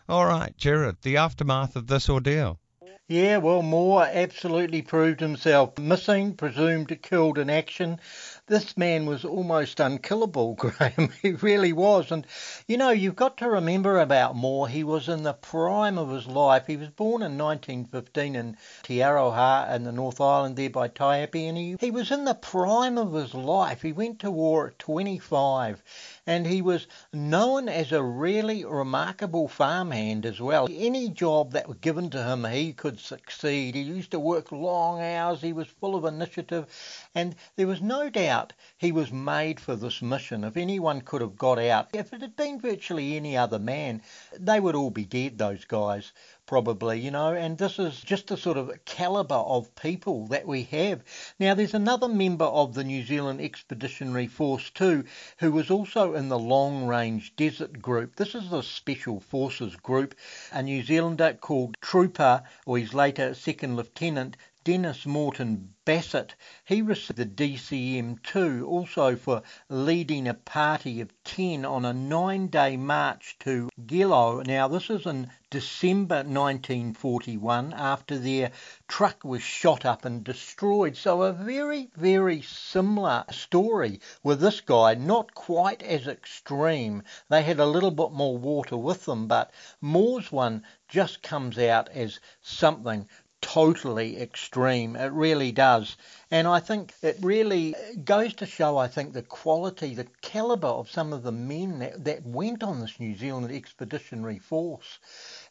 All 0.10 0.26
right, 0.26 0.58
Gerard, 0.58 0.98
the 1.04 1.18
aftermath 1.18 1.76
of 1.76 1.86
this 1.86 2.10
ordeal. 2.10 2.60
Yeah, 3.08 3.38
well, 3.38 3.62
Moore 3.62 4.08
absolutely 4.12 4.82
proved 4.82 5.20
himself 5.20 5.78
missing, 5.78 6.34
presumed 6.34 6.98
killed 7.04 7.38
in 7.38 7.50
action 7.50 8.00
this 8.48 8.76
man 8.76 9.06
was 9.06 9.24
almost 9.24 9.80
unkillable, 9.80 10.54
Graham. 10.60 11.10
He 11.22 11.32
really 11.32 11.74
was. 11.74 12.12
And, 12.12 12.26
you 12.68 12.78
know, 12.78 12.90
you've 12.90 13.16
got 13.16 13.38
to 13.38 13.50
remember 13.50 14.00
about 14.00 14.36
Moore. 14.36 14.68
He 14.68 14.84
was 14.84 15.08
in 15.08 15.24
the 15.24 15.34
prime 15.34 15.98
of 15.98 16.10
his 16.10 16.28
life. 16.28 16.68
He 16.68 16.78
was 16.78 16.90
born 16.90 17.22
in 17.22 17.38
1915 17.38 18.36
in 18.36 18.58
Te 18.84 19.02
in 19.02 19.84
the 19.84 19.92
North 19.92 20.20
Island 20.20 20.56
there 20.56 20.70
by 20.70 20.88
Taihape. 20.88 21.48
And 21.48 21.58
he, 21.58 21.76
he 21.80 21.92
was 21.92 22.12
in 22.12 22.26
the 22.26 22.34
prime 22.34 22.98
of 22.98 23.14
his 23.14 23.34
life. 23.34 23.82
He 23.82 23.94
went 23.94 24.20
to 24.20 24.32
war 24.32 24.68
at 24.68 24.80
25 24.80 25.82
and 26.28 26.46
he 26.46 26.62
was 26.62 26.88
known 27.12 27.68
as 27.68 27.92
a 27.92 28.04
really 28.04 28.64
remarkable 28.64 29.48
farmhand 29.48 30.26
as 30.26 30.40
well. 30.40 30.68
Any 30.72 31.10
job 31.10 31.54
that 31.54 31.68
was 31.68 31.78
given 31.80 32.10
to 32.12 32.24
him, 32.24 32.46
he 32.46 32.74
could 32.74 33.00
succeed. 33.00 33.76
He 33.76 33.82
used 33.82 34.12
to 34.12 34.20
work 34.20 34.52
long 34.52 35.02
hours, 35.02 35.42
he 35.42 35.54
was 35.54 35.68
full 35.68 35.96
of 35.96 36.06
initiative, 36.06 36.68
and 37.16 37.36
there 37.56 37.68
was 37.68 37.82
no 37.82 38.10
doubt 38.10 38.54
he 38.78 38.92
was 38.92 39.12
made 39.12 39.60
for 39.60 39.76
this 39.76 40.02
mission. 40.02 40.44
If 40.44 40.58
anyone 40.58 41.02
could 41.02 41.22
have 41.22 41.38
got 41.38 41.58
out, 41.58 41.90
if 41.94 42.14
it 42.14 42.22
had 42.22 42.36
been 42.36 42.60
virtually 42.60 43.16
any 43.16 43.36
other 43.36 43.60
man, 43.60 44.02
they 44.40 44.60
would 44.60 44.76
all 44.76 44.92
be 44.92 45.06
dead, 45.06 45.38
those 45.38 45.66
guys 45.66 46.12
probably, 46.52 47.00
you 47.00 47.10
know, 47.10 47.34
and 47.34 47.58
this 47.58 47.80
is 47.80 48.02
just 48.02 48.28
the 48.28 48.36
sort 48.36 48.58
of 48.58 48.70
calibre 48.84 49.38
of 49.38 49.74
people 49.74 50.28
that 50.28 50.46
we 50.46 50.64
have. 50.64 51.02
Now, 51.40 51.54
there's 51.54 51.74
another 51.74 52.10
member 52.10 52.44
of 52.44 52.74
the 52.74 52.84
New 52.84 53.06
Zealand 53.06 53.40
Expeditionary 53.40 54.28
Force 54.28 54.70
too, 54.70 55.06
who 55.38 55.54
was 55.54 55.72
also 55.72 56.14
in 56.14 56.28
the 56.28 56.38
Long 56.38 56.88
Range 56.88 57.34
Desert 57.38 57.82
Group. 57.82 58.18
This 58.18 58.36
is 58.36 58.50
the 58.50 58.64
Special 58.64 59.22
Forces 59.22 59.78
Group, 59.78 60.14
a 60.52 60.62
New 60.62 60.84
Zealander 60.84 61.38
called 61.40 61.78
Trooper, 61.80 62.44
or 62.66 62.78
he's 62.78 62.94
later 62.94 63.34
Second 63.34 63.78
Lieutenant 63.78 64.36
Dennis 64.64 65.08
Morton 65.08 65.74
Bassett. 65.86 66.36
He 66.66 66.84
received 66.84 67.18
the 67.18 67.26
DCM 67.26 68.22
2 68.22 68.68
also 68.68 69.16
for 69.16 69.42
leading 69.68 70.28
a 70.28 70.36
party 70.36 71.02
of 71.02 71.12
10 71.24 71.66
on 71.66 71.84
a 71.84 71.94
nine 71.94 72.46
day 72.46 72.78
march 72.78 73.38
to 73.40 73.70
Gilo. 73.88 74.46
Now, 74.46 74.68
this 74.68 74.92
is 74.92 75.08
in 75.08 75.32
December 75.50 76.18
1941 76.18 77.74
after 77.74 78.20
their 78.20 78.52
truck 78.88 79.24
was 79.24 79.42
shot 79.42 79.84
up 79.84 80.06
and 80.06 80.24
destroyed. 80.24 80.96
So, 80.96 81.24
a 81.24 81.34
very, 81.34 81.90
very 81.96 82.44
similar 82.44 83.26
story 83.32 84.00
with 84.22 84.40
this 84.40 84.62
guy, 84.62 84.94
not 84.94 85.34
quite 85.34 85.82
as 85.82 86.08
extreme. 86.08 87.02
They 87.30 87.42
had 87.42 87.60
a 87.60 87.66
little 87.66 87.90
bit 87.90 88.12
more 88.12 88.38
water 88.38 88.78
with 88.78 89.06
them, 89.06 89.26
but 89.28 89.52
Moore's 89.82 90.32
one 90.32 90.64
just 90.88 91.24
comes 91.24 91.58
out 91.58 91.90
as 91.90 92.20
something 92.42 93.08
totally 93.42 94.22
extreme. 94.22 94.96
It 94.96 95.12
really 95.12 95.52
does. 95.52 95.98
And 96.30 96.48
I 96.48 96.60
think 96.60 96.94
it 97.02 97.18
really 97.22 97.76
goes 98.06 98.34
to 98.36 98.46
show, 98.46 98.78
I 98.78 98.88
think, 98.88 99.14
the 99.14 99.24
quality, 99.24 99.96
the 99.96 100.08
calibre 100.22 100.70
of 100.70 100.90
some 100.90 101.12
of 101.12 101.24
the 101.24 101.32
men 101.32 101.80
that, 101.80 102.06
that 102.06 102.26
went 102.26 102.64
on 102.64 102.80
this 102.80 103.00
New 103.00 103.16
Zealand 103.16 103.52
expeditionary 103.52 104.40
force 104.40 105.00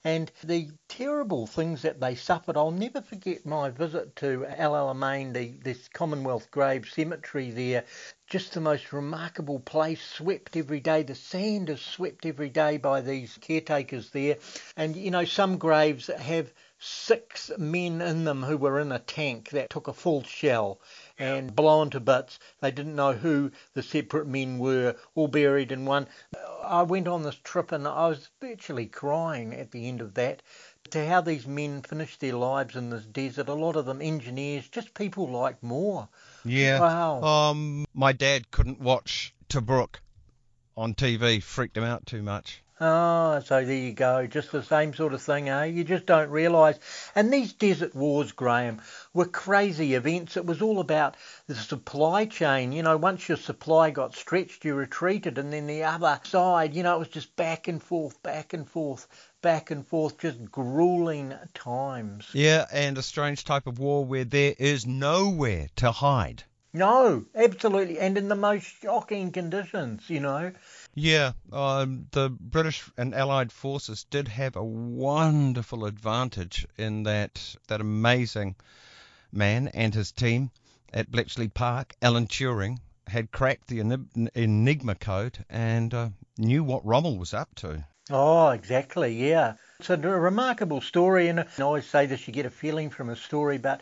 and 0.05 0.31
the 0.43 0.71
terrible 0.89 1.47
things 1.47 1.83
that 1.83 2.01
they 2.01 2.15
suffered. 2.15 2.57
I'll 2.57 2.71
never 2.71 3.03
forget 3.03 3.45
my 3.45 3.69
visit 3.69 4.17
to 4.17 4.47
El 4.47 4.73
Alamein, 4.73 5.35
the, 5.35 5.59
this 5.63 5.89
Commonwealth 5.89 6.51
Grave 6.51 6.89
Cemetery 6.89 7.51
there. 7.51 7.85
Just 8.27 8.55
the 8.55 8.61
most 8.61 8.93
remarkable 8.93 9.59
place, 9.59 10.01
swept 10.01 10.57
every 10.57 10.81
day. 10.81 11.03
The 11.03 11.17
sand 11.17 11.69
is 11.69 11.81
swept 11.81 12.25
every 12.25 12.49
day 12.49 12.79
by 12.79 13.01
these 13.01 13.37
caretakers 13.41 14.11
there. 14.11 14.37
And, 14.77 14.97
you 14.97 15.11
know, 15.11 15.25
some 15.25 15.59
graves 15.59 16.07
have 16.07 16.53
six 16.83 17.51
men 17.59 18.01
in 18.01 18.25
them 18.25 18.43
who 18.43 18.57
were 18.57 18.81
in 18.81 18.91
a 18.91 18.99
tank 18.99 19.51
that 19.51 19.69
took 19.69 19.87
a 19.87 19.93
full 19.93 20.23
shell 20.23 20.81
and 21.19 21.55
blown 21.55 21.91
to 21.91 22.01
bits. 22.01 22.39
They 22.61 22.71
didn't 22.71 22.97
know 22.97 23.13
who 23.13 23.53
the 23.75 23.83
separate 23.83 24.27
men 24.27 24.59
were, 24.59 24.97
all 25.15 25.29
buried 25.29 25.73
in 25.73 25.85
one. 25.85 26.09
I 26.65 26.83
went 26.83 27.07
on 27.07 27.23
this 27.23 27.37
trip 27.37 27.71
and 27.71 27.87
I 27.87 28.09
was 28.09 28.31
virtually 28.41 28.87
crying 28.87 29.55
at 29.55 29.71
the 29.71 29.89
end 29.89 30.01
of 30.01 30.15
that 30.15 30.43
to 30.91 31.07
how 31.07 31.21
these 31.21 31.47
men 31.47 31.83
finished 31.83 32.21
their 32.21 32.35
lives 32.35 32.75
in 32.75 32.89
this 32.89 33.05
desert. 33.05 33.49
A 33.49 33.55
lot 33.55 33.77
of 33.77 33.85
them 33.85 34.01
engineers, 34.01 34.69
just 34.69 34.95
people 34.95 35.29
like 35.29 35.63
Moore. 35.63 36.09
Yeah. 36.47 36.81
Wow. 36.81 37.23
Um, 37.23 37.85
my 37.93 38.13
dad 38.13 38.51
couldn't 38.51 38.81
watch 38.81 39.35
Tobruk 39.51 39.97
on 40.77 40.95
TV, 40.95 41.43
freaked 41.43 41.77
him 41.77 41.85
out 41.85 42.07
too 42.07 42.23
much. 42.23 42.63
Oh, 42.83 43.41
so 43.45 43.63
there 43.63 43.77
you 43.77 43.93
go. 43.93 44.27
Just 44.27 44.53
the 44.53 44.63
same 44.63 44.95
sort 44.95 45.13
of 45.13 45.21
thing, 45.21 45.51
eh? 45.51 45.65
You 45.65 45.85
just 45.85 46.07
don't 46.07 46.31
realise. 46.31 46.79
And 47.15 47.31
these 47.31 47.53
desert 47.53 47.95
wars, 47.95 48.33
Graham, 48.33 48.81
were 49.13 49.27
crazy 49.27 49.93
events. 49.93 50.39
It 50.39 50.47
was 50.47 50.63
all 50.63 50.81
about 50.81 51.19
the 51.47 51.55
supply 51.55 52.25
chain. 52.25 52.73
You 52.73 52.83
know, 52.83 52.97
once 52.97 53.29
your 53.29 53.37
supply 53.37 53.91
got 53.91 54.17
stretched, 54.17 54.65
you 54.65 54.75
retreated, 54.75 55.37
and 55.37 55.53
then 55.53 55.67
the 55.67 55.85
other 55.85 56.19
side, 56.25 56.75
you 56.75 56.83
know, 56.83 56.97
it 56.97 57.01
was 57.01 57.09
just 57.09 57.37
back 57.37 57.69
and 57.69 57.83
forth, 57.83 58.23
back 58.23 58.55
and 58.55 58.67
forth, 58.67 59.07
back 59.43 59.71
and 59.71 59.87
forth, 59.87 60.17
just 60.17 60.51
grueling 60.51 61.35
times. 61.53 62.31
Yeah, 62.33 62.65
and 62.73 62.97
a 62.97 63.03
strange 63.03 63.45
type 63.45 63.67
of 63.67 63.79
war 63.79 64.07
where 64.07 64.25
there 64.25 64.55
is 64.59 64.87
nowhere 64.87 65.67
to 65.77 65.93
hide. 65.93 66.45
No, 66.73 67.25
absolutely, 67.35 67.99
and 67.99 68.17
in 68.17 68.29
the 68.29 68.37
most 68.37 68.65
shocking 68.65 69.33
conditions, 69.33 70.09
you 70.09 70.21
know. 70.21 70.53
Yeah, 70.95 71.33
um, 71.53 72.07
the 72.11 72.31
British 72.31 72.85
and 72.97 73.15
Allied 73.15 73.53
forces 73.53 74.05
did 74.11 74.27
have 74.29 74.57
a 74.57 74.65
wonderful 74.65 75.85
advantage 75.85 76.67
in 76.77 77.05
that 77.05 77.57
that 77.69 77.81
amazing 77.81 78.57
man 79.33 79.69
and 79.69 79.95
his 79.95 80.11
team 80.11 80.51
at 80.93 81.11
Bletchley 81.11 81.49
Park, 81.49 81.95
Alan 82.03 82.27
Turing, 82.27 82.79
had 83.07 83.31
cracked 83.31 83.69
the 83.69 83.81
Enigma 84.35 84.95
code 84.97 85.45
and 85.49 85.95
uh, 85.95 86.09
knew 86.37 86.65
what 86.65 86.85
Rommel 86.85 87.19
was 87.19 87.35
up 87.35 87.55
to. 87.57 87.85
Oh, 88.11 88.49
exactly, 88.49 89.15
yeah. 89.15 89.55
It's 89.79 89.91
a 89.91 89.97
remarkable 89.97 90.81
story, 90.81 91.29
and 91.29 91.41
I 91.41 91.47
always 91.61 91.87
say 91.87 92.07
this 92.07 92.27
you 92.27 92.35
get 92.35 92.47
a 92.47 92.51
feeling 92.51 92.91
from 92.91 93.09
a 93.09 93.17
story, 93.17 93.59
but 93.59 93.81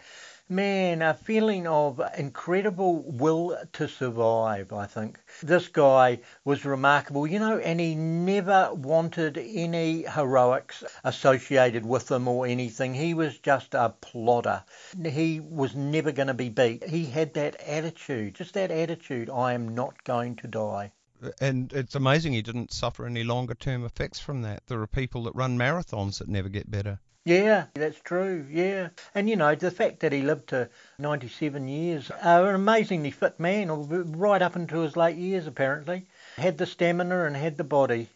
man, 0.49 1.03
a 1.03 1.15
feeling 1.15 1.67
of 1.67 2.01
incredible 2.17 3.03
will 3.03 3.59
to 3.73 3.89
survive, 3.89 4.73
I 4.73 4.87
think. 4.87 5.21
This 5.43 5.69
guy 5.69 6.21
was 6.45 6.65
remarkable, 6.65 7.27
you 7.27 7.39
know, 7.39 7.59
and 7.59 7.79
he 7.81 7.95
never 7.95 8.73
wanted 8.73 9.39
any 9.39 10.03
heroics 10.03 10.85
associated 11.05 11.85
with 11.85 12.11
him 12.11 12.29
or 12.29 12.47
anything. 12.47 12.95
He 12.95 13.15
was 13.15 13.39
just 13.39 13.75
a 13.75 13.95
plodder. 14.01 14.65
He 15.05 15.41
was 15.41 15.75
never 15.75 16.13
going 16.13 16.29
to 16.29 16.35
be 16.35 16.49
beat. 16.49 16.89
He 16.89 17.07
had 17.07 17.35
that 17.35 17.61
attitude, 17.61 18.35
just 18.35 18.55
that 18.55 18.71
attitude 18.71 19.31
I 19.31 19.53
am 19.53 19.75
not 19.75 20.05
going 20.05 20.37
to 20.37 20.49
die 20.49 20.93
and 21.41 21.73
it's 21.73 21.97
amazing 21.97 22.33
he 22.33 22.43
didn't 22.43 22.73
suffer 22.73 23.05
any 23.05 23.25
longer 23.25 23.55
term 23.55 23.85
effects 23.85 24.21
from 24.21 24.43
that. 24.43 24.63
There 24.67 24.81
are 24.81 24.87
people 24.87 25.25
that 25.25 25.35
run 25.35 25.59
marathons 25.59 26.19
that 26.19 26.29
never 26.29 26.49
get 26.49 26.71
better. 26.71 27.01
Yeah, 27.29 27.67
that's 27.75 28.01
true. 28.01 28.47
Yeah. 28.51 28.89
And, 29.15 29.29
you 29.29 29.37
know, 29.37 29.55
the 29.55 29.71
fact 29.71 30.01
that 30.01 30.15
he 30.15 30.23
lived 30.23 30.49
to 30.49 30.71
97 30.99 31.69
years, 31.69 32.11
uh, 32.11 32.17
an 32.25 32.55
amazingly 32.55 33.11
fit 33.11 33.39
man, 33.39 33.69
right 34.17 34.41
up 34.41 34.57
into 34.57 34.79
his 34.79 34.97
late 34.97 35.19
years, 35.19 35.47
apparently. 35.47 36.07
Had 36.39 36.57
the 36.57 36.65
stamina 36.65 37.27
and 37.27 37.37
had 37.37 37.59
the 37.59 37.65
body. 37.65 38.09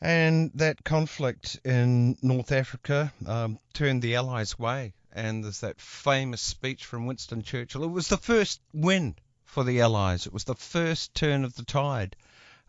And 0.00 0.52
that 0.54 0.82
conflict 0.82 1.60
in 1.66 2.16
North 2.22 2.50
Africa 2.50 3.12
um, 3.26 3.58
turned 3.74 4.00
the 4.00 4.14
Allies' 4.14 4.58
way. 4.58 4.94
And 5.12 5.44
there's 5.44 5.60
that 5.60 5.78
famous 5.78 6.40
speech 6.40 6.86
from 6.86 7.04
Winston 7.04 7.42
Churchill. 7.42 7.84
It 7.84 7.90
was 7.90 8.08
the 8.08 8.16
first 8.16 8.62
win 8.72 9.16
for 9.44 9.64
the 9.64 9.82
Allies, 9.82 10.26
it 10.26 10.32
was 10.32 10.44
the 10.44 10.54
first 10.54 11.14
turn 11.14 11.44
of 11.44 11.54
the 11.56 11.64
tide. 11.64 12.16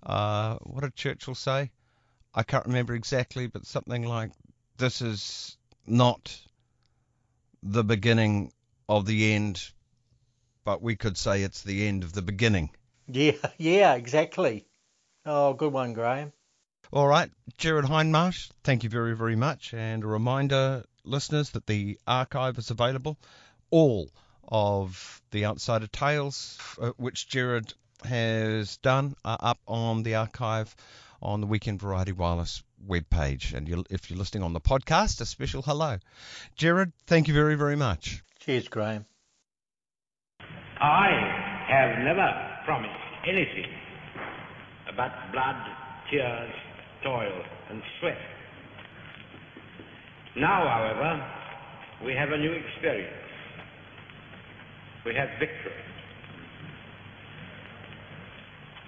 Uh, 0.03 0.57
what 0.63 0.81
did 0.81 0.95
Churchill 0.97 1.35
say? 1.35 1.71
I 2.35 2.43
can't 2.43 2.65
remember 2.65 2.93
exactly, 2.93 3.47
but 3.47 3.65
something 3.65 4.03
like 4.03 4.31
this 4.77 5.01
is 5.01 5.56
not 5.87 6.37
the 7.63 7.83
beginning 7.83 8.51
of 8.87 9.05
the 9.05 9.33
end, 9.33 9.71
but 10.63 10.81
we 10.81 10.95
could 10.95 11.17
say 11.17 11.43
it's 11.43 11.63
the 11.63 11.87
end 11.87 12.03
of 12.03 12.13
the 12.13 12.21
beginning. 12.21 12.69
Yeah, 13.07 13.31
yeah, 13.57 13.95
exactly. 13.95 14.67
Oh, 15.25 15.53
good 15.53 15.73
one, 15.73 15.93
Graham. 15.93 16.33
All 16.91 17.07
right, 17.07 17.29
Gerard 17.57 17.85
Hindmarsh, 17.85 18.49
thank 18.63 18.83
you 18.83 18.89
very, 18.89 19.15
very 19.15 19.35
much. 19.35 19.73
And 19.73 20.03
a 20.03 20.07
reminder, 20.07 20.85
listeners, 21.03 21.49
that 21.51 21.67
the 21.67 21.99
archive 22.07 22.57
is 22.57 22.71
available. 22.71 23.17
All 23.71 24.09
of 24.47 25.21
the 25.31 25.45
Outsider 25.45 25.87
Tales, 25.87 26.57
uh, 26.81 26.91
which 26.95 27.27
Gerard 27.27 27.73
has 28.05 28.77
done, 28.77 29.15
are 29.25 29.37
up 29.41 29.59
on 29.67 30.03
the 30.03 30.15
archive 30.15 30.73
on 31.21 31.41
the 31.41 31.47
Weekend 31.47 31.81
Variety 31.81 32.11
Wireless 32.11 32.63
webpage. 32.87 33.53
And 33.53 33.67
you 33.67 33.83
if 33.89 34.09
you're 34.09 34.19
listening 34.19 34.43
on 34.43 34.53
the 34.53 34.61
podcast, 34.61 35.21
a 35.21 35.25
special 35.25 35.61
hello. 35.61 35.97
Gerard, 36.55 36.93
thank 37.05 37.27
you 37.27 37.33
very, 37.33 37.55
very 37.55 37.75
much. 37.75 38.23
Cheers, 38.39 38.67
Graham. 38.67 39.05
I 40.79 41.09
have 41.67 41.99
never 42.03 42.27
promised 42.65 42.93
anything 43.27 43.71
but 44.95 45.11
blood, 45.31 45.55
tears, 46.09 46.53
toil, 47.03 47.43
and 47.69 47.81
sweat. 47.99 48.17
Now, 50.35 50.67
however, 50.67 51.25
we 52.05 52.13
have 52.13 52.31
a 52.31 52.37
new 52.37 52.51
experience. 52.51 53.13
We 55.05 55.13
have 55.15 55.29
victory. 55.39 55.71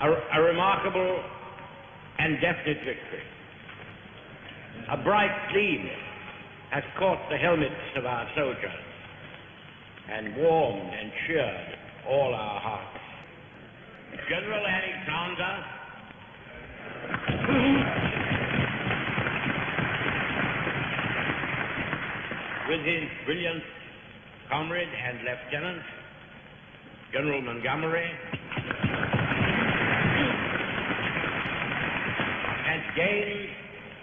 A, 0.01 0.39
a 0.39 0.41
remarkable 0.41 1.23
and 2.19 2.35
definite 2.41 2.77
victory. 2.85 3.23
A 4.91 4.97
bright 5.03 5.31
gleam 5.51 5.89
has 6.71 6.83
caught 6.97 7.19
the 7.29 7.37
helmets 7.37 7.97
of 7.97 8.05
our 8.05 8.27
soldiers 8.35 8.83
and 10.11 10.35
warmed 10.37 10.93
and 10.93 11.11
cheered 11.27 11.77
all 12.07 12.33
our 12.33 12.59
hearts. 12.59 12.99
General 14.27 14.65
Alexander 14.65 15.65
with 22.69 22.85
his 22.85 23.09
brilliant 23.25 23.63
comrade 24.49 24.87
and 24.87 25.19
lieutenant, 25.23 25.81
General 27.13 27.41
Montgomery, 27.41 28.09
has 32.69 32.81
gained 32.99 33.47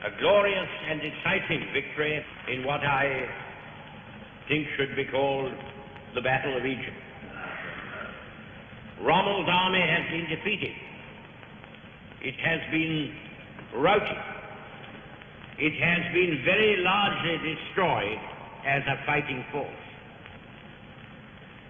a 0.08 0.20
glorious 0.20 0.68
and 0.88 1.00
exciting 1.02 1.68
victory 1.74 2.24
in 2.48 2.64
what 2.64 2.80
I 2.80 3.28
think 4.48 4.66
should 4.76 4.96
be 4.96 5.04
called 5.04 5.52
the 6.14 6.22
Battle 6.22 6.56
of 6.56 6.64
Egypt. 6.64 6.96
Rommel's 9.02 9.48
army 9.50 9.84
has 9.84 10.10
been 10.10 10.26
defeated. 10.32 10.72
It 12.22 12.36
has 12.40 12.60
been 12.72 13.12
routed. 13.76 14.22
It 15.58 15.76
has 15.76 16.12
been 16.14 16.40
very 16.44 16.76
largely 16.78 17.36
destroyed 17.52 18.18
as 18.66 18.82
a 18.88 18.96
fighting 19.04 19.44
force. 19.52 19.84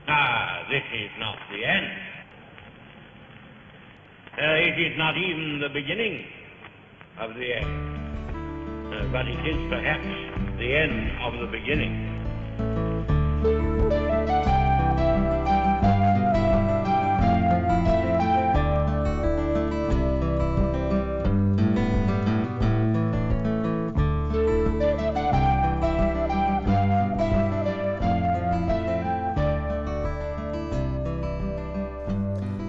Ah, 0.07 0.63
this 0.71 0.85
is 0.95 1.11
not 1.19 1.39
the 1.51 1.65
end. 1.65 1.87
Uh, 4.39 4.71
it 4.71 4.79
is 4.79 4.97
not 4.97 5.17
even 5.17 5.59
the 5.61 5.71
beginning 5.71 6.23
of 7.19 7.35
the 7.35 7.55
end. 7.55 8.93
Uh, 8.93 9.05
but 9.11 9.27
it 9.27 9.47
is 9.47 9.71
perhaps 9.71 10.07
the 10.59 10.75
end 10.75 11.11
of 11.23 11.41
the 11.41 11.47
beginning. 11.47 12.13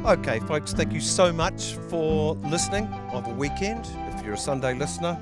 Okay, 0.08 0.40
folks, 0.40 0.72
thank 0.72 0.94
you 0.94 1.02
so 1.02 1.34
much 1.34 1.74
for 1.90 2.36
listening 2.36 2.88
of 3.12 3.28
a 3.28 3.32
weekend. 3.32 3.86
You're 4.28 4.34
a 4.34 4.38
Sunday 4.38 4.74
listener, 4.74 5.18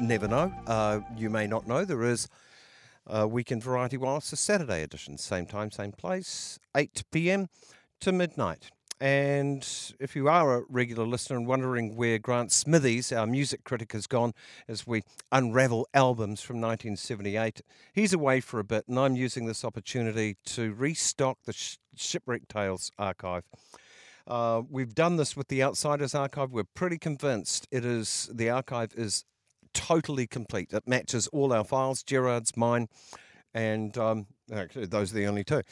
never 0.00 0.26
know. 0.26 0.50
Uh, 0.66 1.00
you 1.14 1.28
may 1.28 1.46
not 1.46 1.68
know 1.68 1.84
there 1.84 2.04
is 2.04 2.26
a 3.06 3.28
Weekend 3.28 3.62
Variety 3.62 3.98
Wireless, 3.98 4.32
a 4.32 4.36
Saturday 4.36 4.82
edition, 4.82 5.18
same 5.18 5.44
time, 5.44 5.70
same 5.70 5.92
place, 5.92 6.58
8 6.74 7.02
p.m. 7.12 7.50
to 8.00 8.12
midnight. 8.12 8.70
And 8.98 9.68
if 10.00 10.16
you 10.16 10.28
are 10.28 10.56
a 10.56 10.62
regular 10.70 11.06
listener 11.06 11.36
and 11.36 11.46
wondering 11.46 11.96
where 11.96 12.18
Grant 12.18 12.50
Smithies, 12.50 13.12
our 13.12 13.26
music 13.26 13.62
critic, 13.62 13.92
has 13.92 14.06
gone 14.06 14.32
as 14.66 14.86
we 14.86 15.02
unravel 15.30 15.86
albums 15.92 16.40
from 16.40 16.62
1978, 16.62 17.60
he's 17.92 18.14
away 18.14 18.40
for 18.40 18.58
a 18.58 18.64
bit, 18.64 18.88
and 18.88 18.98
I'm 18.98 19.16
using 19.16 19.44
this 19.44 19.66
opportunity 19.66 20.38
to 20.46 20.72
restock 20.72 21.36
the 21.44 21.52
Shipwreck 21.94 22.48
Tales 22.48 22.90
archive. 22.98 23.44
Uh, 24.30 24.62
we've 24.70 24.94
done 24.94 25.16
this 25.16 25.36
with 25.36 25.48
the 25.48 25.60
Outsiders 25.60 26.14
archive. 26.14 26.52
We're 26.52 26.62
pretty 26.62 26.98
convinced 26.98 27.66
it 27.72 27.84
is 27.84 28.30
the 28.32 28.48
archive 28.48 28.92
is 28.94 29.24
totally 29.74 30.28
complete. 30.28 30.72
It 30.72 30.86
matches 30.86 31.26
all 31.32 31.52
our 31.52 31.64
files, 31.64 32.04
Gerard's, 32.04 32.56
mine, 32.56 32.86
and 33.52 33.98
um, 33.98 34.26
actually 34.54 34.86
those 34.86 35.10
are 35.10 35.16
the 35.16 35.26
only 35.26 35.42
two. 35.42 35.62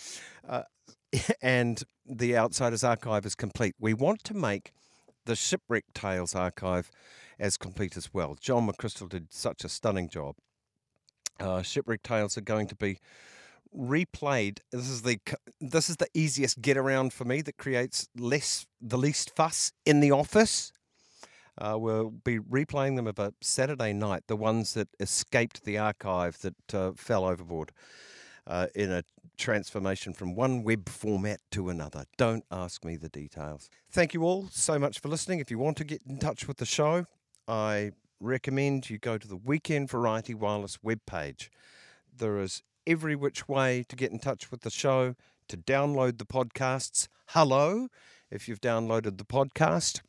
Uh, 0.47 0.63
and 1.41 1.85
the 2.05 2.37
Outsiders 2.37 2.83
archive 2.83 3.25
is 3.25 3.37
complete. 3.37 3.77
We 3.79 3.95
want 3.95 4.25
to 4.25 4.35
make 4.35 4.73
the 5.25 5.37
Shipwreck 5.37 5.85
Tales 5.95 6.35
archive 6.35 6.91
as 7.39 7.57
complete 7.57 7.97
as 7.97 8.13
well. 8.13 8.37
John 8.41 8.69
McChrystal 8.69 9.09
did 9.09 9.33
such 9.33 9.63
a 9.63 9.69
stunning 9.69 10.09
job. 10.09 10.35
Uh, 11.39 11.63
Shipwreck 11.63 12.03
Tales 12.03 12.37
are 12.37 12.41
going 12.41 12.67
to 12.67 12.75
be 12.75 12.99
replayed. 13.77 14.59
This 14.73 14.89
is 14.89 15.03
the 15.03 15.19
this 15.61 15.89
is 15.89 15.97
the 15.97 16.09
easiest 16.15 16.61
get 16.61 16.77
around 16.77 17.13
for 17.13 17.25
me 17.25 17.43
that 17.43 17.57
creates 17.57 18.09
less 18.17 18.67
the 18.81 18.99
least 18.99 19.35
fuss 19.35 19.73
in 19.85 20.01
the 20.01 20.11
office. 20.11 20.73
Uh, 21.61 21.77
we'll 21.77 22.11
be 22.11 22.39
replaying 22.39 22.97
them 22.97 23.09
of 23.09 23.19
a 23.19 23.33
Saturday 23.41 23.93
night, 23.93 24.23
the 24.29 24.37
ones 24.37 24.75
that 24.75 24.89
escaped 25.01 25.65
the 25.65 25.77
archive 25.77 26.39
that 26.41 26.75
uh, 26.75 26.93
fell 26.95 27.25
overboard 27.25 27.73
uh, 28.47 28.69
in 28.77 28.93
a 28.93 29.03
transformation 29.37 30.13
from 30.13 30.35
one 30.35 30.63
web 30.63 30.89
format 30.89 31.41
to 31.51 31.69
another. 31.69 32.05
Don't 32.17 32.45
ask 32.51 32.85
me 32.85 32.97
the 32.97 33.09
details. 33.09 33.71
Thank 33.91 34.15
you 34.15 34.23
all 34.23 34.49
so 34.51 34.79
much 34.79 35.01
for 35.01 35.09
listening. 35.09 35.41
If 35.41 35.51
you 35.51 35.59
want 35.59 35.77
to 35.79 35.85
get 35.85 36.03
in 36.09 36.19
touch 36.19 36.47
with 36.47 36.59
the 36.59 36.67
show, 36.67 37.07
I 37.47 37.93
recommend 38.21 38.91
you 38.91 38.99
go 38.99 39.19
to 39.19 39.29
the 39.29 39.37
Weekend 39.37 39.91
Variety 39.91 40.35
Wireless 40.35 40.79
webpage. 40.85 41.49
There 42.17 42.39
is 42.39 42.63
every 42.89 43.15
which 43.15 43.47
way 43.47 43.85
to 43.87 43.95
get 43.95 44.11
in 44.11 44.19
touch 44.19 44.51
with 44.51 44.63
the 44.63 44.71
show, 44.71 45.15
to 45.47 45.57
download 45.57 46.17
the 46.19 46.25
podcasts. 46.25 47.07
Hello, 47.29 47.89
if 48.31 48.49
you've 48.49 48.63
downloaded 48.63 49.19
the 49.19 49.25
podcast, 49.25 50.01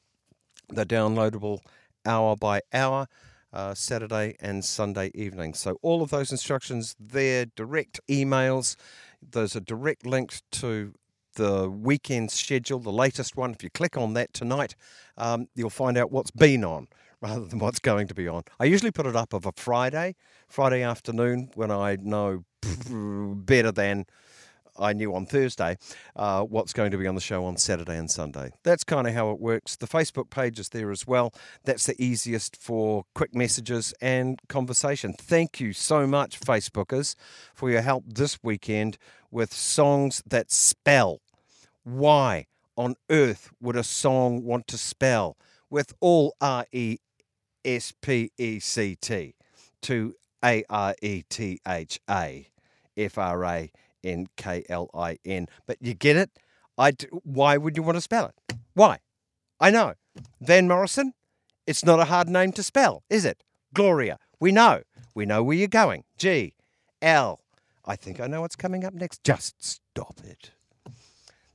they're 0.70 0.86
downloadable 0.86 1.60
hour 2.06 2.36
by 2.36 2.62
hour. 2.74 3.08
Uh, 3.52 3.74
Saturday 3.74 4.36
and 4.40 4.64
Sunday 4.64 5.10
evening. 5.16 5.56
So, 5.56 5.80
all 5.82 6.04
of 6.04 6.12
those 6.12 6.32
instructions 6.32 6.96
there, 7.00 7.48
direct 7.48 8.00
emails. 8.08 8.76
There's 9.28 9.56
a 9.56 9.60
direct 9.60 10.06
link 10.06 10.42
to 10.52 10.94
the 11.40 11.70
weekend 11.70 12.30
schedule, 12.32 12.80
the 12.80 12.92
latest 12.92 13.38
one. 13.38 13.52
If 13.52 13.64
you 13.64 13.70
click 13.70 13.96
on 13.96 14.14
that 14.14 14.34
tonight, 14.34 14.76
um, 15.18 15.48
you'll 15.56 15.70
find 15.70 15.98
out 15.98 16.12
what's 16.12 16.32
been 16.32 16.66
on 16.66 16.90
rather 17.22 17.46
than 17.46 17.60
what's 17.60 17.80
going 17.80 18.08
to 18.08 18.14
be 18.14 18.28
on. 18.28 18.44
I 18.60 18.66
usually 18.66 18.92
put 18.92 19.06
it 19.06 19.16
up 19.16 19.34
of 19.34 19.46
a 19.46 19.54
Friday, 19.56 20.16
Friday 20.50 20.84
afternoon 20.84 21.50
when 21.56 21.72
I 21.72 21.98
know 22.02 22.44
better 22.90 23.72
than 23.72 24.06
I 24.78 24.92
knew 24.92 25.16
on 25.16 25.26
Thursday 25.26 25.78
uh, 26.18 26.44
what's 26.44 26.74
going 26.74 26.92
to 26.92 26.98
be 26.98 27.08
on 27.08 27.16
the 27.16 27.22
show 27.22 27.46
on 27.46 27.56
Saturday 27.56 27.98
and 27.98 28.12
Sunday. 28.12 28.52
That's 28.64 28.84
kind 28.84 29.08
of 29.08 29.14
how 29.14 29.32
it 29.32 29.40
works. 29.40 29.78
The 29.78 29.88
Facebook 29.88 30.30
page 30.30 30.60
is 30.60 30.70
there 30.70 30.92
as 30.92 31.08
well. 31.08 31.34
That's 31.64 31.86
the 31.86 32.02
easiest 32.02 32.62
for 32.62 33.06
quick 33.16 33.34
messages 33.34 33.94
and 34.02 34.42
conversation. 34.50 35.14
Thank 35.14 35.62
you 35.62 35.72
so 35.72 36.06
much, 36.06 36.40
Facebookers, 36.42 37.16
for 37.54 37.70
your 37.70 37.82
help 37.82 38.04
this 38.08 38.40
weekend 38.44 38.98
with 39.32 39.54
songs 39.54 40.22
that 40.26 40.52
spell. 40.52 41.22
Why 41.84 42.48
on 42.76 42.96
earth 43.10 43.52
would 43.62 43.76
a 43.76 43.84
song 43.84 44.44
want 44.44 44.68
to 44.68 44.78
spell 44.78 45.38
with 45.70 45.94
all 46.00 46.36
R 46.42 46.66
E 46.72 46.98
S 47.66 47.94
P 48.02 48.32
E 48.38 48.60
C 48.60 48.96
T 48.96 49.36
to 49.84 50.16
A 50.44 50.64
R 50.70 50.96
E 51.02 51.24
T 51.30 51.60
H 51.68 52.00
A 52.10 52.48
F 52.98 53.18
R 53.18 53.44
A 53.46 53.72
N 54.04 54.28
K 54.38 54.64
L 54.70 54.90
I 54.94 55.18
N. 55.26 55.48
But 55.66 55.78
you 55.82 55.94
get 55.94 56.16
it? 56.16 56.32
I 56.78 56.92
d- 56.92 57.08
why 57.24 57.58
would 57.58 57.76
you 57.76 57.84
want 57.84 57.98
to 57.98 58.02
spell 58.02 58.28
it? 58.28 58.56
Why? 58.74 59.00
I 59.60 59.72
know. 59.72 59.96
Van 60.40 60.68
Morrison, 60.68 61.14
it's 61.68 61.84
not 61.84 62.00
a 62.00 62.06
hard 62.06 62.30
name 62.30 62.54
to 62.54 62.64
spell, 62.64 63.04
is 63.10 63.26
it? 63.26 63.44
Gloria, 63.74 64.18
we 64.40 64.52
know. 64.52 64.82
We 65.14 65.26
know 65.26 65.44
where 65.44 65.58
you're 65.58 65.68
going. 65.68 66.06
G, 66.18 66.54
L. 67.02 67.42
I 67.86 67.96
think 67.96 68.20
I 68.20 68.28
know 68.28 68.42
what's 68.42 68.56
coming 68.56 68.86
up 68.86 68.94
next. 68.94 69.24
Just 69.24 69.64
stop 69.64 70.20
it. 70.24 70.52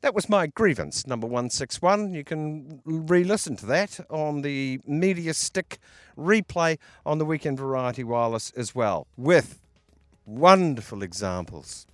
That 0.04 0.14
was 0.14 0.28
my 0.28 0.48
grievance, 0.48 1.06
number 1.06 1.26
161. 1.26 2.12
You 2.12 2.24
can 2.24 2.82
re 2.84 3.24
listen 3.24 3.56
to 3.56 3.64
that 3.64 4.00
on 4.10 4.42
the 4.42 4.78
Media 4.86 5.32
Stick 5.32 5.78
replay 6.14 6.76
on 7.06 7.16
the 7.16 7.24
Weekend 7.24 7.56
Variety 7.56 8.04
Wireless 8.04 8.52
as 8.54 8.74
well, 8.74 9.06
with 9.16 9.62
wonderful 10.26 11.02
examples. 11.02 11.86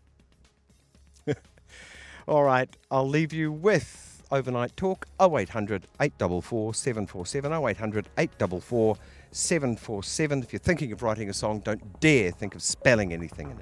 All 2.26 2.42
right, 2.42 2.68
I'll 2.90 3.08
leave 3.08 3.32
you 3.32 3.52
with 3.52 4.24
overnight 4.32 4.76
talk 4.76 5.06
0800 5.20 5.86
844 6.00 6.74
747 6.74 7.52
0800 7.52 8.08
844 8.18 8.96
747. 9.30 10.42
If 10.42 10.52
you're 10.52 10.58
thinking 10.58 10.90
of 10.90 11.04
writing 11.04 11.30
a 11.30 11.32
song, 11.32 11.60
don't 11.60 12.00
dare 12.00 12.32
think 12.32 12.56
of 12.56 12.62
spelling 12.62 13.12
anything 13.12 13.52
in 13.52 13.52
it. 13.52 13.58